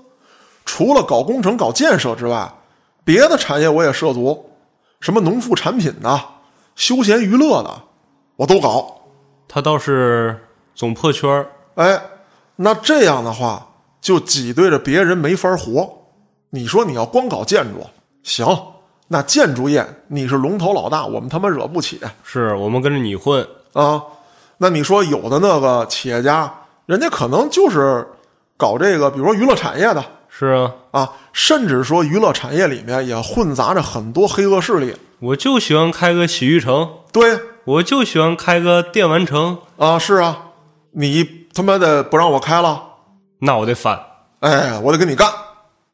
[0.66, 2.54] 除了搞工程、搞建设之外，
[3.06, 4.50] 别的产业我也涉足，
[5.00, 6.22] 什么农副产品的、
[6.76, 7.84] 休闲娱乐的，
[8.36, 9.00] 我都搞。
[9.54, 10.36] 他倒是
[10.74, 11.48] 总破圈儿。
[11.76, 12.02] 哎，
[12.56, 13.68] 那这样的话，
[14.02, 15.88] 就挤兑着别人没法活。
[16.50, 17.86] 你说你要光搞建筑，
[18.24, 18.48] 行，
[19.10, 24.02] 那建筑业你是龙头老大，我们他妈惹不起是我们跟着你混，啊。
[24.58, 26.52] 那你说有的那个企业家，
[26.88, 28.08] 人家可能就是
[28.58, 34.96] 搞这个，比如说娱乐产业的是啊，啊，甚至说娱乐产业里面也混杂着很多黑恶势力。
[35.20, 40.50] 我就喜欢开个洗浴城，对我就喜欢开个电玩城，啊，是啊，
[40.92, 42.84] 你他妈的不让我开了，
[43.40, 43.98] 那我得反。
[44.42, 45.30] 哎，我得跟你干。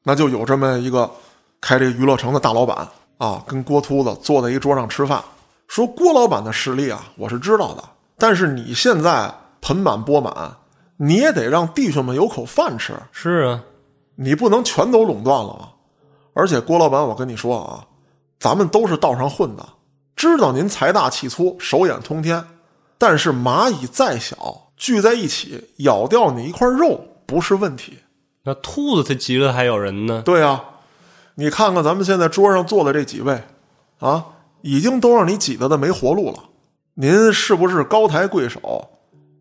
[0.02, 1.10] 那就有这么一个
[1.62, 2.88] 开这娱乐城的大老板
[3.20, 5.24] 啊，跟郭秃子坐在一桌上吃饭，
[5.68, 7.84] 说郭老板的实力啊，我是知道的，
[8.18, 10.34] 但是你现在盆满钵满，
[10.98, 13.62] 你也得让弟兄们有口饭吃，是啊，
[14.16, 15.52] 你不能全都垄断了。
[15.52, 15.70] 啊。
[16.34, 17.86] 而且郭老板，我跟你说啊，
[18.40, 19.64] 咱们都是道上混的，
[20.20, 22.44] 知道您财大气粗，手眼通天，
[22.98, 28.00] 但是蚂蚁再小，聚在一起咬掉你一块肉不是问题。
[28.44, 30.22] 那兔子它急了还咬人呢。
[30.26, 30.62] 对啊，
[31.36, 33.42] 你看看咱们现在桌上坐的这几位，
[34.00, 34.26] 啊，
[34.62, 36.44] 已经都让你挤得的没活路了。
[36.96, 38.90] 您是不是高抬贵手，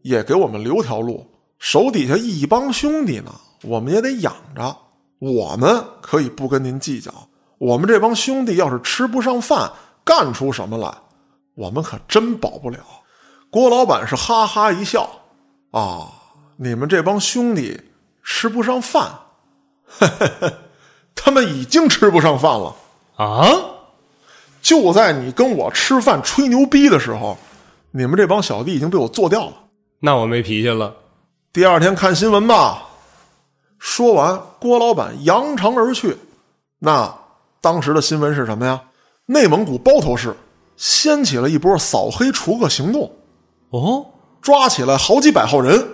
[0.02, 1.26] 也给我们留条路？
[1.58, 3.32] 手底下一帮兄弟呢，
[3.64, 4.76] 我们也得养着。
[5.18, 7.12] 我们可以不跟您计较，
[7.58, 9.68] 我们这帮兄弟要是吃不上饭，
[10.08, 10.90] 干出什么来，
[11.54, 12.78] 我们可真保不了。
[13.50, 15.06] 郭老板是哈哈一笑，
[15.70, 16.08] 啊，
[16.56, 17.78] 你们这帮兄弟
[18.22, 19.06] 吃不上饭。
[21.14, 22.74] 他们已经吃不上饭了。
[23.18, 23.50] 啊，
[24.62, 27.36] 就在你跟我吃饭吹牛逼的时候，
[27.90, 29.52] 你们这帮小弟已经被我做掉了。
[30.00, 30.94] 那我没脾气了。
[31.52, 32.84] 第二天看新闻吧。
[33.78, 36.16] 说完，郭老板扬长而去。
[36.78, 37.14] 那
[37.60, 38.80] 当时的新闻是什么呀？
[39.30, 40.34] 内蒙古包头市
[40.74, 43.12] 掀起了一波扫黑除恶行动，
[43.68, 44.06] 哦
[44.40, 45.86] 抓起来好几百号人。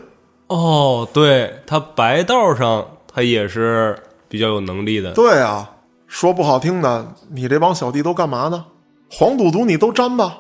[0.47, 5.13] 哦，对他白道上他也是比较有能力的。
[5.15, 5.69] 对啊，
[6.07, 8.67] 说不好听的，你这帮小弟都干嘛呢？
[9.11, 10.39] 黄赌毒你都沾吧，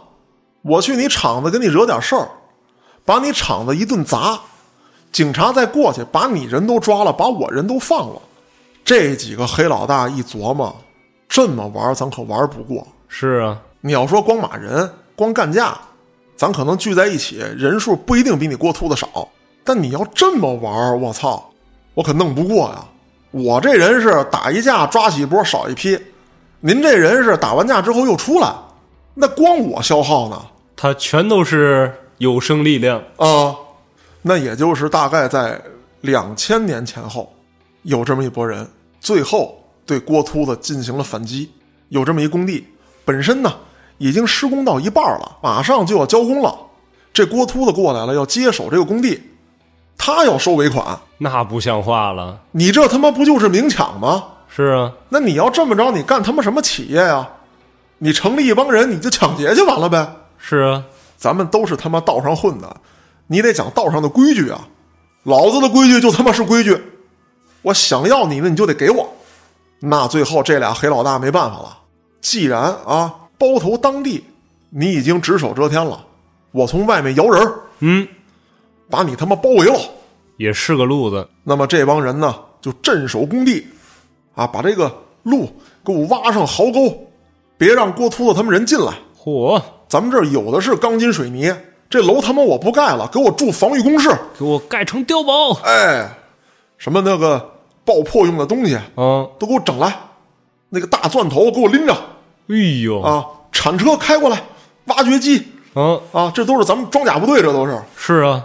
[0.62, 2.28] 我去你厂子给你惹点事儿，
[3.04, 4.38] 把你厂子一顿砸，
[5.10, 8.22] 警察再过去把你人都抓了，把我人都放了。
[8.84, 10.76] 这几个黑老大一琢磨，
[11.28, 12.86] 这么玩咱可玩不过。
[13.08, 15.76] 是啊，你要说光骂人、光干架，
[16.36, 19.28] 咱可能聚在一起人数不一定比你郭秃子少，
[19.62, 21.50] 但你要这么玩，我操，
[21.94, 22.84] 我可弄不过呀！
[23.30, 25.98] 我这人是打一架抓起一波少一批，
[26.60, 28.54] 您这人是打完架之后又出来，
[29.14, 30.40] 那光我消耗呢
[30.76, 33.02] 他全都是有生力量。
[33.16, 33.56] 啊？
[34.22, 35.60] 那也就是大概在
[36.00, 37.32] 两千年前后，
[37.82, 38.68] 有这么一拨人，
[39.00, 41.50] 最后对郭秃子进行了反击。
[41.88, 42.66] 有这么一工地，
[43.04, 43.54] 本身呢
[43.98, 46.56] 已经施工到一半了，马上就要交工了。
[47.12, 49.22] 这郭秃子过来了，要接手这个工地，
[49.96, 52.40] 他要收尾款，那不像话了。
[52.52, 54.24] 你这他妈不就是明抢吗？
[54.48, 57.28] 是啊，那你要这么着，你干他妈什么企业呀？
[57.98, 60.16] 你成立一帮人，你就抢劫就完了呗。
[60.38, 60.84] 是啊，
[61.16, 62.76] 咱们都是他妈道上混的，
[63.28, 64.68] 你得讲道上的规矩啊！
[65.22, 66.76] 老子的规矩就他妈是规矩，
[67.62, 69.14] 我想要你的你就得给我。
[69.86, 71.78] 那最后这俩黑老大没办法了，
[72.20, 74.24] 既然啊包头当地
[74.70, 76.02] 你已经只手遮天了，
[76.52, 78.08] 我从外面摇人嗯，
[78.88, 79.78] 把你他妈包围了。
[80.36, 81.28] 也是个路子。
[81.42, 83.66] 那么这帮人呢，就镇守工地，
[84.34, 84.90] 啊，把这个
[85.22, 85.48] 路
[85.84, 87.06] 给我挖上壕沟，
[87.58, 88.94] 别让郭秃子他们人进来。
[89.22, 91.54] 嚯，咱们这儿有的是钢筋水泥，
[91.90, 94.08] 这楼他妈我不盖了，给我筑防御工事。
[94.38, 95.60] 给我盖成碉堡。
[95.62, 96.08] 哎，
[96.78, 97.53] 什么那个
[97.84, 99.96] 爆破用的东西啊，都给我整来，
[100.70, 101.92] 那个大钻头给我拎着
[102.48, 104.42] 哎呦，啊，铲车开过来，
[104.86, 107.80] 挖掘机嗯，啊，这都是咱们装甲部队，这都是。
[107.96, 108.44] 是啊，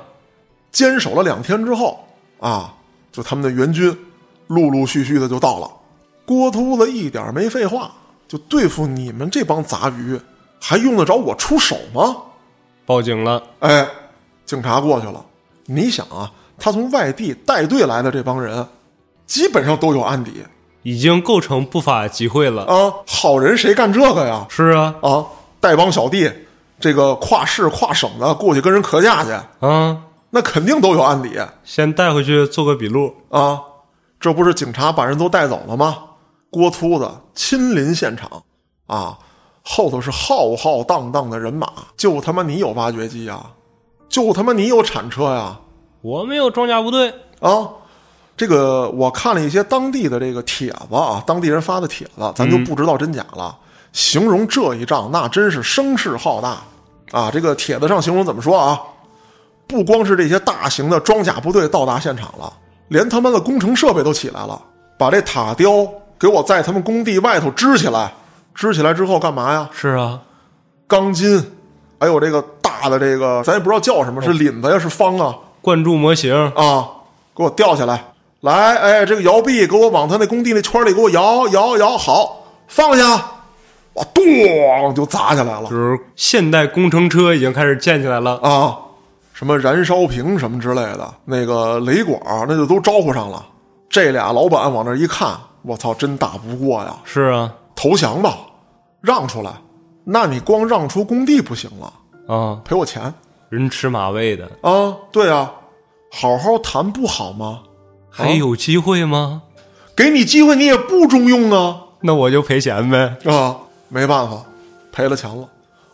[0.71, 1.99] 坚守了两天之后
[2.39, 2.73] 啊，
[3.11, 3.95] 就他们的援军
[4.47, 5.69] 陆陆续续的就到了。
[6.25, 7.91] 郭秃子一点没废话，
[8.27, 10.19] 就对付你们这帮杂鱼，
[10.59, 12.15] 还用得着我出手吗？
[12.85, 13.41] 报警了。
[13.59, 13.87] 哎，
[14.45, 15.23] 警察过去了。
[15.65, 18.65] 你想啊，他从外地带队来的这帮人，
[19.29, 20.43] 基本上都有案底
[20.81, 22.63] 已经构成不法集会了。
[22.63, 22.91] 啊。
[23.05, 24.47] 好人谁干这个呀？
[24.49, 25.23] 是啊，啊，
[25.59, 26.29] 带帮小弟，
[26.79, 30.01] 这个跨市跨省的过去跟人磕架去，啊，
[30.31, 33.15] 那肯定都有案底先带回去做个笔录。
[33.29, 33.61] 啊。
[34.19, 35.97] 这不是警察把人都带走了吗？
[36.49, 38.43] 郭秃子亲临现场
[38.87, 39.17] 啊，
[39.63, 43.39] 后头是浩浩荡荡的人马，就他妈你有挖掘机呀，
[44.09, 45.59] 就他妈你有铲车呀，
[46.01, 47.13] 我们有装甲部队。
[47.39, 47.69] 啊，
[48.39, 53.53] 这个我看了一些当地的这个帖子啊，当地人发的帖子，咱就不知道真假了。
[53.91, 56.59] 形容这一仗那真是声势浩大
[57.11, 57.29] 啊！
[57.33, 58.79] 这个帖子上形容怎么说啊？
[59.67, 62.53] 不光是这些大型的装甲部队到达现场了，
[62.87, 64.57] 连他们的工程设备都起来了，
[64.97, 65.69] 把这塔吊
[66.17, 68.13] 给我在他们工地外头支起来，
[68.55, 69.69] 支起来之后干嘛呀？
[69.73, 70.21] 是啊，
[70.87, 71.43] 钢筋，
[71.99, 75.35] 还有这个大的这个，咱也不知道叫什么，是领子呀，是方啊？
[75.61, 76.33] 灌注模型。
[76.55, 76.87] 啊，
[77.35, 78.01] 给我吊起来，
[78.41, 83.15] 来，哎，这个摇臂给我往他那工地那圈里给我摇摇摇，好，放下，
[83.93, 88.37] 哇，咚就砸下来了就是现代工程车已经开始建起来了。
[88.37, 88.77] 啊！
[89.33, 93.45] 什么燃烧瓶什么之类的，那个雷管那就都招呼上了。
[93.89, 96.95] 这俩老板往那一看，我操，真打不过呀！
[97.05, 98.37] 是啊，投降吧，
[99.01, 99.51] 让出来。
[100.03, 103.13] 那你光让出工地不行了，啊，赔我钱
[103.49, 104.95] 人吃马喂的，啊！
[105.11, 105.51] 对啊，
[106.11, 107.61] 好好谈不好吗？
[108.09, 109.43] 还有机会吗？
[109.95, 111.81] 给你机会你也不中用啊！
[112.01, 113.17] 那我就赔钱呗。
[113.25, 113.57] 啊，
[113.89, 114.45] 没办法，
[114.91, 115.47] 赔了钱了。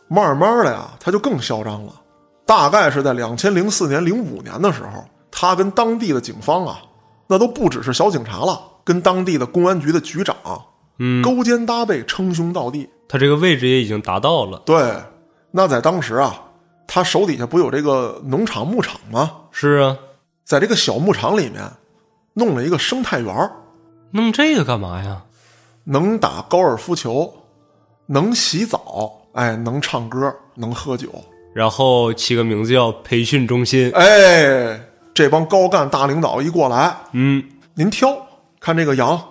[0.07, 1.93] 慢慢的呀，他就更嚣张了。
[2.45, 6.79] 大概是在两千零四年、零五年的时候，他跟当地的警方啊，
[7.27, 10.35] 那都不只是小警察了，跟当地的公安局的局长
[10.99, 12.87] 嗯，勾肩搭背、称兄道弟。
[13.07, 14.61] 他这个位置也已经达到了。
[14.65, 14.93] 对，
[15.49, 16.39] 那在当时啊，
[16.85, 19.31] 他手底下不有这个农场、牧场吗？
[19.51, 19.97] 是啊，
[20.43, 21.63] 在这个小牧场里面，
[22.35, 23.51] 弄了一个生态园儿
[24.11, 25.23] 弄这个干嘛呀？
[25.85, 27.33] 能打高尔夫球，
[28.05, 31.09] 能洗澡，哎，能唱歌，能喝酒。
[31.53, 33.91] 然后起个名字叫培训中心。
[33.93, 34.79] 哎，
[35.13, 38.15] 这帮高干大领导一过来，嗯您挑，
[38.59, 39.21] 看这个羊，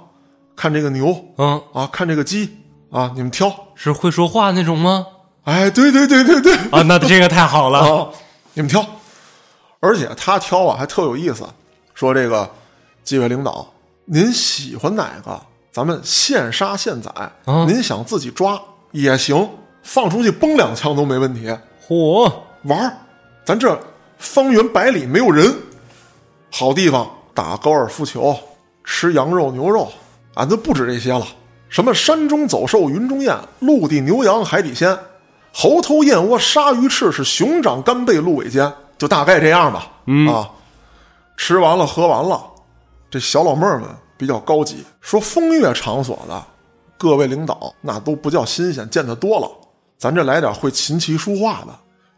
[0.55, 2.57] 看这个牛嗯，啊，看这个鸡
[2.90, 3.52] 啊，你们挑。
[3.74, 5.07] 是会说话那种吗？
[5.44, 7.80] 哎，对对对对对，啊，那这个太好了。
[7.80, 8.09] 啊，
[8.55, 8.84] 你们挑。
[9.80, 11.44] 而且他挑啊，还特有意思，
[11.94, 12.48] 说这个
[13.05, 13.66] 几位领导，
[14.07, 15.40] 您喜欢哪个，
[15.70, 17.11] 咱们现杀现宰。
[17.44, 18.61] 啊您想自己抓
[18.92, 19.48] 也行，
[19.82, 21.55] 放出去崩两枪都没问题。
[21.86, 22.32] 嚯，
[22.62, 22.96] 玩儿，
[23.44, 23.78] 咱这
[24.16, 25.55] 方圆百里没有人，
[26.50, 28.34] 好地方打高尔夫球，
[28.84, 29.92] 吃羊肉牛肉，
[30.34, 31.26] 俺都不止这些了。
[31.68, 34.96] 什么山中走兽，云中雁，陆地牛羊，海底鲜，
[35.52, 39.88] 猴头燕窝，鲨鱼翅，是熊掌干贝，鹿尾尖，就大概这样吧。
[40.07, 40.48] 嗯啊，
[41.36, 42.40] 吃完了，喝完了，
[43.14, 46.44] 这小老妹儿们比较高级，说风月场所的
[46.98, 49.48] 各位领导那都不叫新鲜，见得多了。
[49.96, 51.68] 咱这来点会琴棋书画的，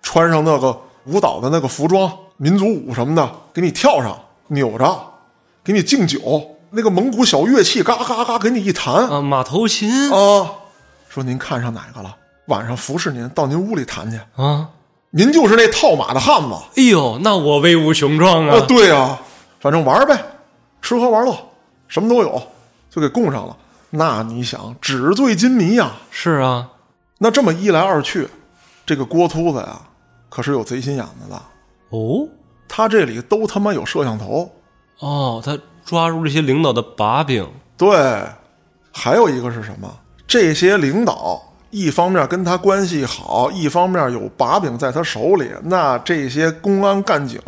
[0.00, 0.74] 穿上那个
[1.04, 4.98] 舞蹈的那个服装，民族舞什么的，给你跳上，扭着，
[5.62, 10.10] 给你敬酒，那个蒙古小乐器嘎嘎嘎给你一弹啊，马头琴。
[10.10, 10.50] 啊，
[11.10, 12.16] 说您看上哪个了？
[12.46, 14.18] 晚上服侍您，到您屋里弹去。
[14.42, 14.70] 啊，
[15.10, 16.54] 您就是那套马的汉子。
[16.76, 18.60] 哎呦，那我威武雄壮啊，啊！
[18.66, 19.20] 对啊、
[19.60, 20.18] 反正玩呗，
[20.80, 21.36] 吃喝玩乐
[21.88, 22.42] 什么都有，
[22.90, 23.56] 就给供上了。
[23.90, 26.70] 那你想，纸醉金迷呀、是啊，
[27.18, 28.28] 那这么一来二去，
[28.84, 29.80] 这个郭秃子呀，
[30.28, 31.40] 可是有贼心眼子的。
[31.90, 32.28] 哦
[32.68, 34.50] 他这里都他妈有摄像头，
[34.98, 38.26] 哦，他抓住这些领导的把柄，对，
[38.92, 39.88] 还有一个是什么？
[40.26, 47.40] 这些领导一方面跟他关系好，一方面有把柄在他手里，那这些公安干警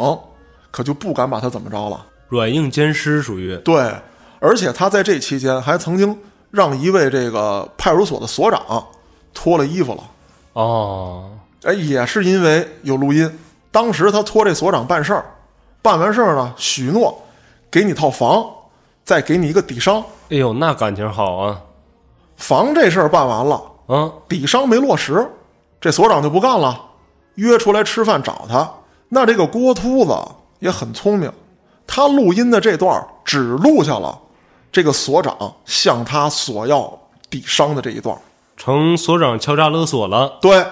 [0.71, 2.07] 可就不敢把他怎么着了。
[2.29, 3.57] 软硬兼施属于。
[3.59, 3.93] 对，
[4.41, 6.19] 而且他在这期间还曾经
[6.51, 8.87] 让一位这个派出所的所长
[9.35, 10.03] 脱了衣服了。
[10.55, 11.31] 哦，
[11.63, 13.39] 哎，也是因为有录音。
[13.71, 15.25] 当时他托这所长办事儿，
[15.83, 17.23] 办完事儿呢，许诺
[17.71, 18.45] 给你套房，
[19.05, 20.03] 再给你一个底商。
[20.31, 21.61] 哎呦，那感情好啊！
[22.37, 25.27] 房这事儿办完了，啊，底商没落实，
[25.81, 26.81] 这所长就不干了，
[27.35, 28.69] 约出来吃饭找他。
[29.09, 30.17] 那这个郭秃子
[30.59, 31.31] 也很聪明，
[31.89, 34.17] 他录音的这段儿只录下了
[34.71, 36.97] 这个所长向他索要
[37.29, 38.17] 底商的这一段。
[38.57, 40.39] 成所长敲诈勒索了。
[40.41, 40.65] 对，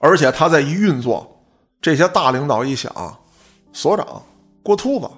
[0.00, 1.38] 而且他在一运作，
[1.80, 2.92] 这些大领导一想，
[3.72, 4.06] 所长
[4.62, 5.08] 郭秃子，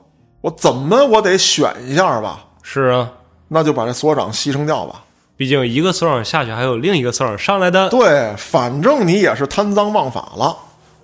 [0.42, 2.44] 我怎么我得选一下吧？
[2.62, 3.10] 是啊，
[3.48, 5.02] 那就把这所长牺牲掉吧。
[5.36, 7.88] 毕竟一个所长下去，还有另一个所长上来的。
[7.88, 10.56] 对，反正你也是贪赃枉法了，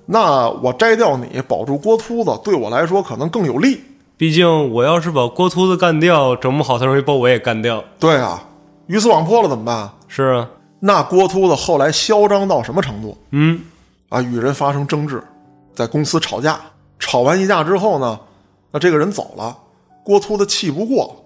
[0.06, 3.80] 那我摘掉你，保住郭秃子，对我来说可能更有利。
[4.16, 7.82] 毕竟我要是把郭秃子干掉，整不好他容易把我也干掉。
[7.98, 8.42] 对啊，
[8.86, 9.90] 鱼死网破了怎么办？
[10.06, 10.48] 是啊，
[10.78, 13.60] 那郭秃子后来嚣张到什么程度嗯，
[14.08, 14.22] 啊？
[14.22, 15.22] 与人发生争执，
[15.74, 16.60] 在公司吵架，
[16.98, 18.20] 吵完一架之后呢，
[18.70, 19.56] 那这个人走了，
[20.04, 21.24] 郭秃子气不过，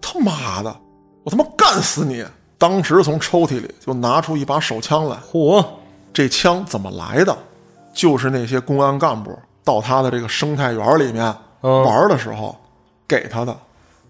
[0.00, 0.76] 他妈的，
[1.22, 2.24] 我他妈干死你！
[2.58, 5.64] 当时从抽屉里就拿出一把手枪来，嚯，
[6.12, 7.36] 这枪怎么来的？
[7.92, 11.36] 就是那些公安干部到他的这个生态园里面嗯
[11.68, 12.56] 玩的时候
[13.06, 13.56] 给他的。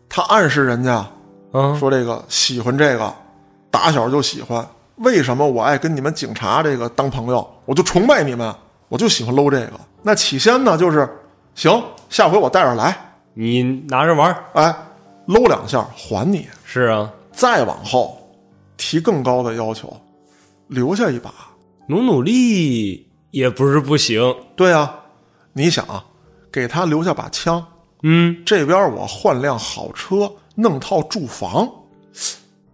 [0.08, 1.06] 他暗示人家
[1.52, 3.12] 啊，说这个喜欢这个，
[3.70, 4.64] 打小就喜欢。
[4.96, 7.48] 为什么我爱跟你们警察这个当朋友？
[7.64, 8.54] 我就崇拜你们，
[8.88, 9.72] 我就喜欢搂这个。
[10.02, 11.08] 那起先呢，就是
[11.54, 12.96] 行，下回我带着来，
[13.32, 14.36] 你拿着玩。
[14.52, 14.72] 哎，
[15.26, 16.46] 搂两下还你。
[16.64, 18.16] 是啊，再往后
[18.76, 19.92] 提更高的要求，
[20.68, 21.32] 留下一把。
[21.88, 24.34] 努努力也不是不行。
[24.54, 24.94] 对啊、
[25.52, 26.04] 你想啊，
[26.54, 27.66] 给他留下把枪，
[28.04, 31.68] 嗯，这边我换辆好车，弄套住房，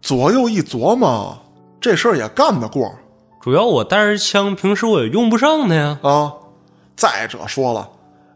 [0.03, 1.35] 左右一琢磨，
[1.81, 2.95] 这事儿也干得过
[3.41, 5.99] 主要我带着枪，平时我也用不上它呀。
[6.03, 6.31] 啊。
[6.95, 7.89] 再者说了，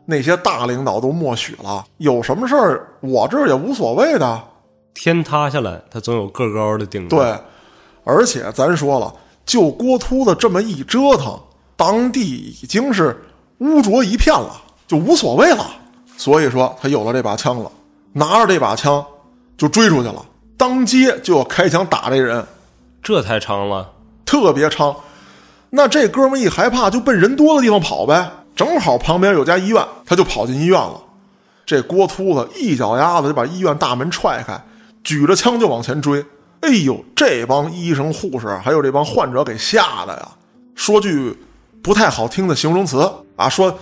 [0.07, 4.43] 那些大领导都默许了，有什么事儿我这儿也无所谓的。
[4.95, 7.19] 天塌下来，他总有个高的顶着。
[7.19, 7.39] 对，
[8.05, 9.15] 而且咱说了，
[9.45, 11.39] 就郭秃子这么一折腾，
[11.77, 12.23] 当地
[12.63, 13.23] 已经是
[13.59, 15.67] 污浊一片了，就无所谓了。
[16.17, 17.71] 所以说他有了这把枪了，
[18.13, 19.05] 拿着这把枪
[19.57, 20.25] 就追出去了，
[20.57, 22.45] 当街就要开枪打这人，
[23.03, 23.91] 这太猖了。
[24.25, 24.95] 特别猖。
[25.71, 28.31] 那这哥们一害怕，就奔人多的地方跑呗。
[28.55, 31.01] 正好旁边有家医院，他就跑进医院了。
[31.67, 34.61] 这郭秃子一脚丫子就把医院大门踹开，
[35.03, 36.25] 举着枪就往前追。
[36.61, 40.29] 哎呦，这帮医生、护士还有这帮患者给吓的呀！
[40.75, 41.37] 说句
[41.83, 43.77] 不太好听的形容词啊，说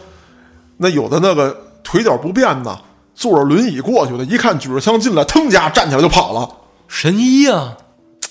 [0.82, 2.78] 那有的那个腿脚不便的，
[3.14, 6.48] 坐着轮椅过去的，一看举着枪进来，腾家站起来就跑了。
[6.88, 7.74] 神医啊、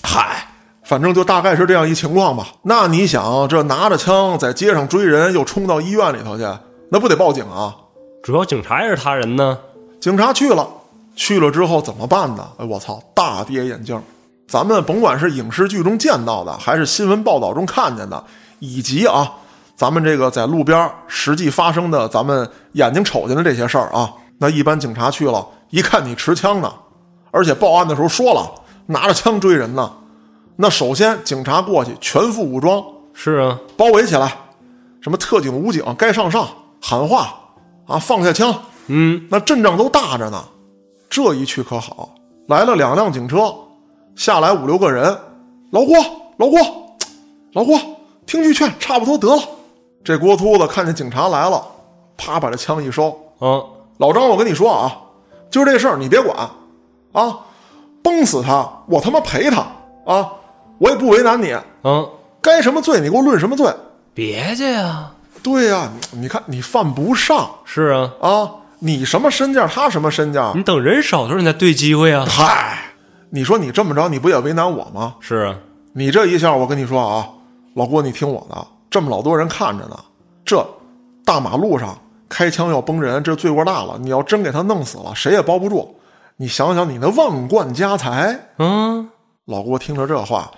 [0.03, 0.47] 嗨，
[0.83, 2.47] 反正就大概是这样一情况吧。
[2.63, 6.45] 那你想，这拿着枪在街上追人，又冲到医院里头去，
[6.89, 7.75] 那不得报警啊？
[8.21, 9.57] 主要警察也是他人呢。
[9.99, 10.67] 警察去了，
[11.15, 12.47] 去了之后怎么办呢？
[12.57, 13.99] 哎，我操，大跌眼镜！
[14.47, 18.23] 咱们甭管是影视剧中见到的，还是新闻报道中看见的，
[18.59, 19.31] 以及啊，
[19.81, 26.71] 咱们这个在路边实际发生的，咱们眼睛瞅见的这些事儿啊，那一般警察去了，一看你持枪呢，
[27.31, 28.47] 而且报案的时候说了
[28.85, 29.91] 拿着枪追人呢，
[30.55, 32.83] 那首先警察过去全副武装，
[33.15, 34.31] 是啊，包围起来，
[35.01, 36.47] 什么特警、武警该上上
[36.79, 37.33] 喊话
[37.87, 38.53] 啊，放下枪，
[38.85, 40.43] 嗯，那阵仗都大着呢。
[41.09, 42.13] 这一去可好，
[42.47, 43.51] 来了两辆警车，
[44.15, 45.17] 下来五六个人。
[45.71, 45.97] 老郭，
[46.37, 46.59] 老郭，
[47.53, 47.79] 老郭，
[48.27, 49.41] 听句劝，差不多得了。
[50.03, 51.63] 这郭秃子看见警察来了，
[52.17, 53.17] 啪把这枪一收。
[53.39, 53.63] 嗯，
[53.97, 54.97] 老张，我跟你说啊，
[55.49, 56.37] 就这事儿你别管
[57.11, 57.37] 啊，
[58.03, 59.65] 崩死他，我他妈赔他
[60.05, 60.31] 啊，
[60.79, 62.09] 我也不为难你，嗯，
[62.41, 63.71] 该什么罪你给我论什么罪。
[64.13, 65.11] 别介呀。
[65.43, 72.25] 对呀、你你看你犯不上是啊，啊，你什么身价，他什么身价，你等人少的时候你再对机会啊。
[72.29, 72.93] 嗨，
[73.31, 75.15] 你说你这么着，你不也为难我吗？
[75.19, 75.55] 是啊，
[75.93, 77.27] 你这一下，我跟你说啊，
[77.73, 79.97] 老郭，你听我的，这么老多人看着呢，
[80.45, 80.63] 这
[81.25, 83.97] 大马路上开枪要崩人，这罪过大了。
[83.97, 85.95] 你要真给他弄死了，谁也包不住。
[86.35, 89.09] 你想想，你那万贯家财，嗯，
[89.45, 90.51] 老郭听着这话，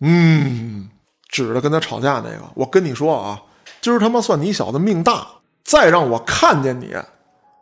[0.00, 0.88] 嗯，
[1.28, 3.42] 指着跟他吵架那个，我跟你说啊，
[3.82, 5.26] 今儿他妈算你小子命大，
[5.64, 6.94] 再让我看见你，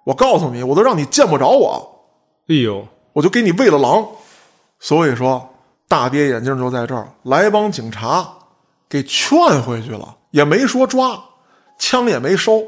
[0.04, 2.06] 我告诉你，我都让你见不着我，
[2.48, 4.06] 哎呦，我就给你喂了狼。
[4.78, 5.48] 所以说，
[5.88, 8.28] 大跌眼镜就在这儿，来帮警察
[8.92, 11.18] 给劝回去了，也没说抓，
[11.78, 12.62] 枪也没收，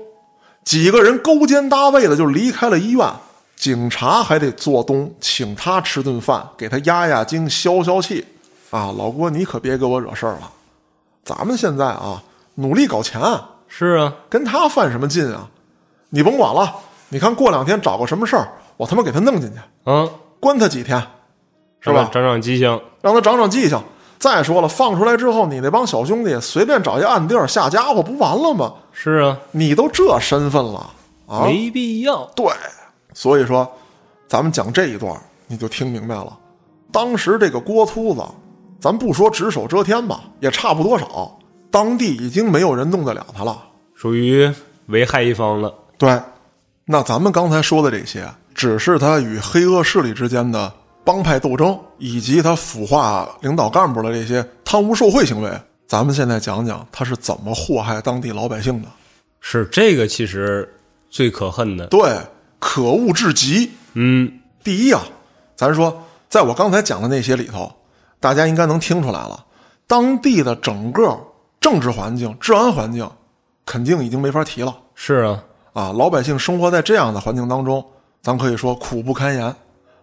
[0.65, 3.07] 几个人勾肩搭背的就离开了医院。
[3.57, 8.25] 警察还得做东，请他吃顿饭，给他压压惊、消消气。
[8.71, 10.51] 啊，老郭，你可别给我惹事儿了。
[11.23, 12.23] 咱们现在啊，
[12.55, 13.21] 努力搞钱，
[13.69, 15.47] 是啊，跟他犯什么劲啊？
[16.09, 16.75] 你甭管了，
[17.11, 18.49] 你看过两天找个什么事儿，
[18.79, 20.11] 我他妈给他弄进去，嗯，
[20.41, 20.99] 关他几天，
[21.83, 22.09] 是吧？
[22.11, 23.79] 长长记性，让他长长记性。
[24.25, 28.73] 再说了，放出来之后，你那帮小兄弟随便找一暗地儿下家伙，不完了吗？
[28.91, 30.91] 是啊，你都这身份了
[31.27, 32.25] 啊，没必要。
[32.35, 32.47] 对，
[33.13, 33.71] 所以说，
[34.27, 35.15] 咱们讲这一段，
[35.47, 36.35] 你就听明白了。
[36.91, 38.23] 当时这个郭秃子，
[38.81, 41.37] 咱不说只手遮天吧，也差不多少。
[41.71, 43.63] 当地已经没有人弄得了他了，
[43.95, 44.51] 属于
[44.87, 45.75] 为害一方了。
[45.99, 46.19] 对，
[46.87, 50.73] 那咱们刚才说的这些，只是他与黑恶势力之间的
[51.05, 55.51] 帮派斗争，以及他腐化领导干部的这些贪污受贿行为。
[55.87, 58.89] 咱们现在讲讲他是怎么祸害当地老百姓的。
[59.41, 60.75] 是这个，其实
[61.11, 61.87] 最可恨的。
[61.89, 62.19] 对，
[62.59, 63.71] 可恶至极。
[63.93, 65.03] 嗯，第一啊，
[65.55, 67.71] 咱说，在我刚才讲的那些里头，
[68.19, 69.45] 大家应该能听出来了，
[69.87, 71.17] 当地的整个
[71.61, 73.09] 政治环境、治安环境，
[73.67, 75.45] 肯定已经没法提了是啊，
[75.75, 75.93] 啊！
[75.93, 77.85] 老百姓生活在这样的环境当中，
[78.23, 79.55] 咱可以说苦不堪言。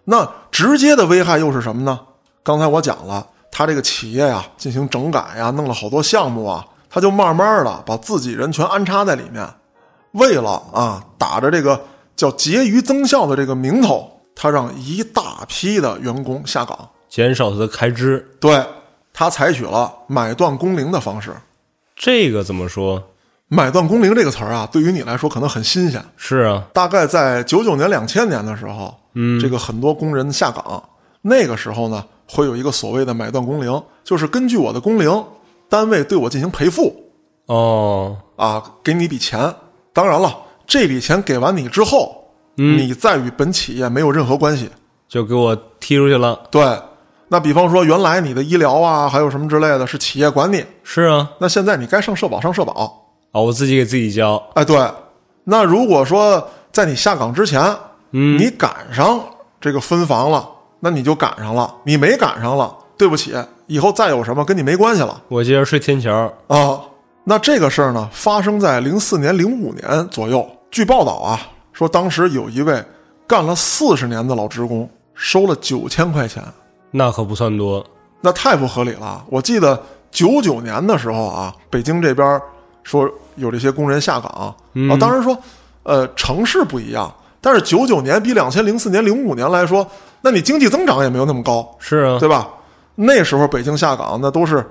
[0.06, 2.00] 那直接的危害又是什么呢？
[2.44, 9.48] 刚才我讲了，他这个企业呀进行整改呀，弄了好多项目啊，他就慢慢的把自己人全安插在里面，
[10.14, 11.80] 为了啊打着这个
[12.16, 16.90] 叫结余增效的这个名头，他让一大批的员工下岗。
[17.08, 18.28] 减少他的开支。
[18.40, 18.66] 对
[19.14, 21.36] 他采取了买断工龄的方式。
[21.96, 23.11] 这个怎么说？
[23.54, 26.02] 买断工龄这个词儿啊，对于你来说可能很新鲜。
[26.16, 30.82] 是啊，大概在九九年、两千年的时候，嗯，这个很多工人下岗，
[31.22, 35.26] 那个时候呢，会有一个所谓的买断工龄，就是根据我的工龄，
[35.68, 36.96] 单位对我进行赔付
[37.48, 39.54] 哦，啊，给你一笔钱。
[39.92, 40.34] 当然了，
[40.66, 42.24] 这笔钱给完你之后，
[42.56, 44.70] 嗯你再与本企业没有任何关系。
[45.10, 46.40] 就给我踢出去了。
[46.50, 46.64] 对，
[47.28, 53.01] 那比方说原来你的医疗啊，还有什么之类的，是企业管你，是啊，那现在你该上社保上社保。
[53.32, 54.42] 啊，我自己给自己交。
[54.56, 54.78] 哎，对，
[55.44, 57.62] 那如果说在你下岗之前，
[58.12, 59.20] 嗯，你赶上
[59.60, 60.48] 这个分房了，
[60.80, 63.34] 那你就赶上了；你没赶上了，对不起，
[63.68, 66.32] 以后再有什么跟你没关系了我接着睡天桥。
[66.48, 66.82] 啊。
[67.24, 70.44] 那这个事儿呢，发生在零四年、零五年左右。
[70.72, 71.40] 据报道啊，
[71.72, 72.84] 说当时有一位
[73.28, 76.44] 干了四十年的老职工，收了九千块钱，
[76.90, 77.86] 那可不算多。
[78.22, 79.24] 那太不合理了。
[79.30, 79.80] 我记得
[80.10, 82.42] 九九年的时候啊，北京这边
[82.84, 85.38] 说有这些工人下岗、啊，当然说，
[85.84, 89.86] 呃，城市不一样，但是九九年比两千零四年、零五年来说，
[90.22, 92.48] 那你经济增长也没有那么高，是啊，对吧？
[92.96, 94.66] 那时候北京下岗那都是，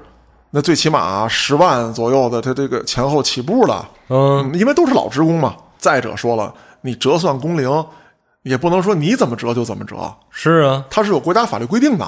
[0.50, 5.54] 那最起码十万左右的，他这个前后起步的，嗯，嗯，因为都是老职工嘛。
[5.78, 6.52] 再者说了，
[6.82, 7.84] 你折算工龄，
[8.42, 9.96] 也不能说你怎么折就怎么折，
[10.30, 12.06] 是啊，它是有国家法律规定的。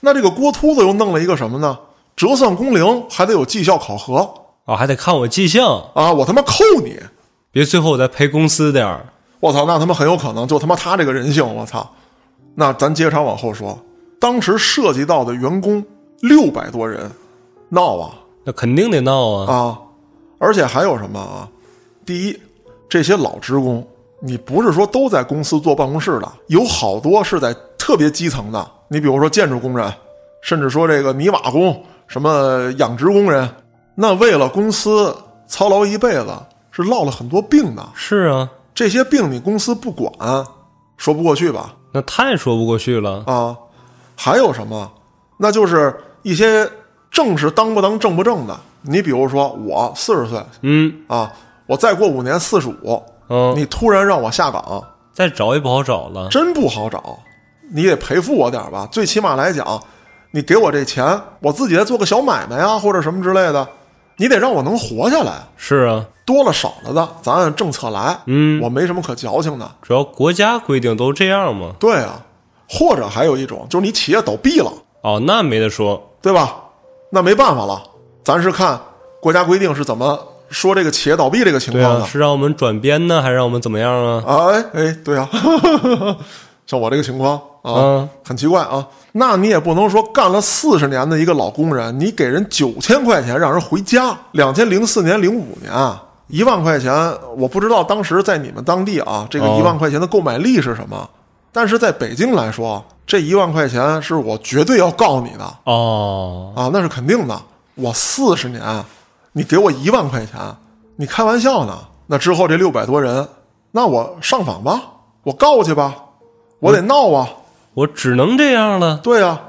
[0.00, 1.78] 那这个郭秃子又弄了一个什么呢？
[2.16, 4.28] 折算工龄还得有绩效考核
[4.70, 5.60] 哦，还得看我记性，
[5.94, 6.12] 啊！
[6.12, 6.54] 我他妈扣
[6.84, 6.96] 你！
[7.50, 9.04] 别最后我再赔公司点儿。
[9.40, 11.90] 我操，那他妈很有可能就他妈他这个人性，我操！
[12.54, 13.76] 那咱接着往后说，
[14.20, 15.84] 当时涉及到的员工
[16.20, 17.10] 六百多人，
[17.68, 18.14] 闹啊
[18.44, 19.52] 那肯定得闹啊。
[19.52, 19.78] 啊！
[20.38, 21.48] 而且还有什么啊？
[22.06, 22.40] 第一，
[22.88, 23.84] 这些老职工，
[24.20, 28.70] 你不是说都在公司坐办公室的，有好多是在特别基层的。
[28.86, 29.92] 你比如说建筑工人，
[30.42, 33.48] 甚至说这个泥瓦工、什么养殖工人，
[33.94, 35.14] 那为了公司
[35.46, 36.28] 操劳一辈子，
[36.70, 37.86] 是落了很多病的。
[37.94, 40.12] 是啊，这些病你公司不管，
[40.96, 41.74] 说不过去吧？
[41.92, 43.22] 那太说不过去了。
[43.26, 43.56] 啊，
[44.16, 44.90] 还有什么？
[45.36, 46.70] 那就是一些
[47.10, 48.58] 正是当不当正不正的。
[48.82, 51.30] 你比如说我四十岁嗯啊，
[51.66, 54.82] 我再过五年四十五，嗯，你突然让我下岗，
[55.12, 56.28] 再找也不好找了。
[56.30, 57.18] 真不好找。
[57.72, 59.80] 你得赔付我点吧，最起码来讲，
[60.30, 63.68] 你给我这钱，我自己再做个小买卖呀，或者什么之类的，
[64.20, 65.32] 你得让我能活下来。
[65.56, 68.18] 是啊，多了少了的，咱按政策来。
[68.26, 69.68] 嗯我没什么可矫情的。
[69.80, 71.72] 主要国家规定都这样嘛。
[71.80, 72.20] 对啊，
[72.68, 76.06] 或者还有一种就是你企业倒闭了，哦，那没得说。
[76.20, 76.54] 对吧？
[77.10, 77.82] 那没办法了，
[78.22, 78.78] 咱是看
[79.22, 80.18] 国家规定是怎么
[80.50, 82.04] 说这个企业倒闭这个情况的。
[82.06, 84.22] 是让我们转编呢，还是让我们怎么样啊？
[84.26, 85.26] 啊，哎哎，对啊，
[86.70, 88.86] 像我这个情况啊，嗯很奇怪啊。
[89.10, 94.16] 那你也不能说干了四十年的一个老工人，你给人九千块钱让人回家。
[94.30, 96.94] 两千零四年、零五年啊，一万块钱，
[97.36, 101.10] 我不知道当时在你们当地啊，这个哦一万块钱的购买力是什么。
[101.50, 107.36] 但是在北京来说，这一万块钱是我绝对要告你的哦，啊，那是肯定的。
[107.74, 108.62] 我四十年，
[109.32, 110.40] 你给我一万块钱，
[110.94, 111.76] 你开玩笑呢？
[112.06, 113.28] 那之后这六百多人，
[113.72, 114.80] 那我上访吧，
[115.24, 115.96] 我告去吧，
[116.60, 117.28] 我得闹啊。
[117.74, 118.98] 我只能这样了。
[118.98, 119.40] 对啊，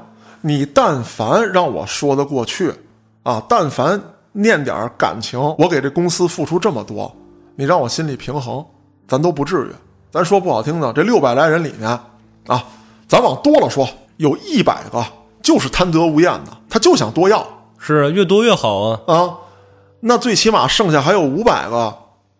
[0.42, 2.72] 你但凡让我说得过去
[3.24, 4.00] 啊，但凡
[4.30, 7.14] 念点感情，我给这公司付出这么多，
[7.56, 8.64] 你让我心里平衡，
[9.08, 9.68] 咱都不至于。
[10.10, 11.88] 咱说不好听的，这六百来人里面
[12.46, 12.64] 啊，
[13.08, 13.88] 咱往多了说，
[14.18, 15.04] 有一百个
[15.42, 17.44] 就是贪得无厌的，他就想多要
[17.78, 19.00] 是越多越好啊。
[19.06, 19.34] 啊。
[20.00, 21.92] 那最起码剩下还有五百个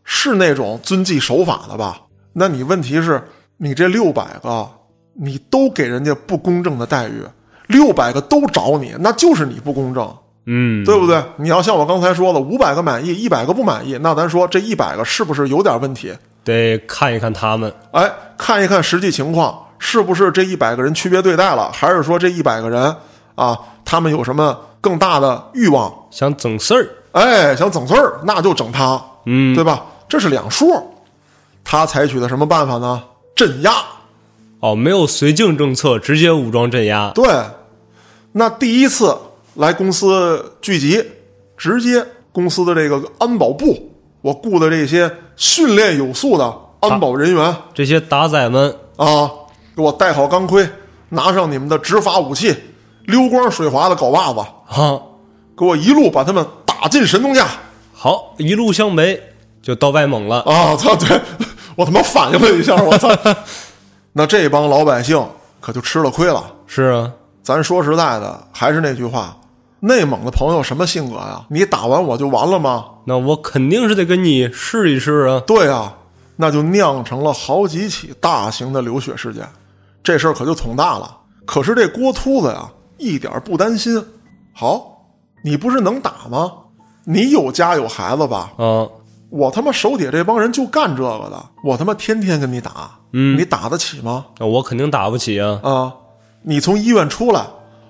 [0.04, 2.02] 是那种遵纪守法的吧？
[2.32, 3.22] 那你问题是，
[3.64, 4.68] 你这六百个，
[5.14, 7.22] 你都给人家不公正的待遇，
[7.68, 10.12] 六百个都找你，那就是你不公正，
[10.46, 11.22] 嗯，对不对？
[11.36, 16.12] 你要像我刚才说的，五百个满意，一百个不满意，那咱说这一百个是不是有点问题？
[16.42, 17.72] 得看一看他们。
[17.92, 22.92] 哎，看一看实际情况，是不是这一百个人区别对待了，还是说这一百个人
[23.36, 25.94] 啊，他们有什么更大的欲望？
[26.10, 29.84] 想整事儿，哎，想整事儿，那就整他，嗯，对吧？
[30.08, 30.84] 这是两说。
[31.62, 33.00] 他采取的什么办法呢？
[33.42, 33.72] 镇压。
[34.60, 37.10] 哦，没有绥靖政策，直接武装镇压。
[37.12, 37.26] 对，
[38.30, 39.18] 那第一次
[39.54, 41.04] 来公司聚集，
[41.56, 43.90] 直接公司的这个安保部，
[44.20, 49.28] 我雇的这些训练有素的安保人员这些打仔们，啊，
[49.74, 50.68] 给我戴好钢盔，
[51.08, 52.54] 拿上你们的执法武器，
[53.06, 55.02] 溜光水滑的镐把子，啊，
[55.58, 57.48] 给我一路把他们打进神农架
[57.92, 59.20] 好，一路向北
[59.60, 60.42] 就到外蒙了。
[60.42, 60.76] 啊！
[60.76, 61.20] 操，对
[61.76, 63.08] 我他妈反应了一下，我操！
[64.12, 65.24] 那这帮老百姓
[65.60, 66.44] 可就吃了亏了。
[66.66, 67.12] 是啊，
[67.42, 69.36] 咱说实在的，还是那句话，
[69.80, 71.44] 内蒙的朋友什么性格呀？
[71.48, 72.86] 你打完我就完了吗？
[73.06, 75.42] 那我肯定是得跟你试一试啊。
[75.46, 75.94] 对啊，
[76.36, 79.48] 那就酿成了好几起大型的流血事件，
[80.02, 81.18] 这事儿可就捅大了。
[81.44, 82.68] 可是这郭秃子呀，
[82.98, 84.04] 一点不担心。
[84.54, 85.06] 好，
[85.42, 86.52] 你不是能打吗？
[87.04, 88.52] 你有家有孩子吧？
[88.58, 88.86] 啊，
[89.32, 94.26] 我他妈手底下这帮人就干这个的，我他妈天天跟你打，嗯你打得起吗？
[94.38, 95.58] 那我肯定打不起啊。
[95.62, 95.94] 啊，
[96.42, 97.46] 你从医院出来，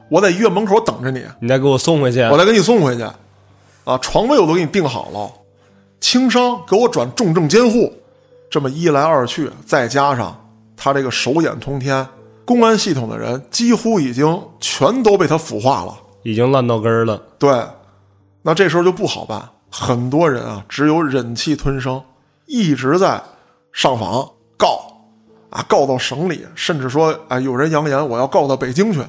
[0.08, 1.24] 我在医院门口等着你。
[1.40, 2.20] 你再给我送回去。
[2.22, 3.02] 我再给你送回去，
[3.82, 5.28] 啊，床位我都给你定好了，
[6.00, 7.92] 轻伤给我转重症监护，
[8.48, 12.06] 这么一来二去，再加上他这个手眼通天，
[12.44, 15.92] 公安系统的人几乎已经全都被他腐化了。
[16.22, 17.20] 已经烂到根儿了。
[17.36, 17.64] 对，
[18.42, 19.42] 那这时候就不好办，
[19.74, 22.02] 很多人啊，只有忍气吞声，
[22.44, 23.22] 一直在
[23.72, 25.00] 上访告，
[25.48, 29.00] 啊，告到省里，甚至说，哎，有人扬言我要告到北京去。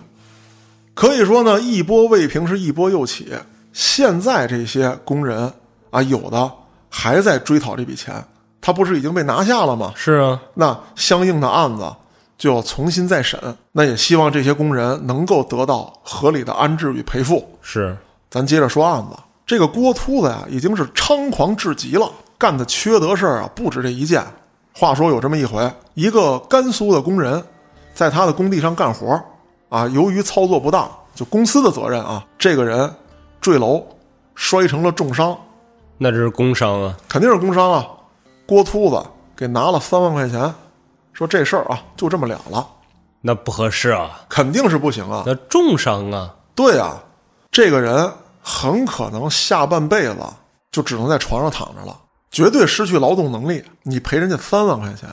[0.94, 3.34] 可以说呢，一波未平是一波又起。
[3.74, 5.52] 现在这些工人
[5.90, 6.50] 啊，有的
[6.90, 8.24] 还在追讨这笔钱，
[8.62, 9.92] 他不是已经被拿下了吗？
[9.96, 11.94] 是啊，那相应的案子
[12.38, 13.38] 就要重新再审。
[13.74, 17.58] 那也希望这些工人能够得到合理的安置与赔付。
[17.62, 17.98] 是
[18.30, 19.18] 咱接着说案子，
[19.54, 24.26] 这个郭秃子呀，已经是猖狂至极了，干的缺德事儿啊，不止这一件。
[24.74, 27.40] 话说有这么一回，一个甘肃的工人
[27.94, 29.22] 在他的工地上干活
[29.70, 32.92] 啊，由于操作不当，就公司的责任啊，这个人
[33.40, 33.86] 坠楼
[34.34, 35.38] 摔成了重伤，
[36.00, 36.98] 那这是工伤啊。
[37.08, 37.88] 肯定是工伤啊。
[38.48, 39.06] 郭秃子
[39.36, 40.52] 给拿了三万块钱，
[41.14, 42.68] 说这事儿啊就这么了了，
[43.22, 45.22] 那不合适啊，肯定是不行啊。
[45.28, 46.34] 那重伤啊。
[46.56, 47.04] 对啊，
[47.52, 48.12] 这个人
[48.44, 50.18] 很可能下半辈子
[50.72, 51.98] 就只能在床上躺着了，
[52.30, 53.64] 绝对失去劳动能力。
[53.84, 55.10] 你赔人家三万块钱，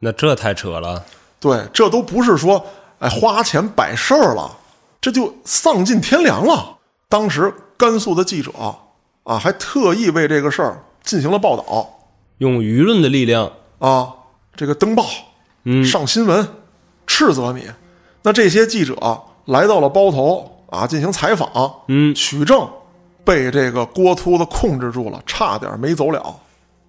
[0.00, 1.02] 那这太扯了。
[1.38, 2.66] 对，这都不是说
[2.98, 4.50] 哎花钱摆事儿了，
[5.00, 6.78] 这就丧尽天良了。
[7.08, 8.50] 当时甘肃的记者
[9.22, 11.88] 啊，还特意为这个事儿进行了报道
[12.38, 14.12] 用舆论的力量，啊，
[14.56, 15.04] 这个登报、
[15.64, 16.48] 嗯，上新闻，
[17.06, 17.70] 斥责你。
[18.22, 18.96] 那这些记者
[19.44, 21.48] 来到了包头啊，进行采访，
[21.88, 22.68] 嗯，取证，
[23.24, 26.36] 被这个郭秃子控制住了，差点没走了，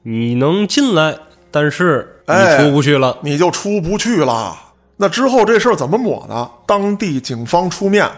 [0.01, 1.17] 你能进来，
[1.51, 3.17] 但是你哎出不去了。
[3.21, 4.57] 你就出不去了。
[4.97, 6.49] 那之后这事儿怎么抹呢？
[6.65, 8.09] 当地警方出面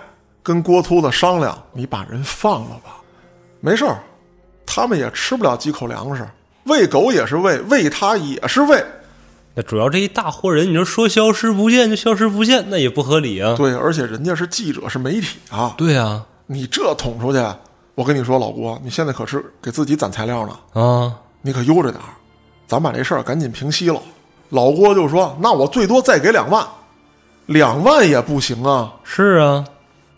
[0.43, 2.97] 跟郭秃子商量，你把人放了吧，
[3.59, 3.97] 没事儿，
[4.65, 6.27] 他们也吃不了几口粮食，
[6.65, 8.83] 喂狗也是喂，喂他也是喂。
[9.57, 13.55] 那主要这一大活人，你说说消失不见就消失不见，那也不合理啊。
[13.57, 17.43] 对，而且人家是记者，是媒体啊，对啊，你这捅出去，
[17.95, 21.11] 我跟你说，老郭，你现在可是给自己攒材料呢，啊，
[21.41, 22.13] 你可悠着点儿，
[22.67, 23.99] 咱把这事儿赶紧平息了。
[24.49, 26.63] 老郭就说：“那我最多再给两万，
[27.47, 28.93] 两万也不行啊。
[29.03, 29.65] 是啊，”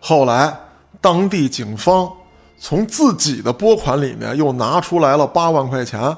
[0.01, 0.53] 后来，
[0.99, 2.11] 当地警方
[2.57, 6.13] 从自己的拨款里面又拿出来了八万块钱，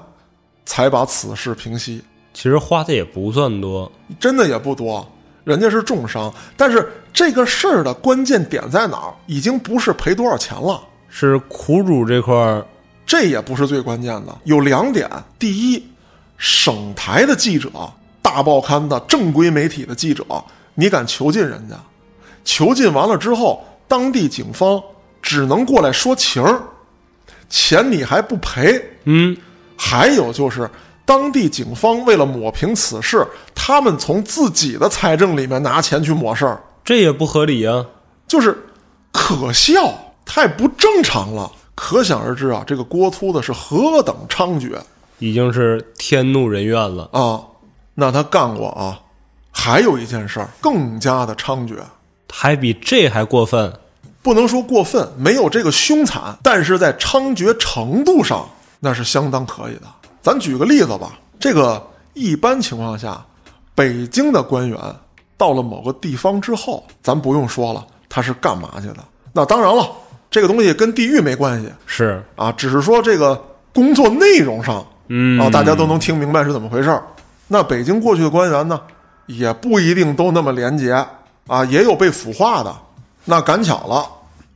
[0.65, 2.03] 才把此事平息。
[2.33, 5.05] 其实花的也不算多，真的也不多，
[5.43, 9.13] 人家是重伤，但是这个事儿的关键点在哪儿？
[9.27, 12.65] 已经不是赔多少钱了，是苦主这块儿，
[13.05, 14.37] 这也不是最关键的。
[14.45, 15.83] 有两点：第一，
[16.37, 17.69] 省台的记者、
[18.21, 20.23] 大报刊的正规媒体的记者，
[20.73, 21.75] 你敢囚禁人家？
[22.43, 24.81] 囚禁完了之后，当地警方
[25.21, 26.63] 只能过来说情儿，
[27.49, 28.81] 钱你还不赔。
[29.03, 29.35] 嗯，
[29.75, 30.69] 还有就是，
[31.05, 37.85] 当地警方为了抹平此事，他们从自己的财政里面拿钱去抹事儿，这也不合理啊。
[38.27, 38.57] 就是
[39.11, 41.51] 可笑，太不正常了。
[41.75, 44.77] 可想而知啊，这个郭秃子是何等猖獗
[45.19, 47.09] 已经是天怒人怨了。
[47.11, 47.41] 啊！
[47.95, 48.99] 那他干过啊，
[49.51, 51.75] 还有一件事儿更加的猖獗，
[52.31, 53.73] 还比这还过分。
[54.21, 58.47] 不能说过分，没有这个凶残，但是在猖獗程度上
[58.79, 59.87] 那是相当可以的。
[60.21, 61.81] 咱举个例子吧，这个
[62.13, 63.23] 一般情况下，
[63.73, 64.77] 北京的官员
[65.37, 68.97] 到了某个地方之后，咱不用说了，他是干嘛去的？
[69.33, 69.89] 那当然了，
[70.29, 73.41] 这个东西跟地域没关系是，啊，只是说这个
[73.73, 77.03] 工作内容上嗯啊，大家都能听明白是怎么回事儿。
[77.47, 78.79] 那北京过去的官员呢，
[79.25, 80.93] 也不一定都那么廉洁
[81.47, 82.73] 啊，也有被腐化的。
[83.25, 84.07] 那赶巧了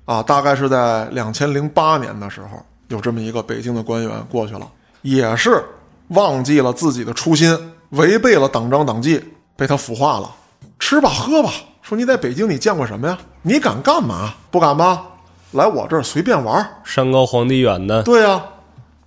[0.05, 4.67] 啊，大概是在两千零八年的时候，有这么一个北京的官员过去了，
[5.05, 5.63] 也是
[6.07, 7.55] 忘记了自己的初心，
[7.89, 9.23] 违背了党章党纪，
[9.55, 10.35] 被他腐化了。
[10.79, 11.51] 吃吧喝吧，
[11.83, 13.15] 说你在北京你见过什么呀？
[13.43, 14.33] 你敢干嘛？
[14.49, 15.03] 不敢吧？
[15.51, 16.67] 来我这儿随便玩儿。
[16.83, 18.43] 山高皇帝远的，对呀、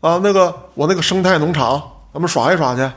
[0.00, 1.82] 啊，那个我那个生态农场，
[2.14, 2.88] 咱们耍一耍去，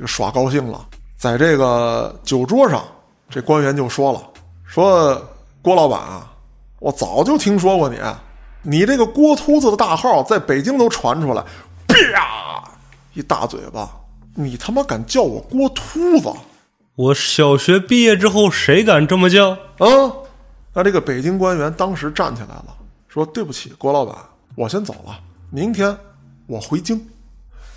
[0.00, 0.84] 就耍高兴了。
[1.16, 2.82] 在这个酒桌上，
[3.28, 4.20] 这官员就说了
[4.66, 5.22] ：“说
[5.62, 6.28] 郭老板啊，
[6.80, 7.96] 我早就听说过你，
[8.62, 11.44] 你这个郭秃子的大号在北京都传出来，
[12.12, 12.62] 啪
[13.14, 13.90] 一大嘴巴，
[14.34, 16.32] 你他妈敢叫我郭秃子
[16.96, 19.50] 我小学毕业之后，谁敢这么叫？
[19.50, 20.12] 啊？”
[20.72, 22.66] 那这个北京官员当时站起来了，
[23.08, 24.14] 说：“对不起，郭老板，
[24.54, 25.18] 我先走了，
[25.50, 25.96] 明天
[26.46, 27.08] 我回京，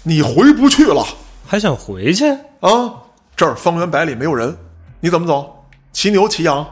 [0.03, 1.03] 你回不去了。”
[1.47, 2.29] 还想回去？
[2.59, 2.93] 啊，
[3.35, 4.55] 这儿方圆百里没有人，
[4.99, 5.65] 你怎么走？
[5.91, 6.65] 骑牛骑羊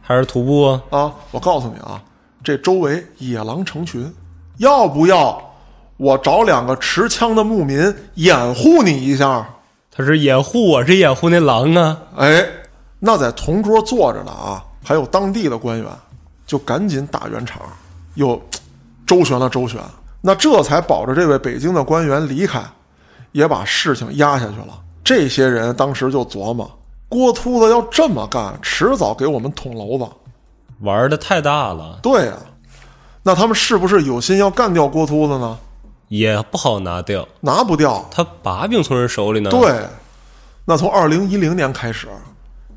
[0.00, 0.82] 还是徒步啊？
[0.90, 1.12] 啊！
[1.30, 2.02] 我告诉你啊，
[2.42, 4.12] 这周围野狼成群，
[4.58, 5.53] 要不要
[5.96, 9.48] 我找两个持枪的牧民掩护你一下？
[9.96, 11.96] 他是掩护我，是掩护那狼啊！
[12.16, 12.44] 哎，
[12.98, 15.88] 那在同桌坐着呢啊，还有当地的官员，
[16.44, 17.62] 就赶紧打圆场，
[18.14, 18.40] 又
[19.06, 19.80] 周旋了周旋，
[20.20, 22.60] 那这才保着这位北京的官员离开，
[23.30, 24.80] 也把事情压下去了。
[25.04, 26.68] 这些人当时就琢磨，
[27.08, 30.10] 郭秃子要这么干，迟早给我们捅娄子。
[30.80, 32.32] 玩的太大了，对呀、
[33.22, 35.56] 那他们是不是有心要干掉郭秃子呢？
[36.08, 37.26] 也不好拿掉。
[37.40, 39.86] 拿不掉，他把柄从人手里呢。，对，
[40.64, 42.08] 那从二零一零年开始，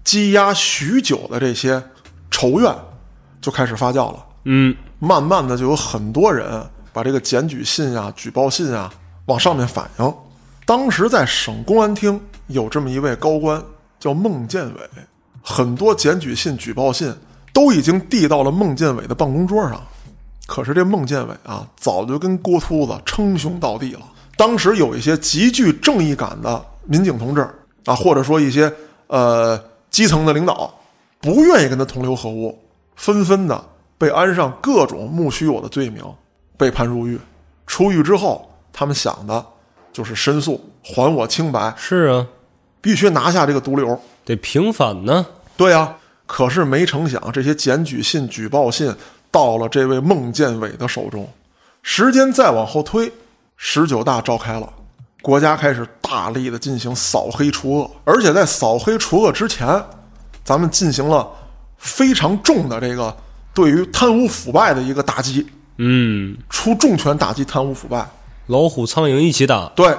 [0.04, 1.82] 积压许久的这些
[2.32, 2.74] 仇怨
[3.42, 4.26] 就开始发酵了。
[4.46, 8.92] 嗯，慢慢的，就有很多人把这个检举信啊、举报信啊
[9.26, 10.14] 往上面反映。
[10.66, 13.62] 当时在省公安厅有这么一位高官
[14.00, 14.90] 叫孟建伟，
[15.42, 17.14] 很多检举信、举报信
[17.54, 19.82] 都已经递到了孟建伟的办公桌上。
[20.48, 24.02] 可是这孟建伟啊，早就跟郭秃子称兄道弟了。
[24.36, 27.48] 当时有一些极具正义感的民警同志
[27.86, 28.74] 啊，或者说一些
[29.08, 29.62] 呃
[29.92, 30.74] 基层的领导，
[31.20, 32.58] 不愿意跟他同流合污，
[32.96, 33.64] 纷纷的
[33.98, 36.04] 被安上各种莫须有的罪名，
[36.56, 37.20] 被判入狱。
[37.66, 39.46] 出狱之后，他们想的
[39.92, 42.28] 就是申诉，还我清白，是啊，
[42.80, 44.00] 必须拿下这个毒瘤。
[44.24, 45.26] 得平反呢。
[45.58, 45.96] 对呀、
[46.26, 48.94] 可是没成想，这些检举信、举报信
[49.32, 51.28] 到了这位孟建伟的手中。
[51.82, 53.12] 时间再往后推，
[53.56, 54.70] 十九大召开了，
[55.22, 59.82] 国家开始大力的进行扫黑除恶，而且在扫黑除恶之前，
[60.44, 61.26] 咱们进行了
[61.78, 63.16] 非常重的这个
[63.54, 65.48] 对于贪污腐败的一个打击，
[65.78, 68.06] 嗯，出重拳打击贪污腐败。
[68.48, 69.68] 老虎苍蝇一起打。
[69.76, 69.96] 对，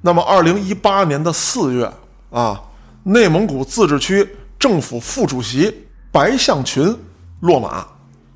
[0.00, 1.92] 那么二零一八年的四月
[2.30, 2.60] 啊，
[3.02, 4.26] 内蒙古自治区
[4.58, 6.96] 政府副主席白向群
[7.40, 7.86] 落马，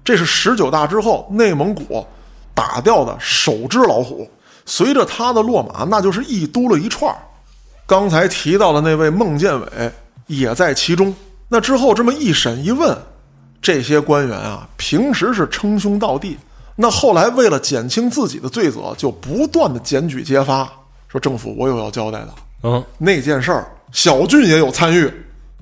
[0.06, 2.06] 这是十九大之后内蒙古
[2.54, 4.30] 打掉的首只老虎。
[4.64, 7.18] 随着他的落马，那就是一嘟噜一串儿。
[7.86, 9.66] 刚才提到的那位孟建伟
[10.26, 11.14] 也在其中。
[11.48, 12.96] 那之后这么一审一问，
[13.60, 16.36] 这些官员啊，平时是称兄道弟，
[16.74, 20.68] 那后来为了减轻自己的罪责，就不断的检举揭发，
[21.08, 22.28] 说政府我有要交代的
[22.62, 25.08] 嗯，那件事儿，小俊也有参与，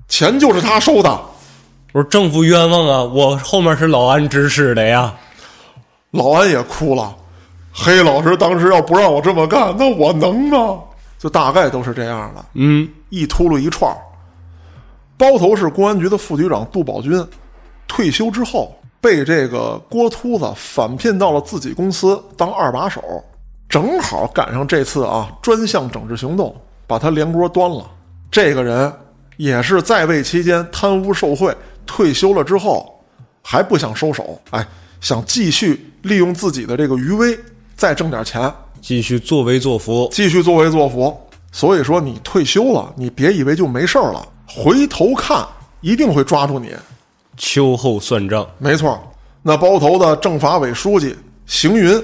[0.09, 1.21] 钱就是他收的。
[1.95, 5.15] 我说政府冤枉啊，我后面是老安指使的呀。
[6.11, 7.15] 老安也哭了，
[7.73, 10.81] 黑老师当时要不让我这么干，那我能吗？
[11.21, 13.97] 就大概都是这样的，嗯，一秃噜一串儿。
[15.17, 17.25] 包头市公安局的副局长杜宝军
[17.87, 23.01] 退休之后，被这个郭秃子返聘到了自己公司当二把手，
[23.69, 26.53] 正好赶上这次啊专项整治行动，
[26.89, 27.89] 把他连锅端了。
[28.33, 28.93] 这个人
[29.37, 33.05] 也是在位期间贪污受贿，退休了之后
[33.43, 34.67] 还不想收手，哎，
[35.01, 37.39] 想继续利用自己的这个余威
[37.77, 40.09] 再挣点钱，继续作威作福。
[40.13, 41.17] 继续作威作福。
[41.53, 45.47] 所以说，你退休了，你别以为就没事儿了，回头看
[45.81, 46.75] 一定会抓住你。
[47.37, 48.45] 秋后算账。
[48.59, 49.01] 没错，
[49.43, 51.15] 那包头的政法委书记
[51.47, 52.03] 邢云，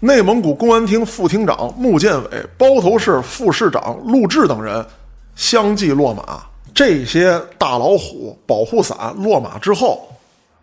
[0.00, 4.86] 内蒙古公安厅副厅长穆建伟，包头市副市长陆志等人
[5.34, 6.42] 相继落马。
[6.78, 10.16] 这些大老虎保护伞落马之后，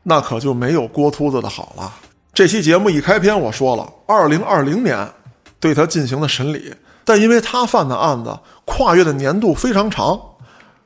[0.04, 1.94] 那可就没有郭秃子的好了。
[2.34, 5.12] 这期节目一开篇我说了，二零二零年
[5.60, 6.74] 对他进行的审理，
[7.04, 10.18] 但因为他犯的案子跨越的年度非常长，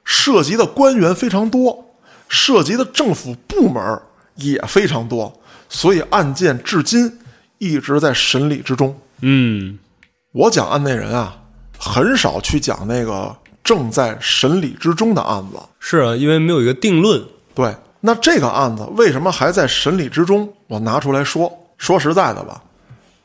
[0.04, 1.86] 涉及的官员非常多，
[2.28, 4.02] 涉及的政府部门
[4.34, 5.32] 也非常多，
[5.70, 7.20] 所以案件至今
[7.60, 9.00] 一直在审理之中。
[9.22, 9.78] 嗯，
[10.32, 11.38] 我讲案内人啊，
[11.78, 15.60] 很少去讲那个正在审理之中的案子。
[15.80, 17.22] 是啊，因为没有一个定论。
[17.54, 20.48] 对，那这个案子为什么还在审理之中？
[20.68, 22.62] 我拿出来说，说实在的吧，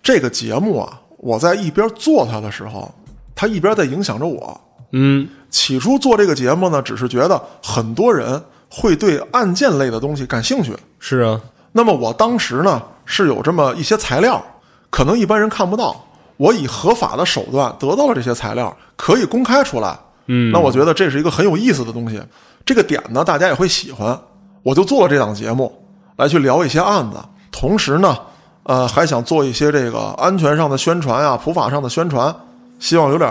[0.02, 2.92] 这个节目啊，我在一边做它的时候，
[3.34, 4.60] 它一边在影响着我。
[4.92, 10.72] 嗯，起初做这个节目呢，只是觉得很多人会对案件类的东西感兴趣。
[10.98, 11.40] 是啊，
[11.72, 14.44] 那么我当时呢是有这么一些材料，
[14.90, 16.04] 可能一般人看不到。
[16.36, 19.96] 我以合法的手段得到了这些材料，可以公开出来。
[20.26, 22.20] 嗯，那我觉得这是一个很有意思的东西。
[22.64, 24.18] 这个点呢，大家也会喜欢。
[24.62, 25.70] 我就做了这档节目，
[26.16, 27.18] 来去聊一些案子，
[27.52, 28.16] 同时呢，
[28.62, 32.34] 呃，还想做一些这个安全上的宣传呀、普法上的宣传，
[32.78, 33.30] 希望有点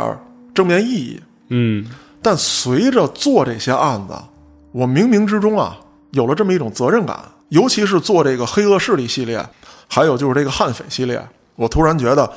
[0.53, 1.19] 正面意义。
[1.49, 1.83] 嗯，
[2.21, 4.13] 但随着做这些案子，
[4.71, 5.75] 我冥冥之中啊，
[6.11, 9.43] 有了这么一种责任感，尤其是做这个黑恶势力系列，
[9.87, 11.19] 还有就是这个悍匪系列，
[11.55, 12.31] 我突然觉得，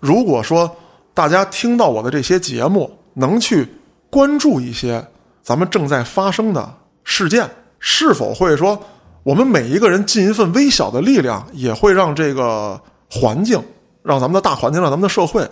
[0.00, 0.70] 如果说
[1.14, 3.66] 大家听到我的这些节目，能去
[4.14, 5.04] 关注一些
[5.42, 6.72] 咱们正在发生的
[7.02, 7.50] 事件，
[7.80, 8.80] 是否会说
[9.24, 12.80] 我们每一个人尽一份微小的力量，也会让这个
[13.10, 13.60] 环境，
[14.04, 15.44] 让咱们的大环境，让咱们的社会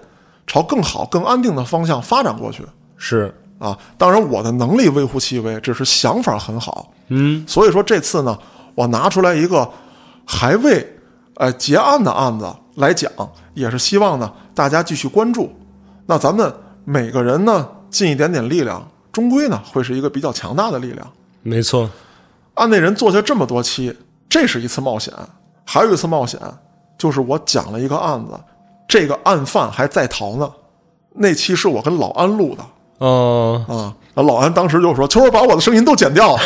[0.47, 2.63] 朝更好、更安定的方向发展过去？
[2.97, 6.93] 是，啊，当然我的能力微乎其微，只是想法很好。
[7.09, 8.39] 嗯，所以说这次呢，
[8.77, 9.69] 我拿出来一个
[10.25, 10.87] 还未
[11.35, 13.11] 呃结案的案子来讲，
[13.55, 15.53] 也是希望呢大家继续关注。
[16.07, 21.12] 那咱们每个人呢尽一点点力量，终归呢会是一个比较强大的力量。
[21.43, 21.89] 没错。
[22.55, 23.94] 案内人做下这么多期，
[24.28, 25.12] 这是一次冒险，
[25.64, 26.40] 还有一次冒险
[26.98, 28.32] 就是我讲了一个案子，
[28.89, 30.51] 这个案犯还在逃呢。
[31.14, 32.64] 那期是我跟老安录的。
[32.98, 36.43] 哦、啊，那老安当时就说：“秋儿把我的声音都剪掉了。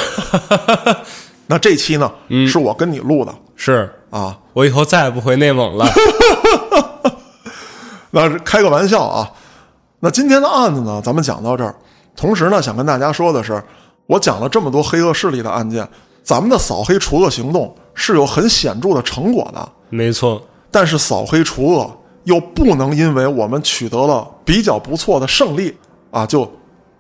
[1.46, 2.10] ”那这期呢，
[2.48, 5.86] 是我跟你录的是啊，我以后再也不回内蒙了。
[8.10, 9.30] 那是开个玩笑啊。
[10.00, 11.74] 那今天的案子呢，咱们讲到这儿。
[12.14, 13.62] 同时呢，想跟大家说的是，
[14.06, 15.86] 我讲了这么多黑恶势力的案件，
[16.22, 19.68] 咱们的扫黑除恶行动是有很显著的成果的。
[19.88, 21.90] 没错，但是扫黑除恶
[22.24, 25.74] 又不能因为我们取得了比较不错的胜利
[26.10, 26.50] 啊，就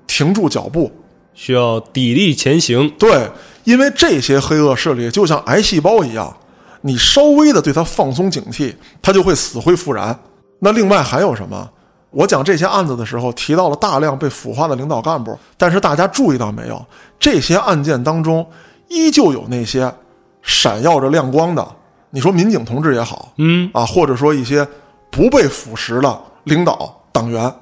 [0.06, 0.90] 停住脚步。
[1.34, 2.88] 需要砥砺前行。
[2.98, 3.28] 对，
[3.64, 6.34] 因为这些黑恶势力就像癌细胞一样，
[6.80, 10.18] 你稍微的对它放松警惕，它就会死灰复燃。
[10.58, 11.70] 那另外还有什么？
[12.16, 16.82] 我讲这些案子的时候提到了大量被腐化的领导干部，但是大家注意到没有？
[17.20, 18.46] 这些案件当中
[18.88, 19.92] 依旧有那些
[20.40, 21.68] 闪耀着亮光的，
[22.08, 24.66] 你说民警同志也好，嗯，啊，或者说一些
[25.10, 27.52] 不被腐蚀的领导党员，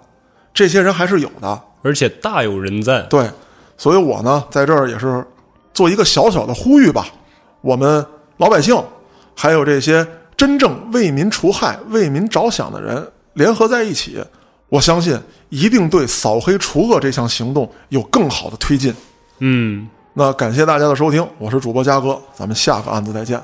[0.52, 1.60] 这些人还是有的。
[1.82, 3.02] 而且大有人在。
[3.10, 3.28] 对，
[3.76, 5.26] 所以我呢在这儿也是
[5.72, 7.08] 做一个小小的呼吁吧，
[7.60, 8.06] 我们
[8.36, 8.80] 老百姓，
[9.34, 10.06] 还有这些
[10.36, 14.22] 真正为民除害、为民着想的人联合在一起，
[14.74, 15.16] 我相信
[15.50, 18.92] 一定对扫黑除恶这项行动有更好的推进。
[19.38, 23.40] 嗯，那感谢大家的收听，我是主播嘉哥，咱们下个案子再见。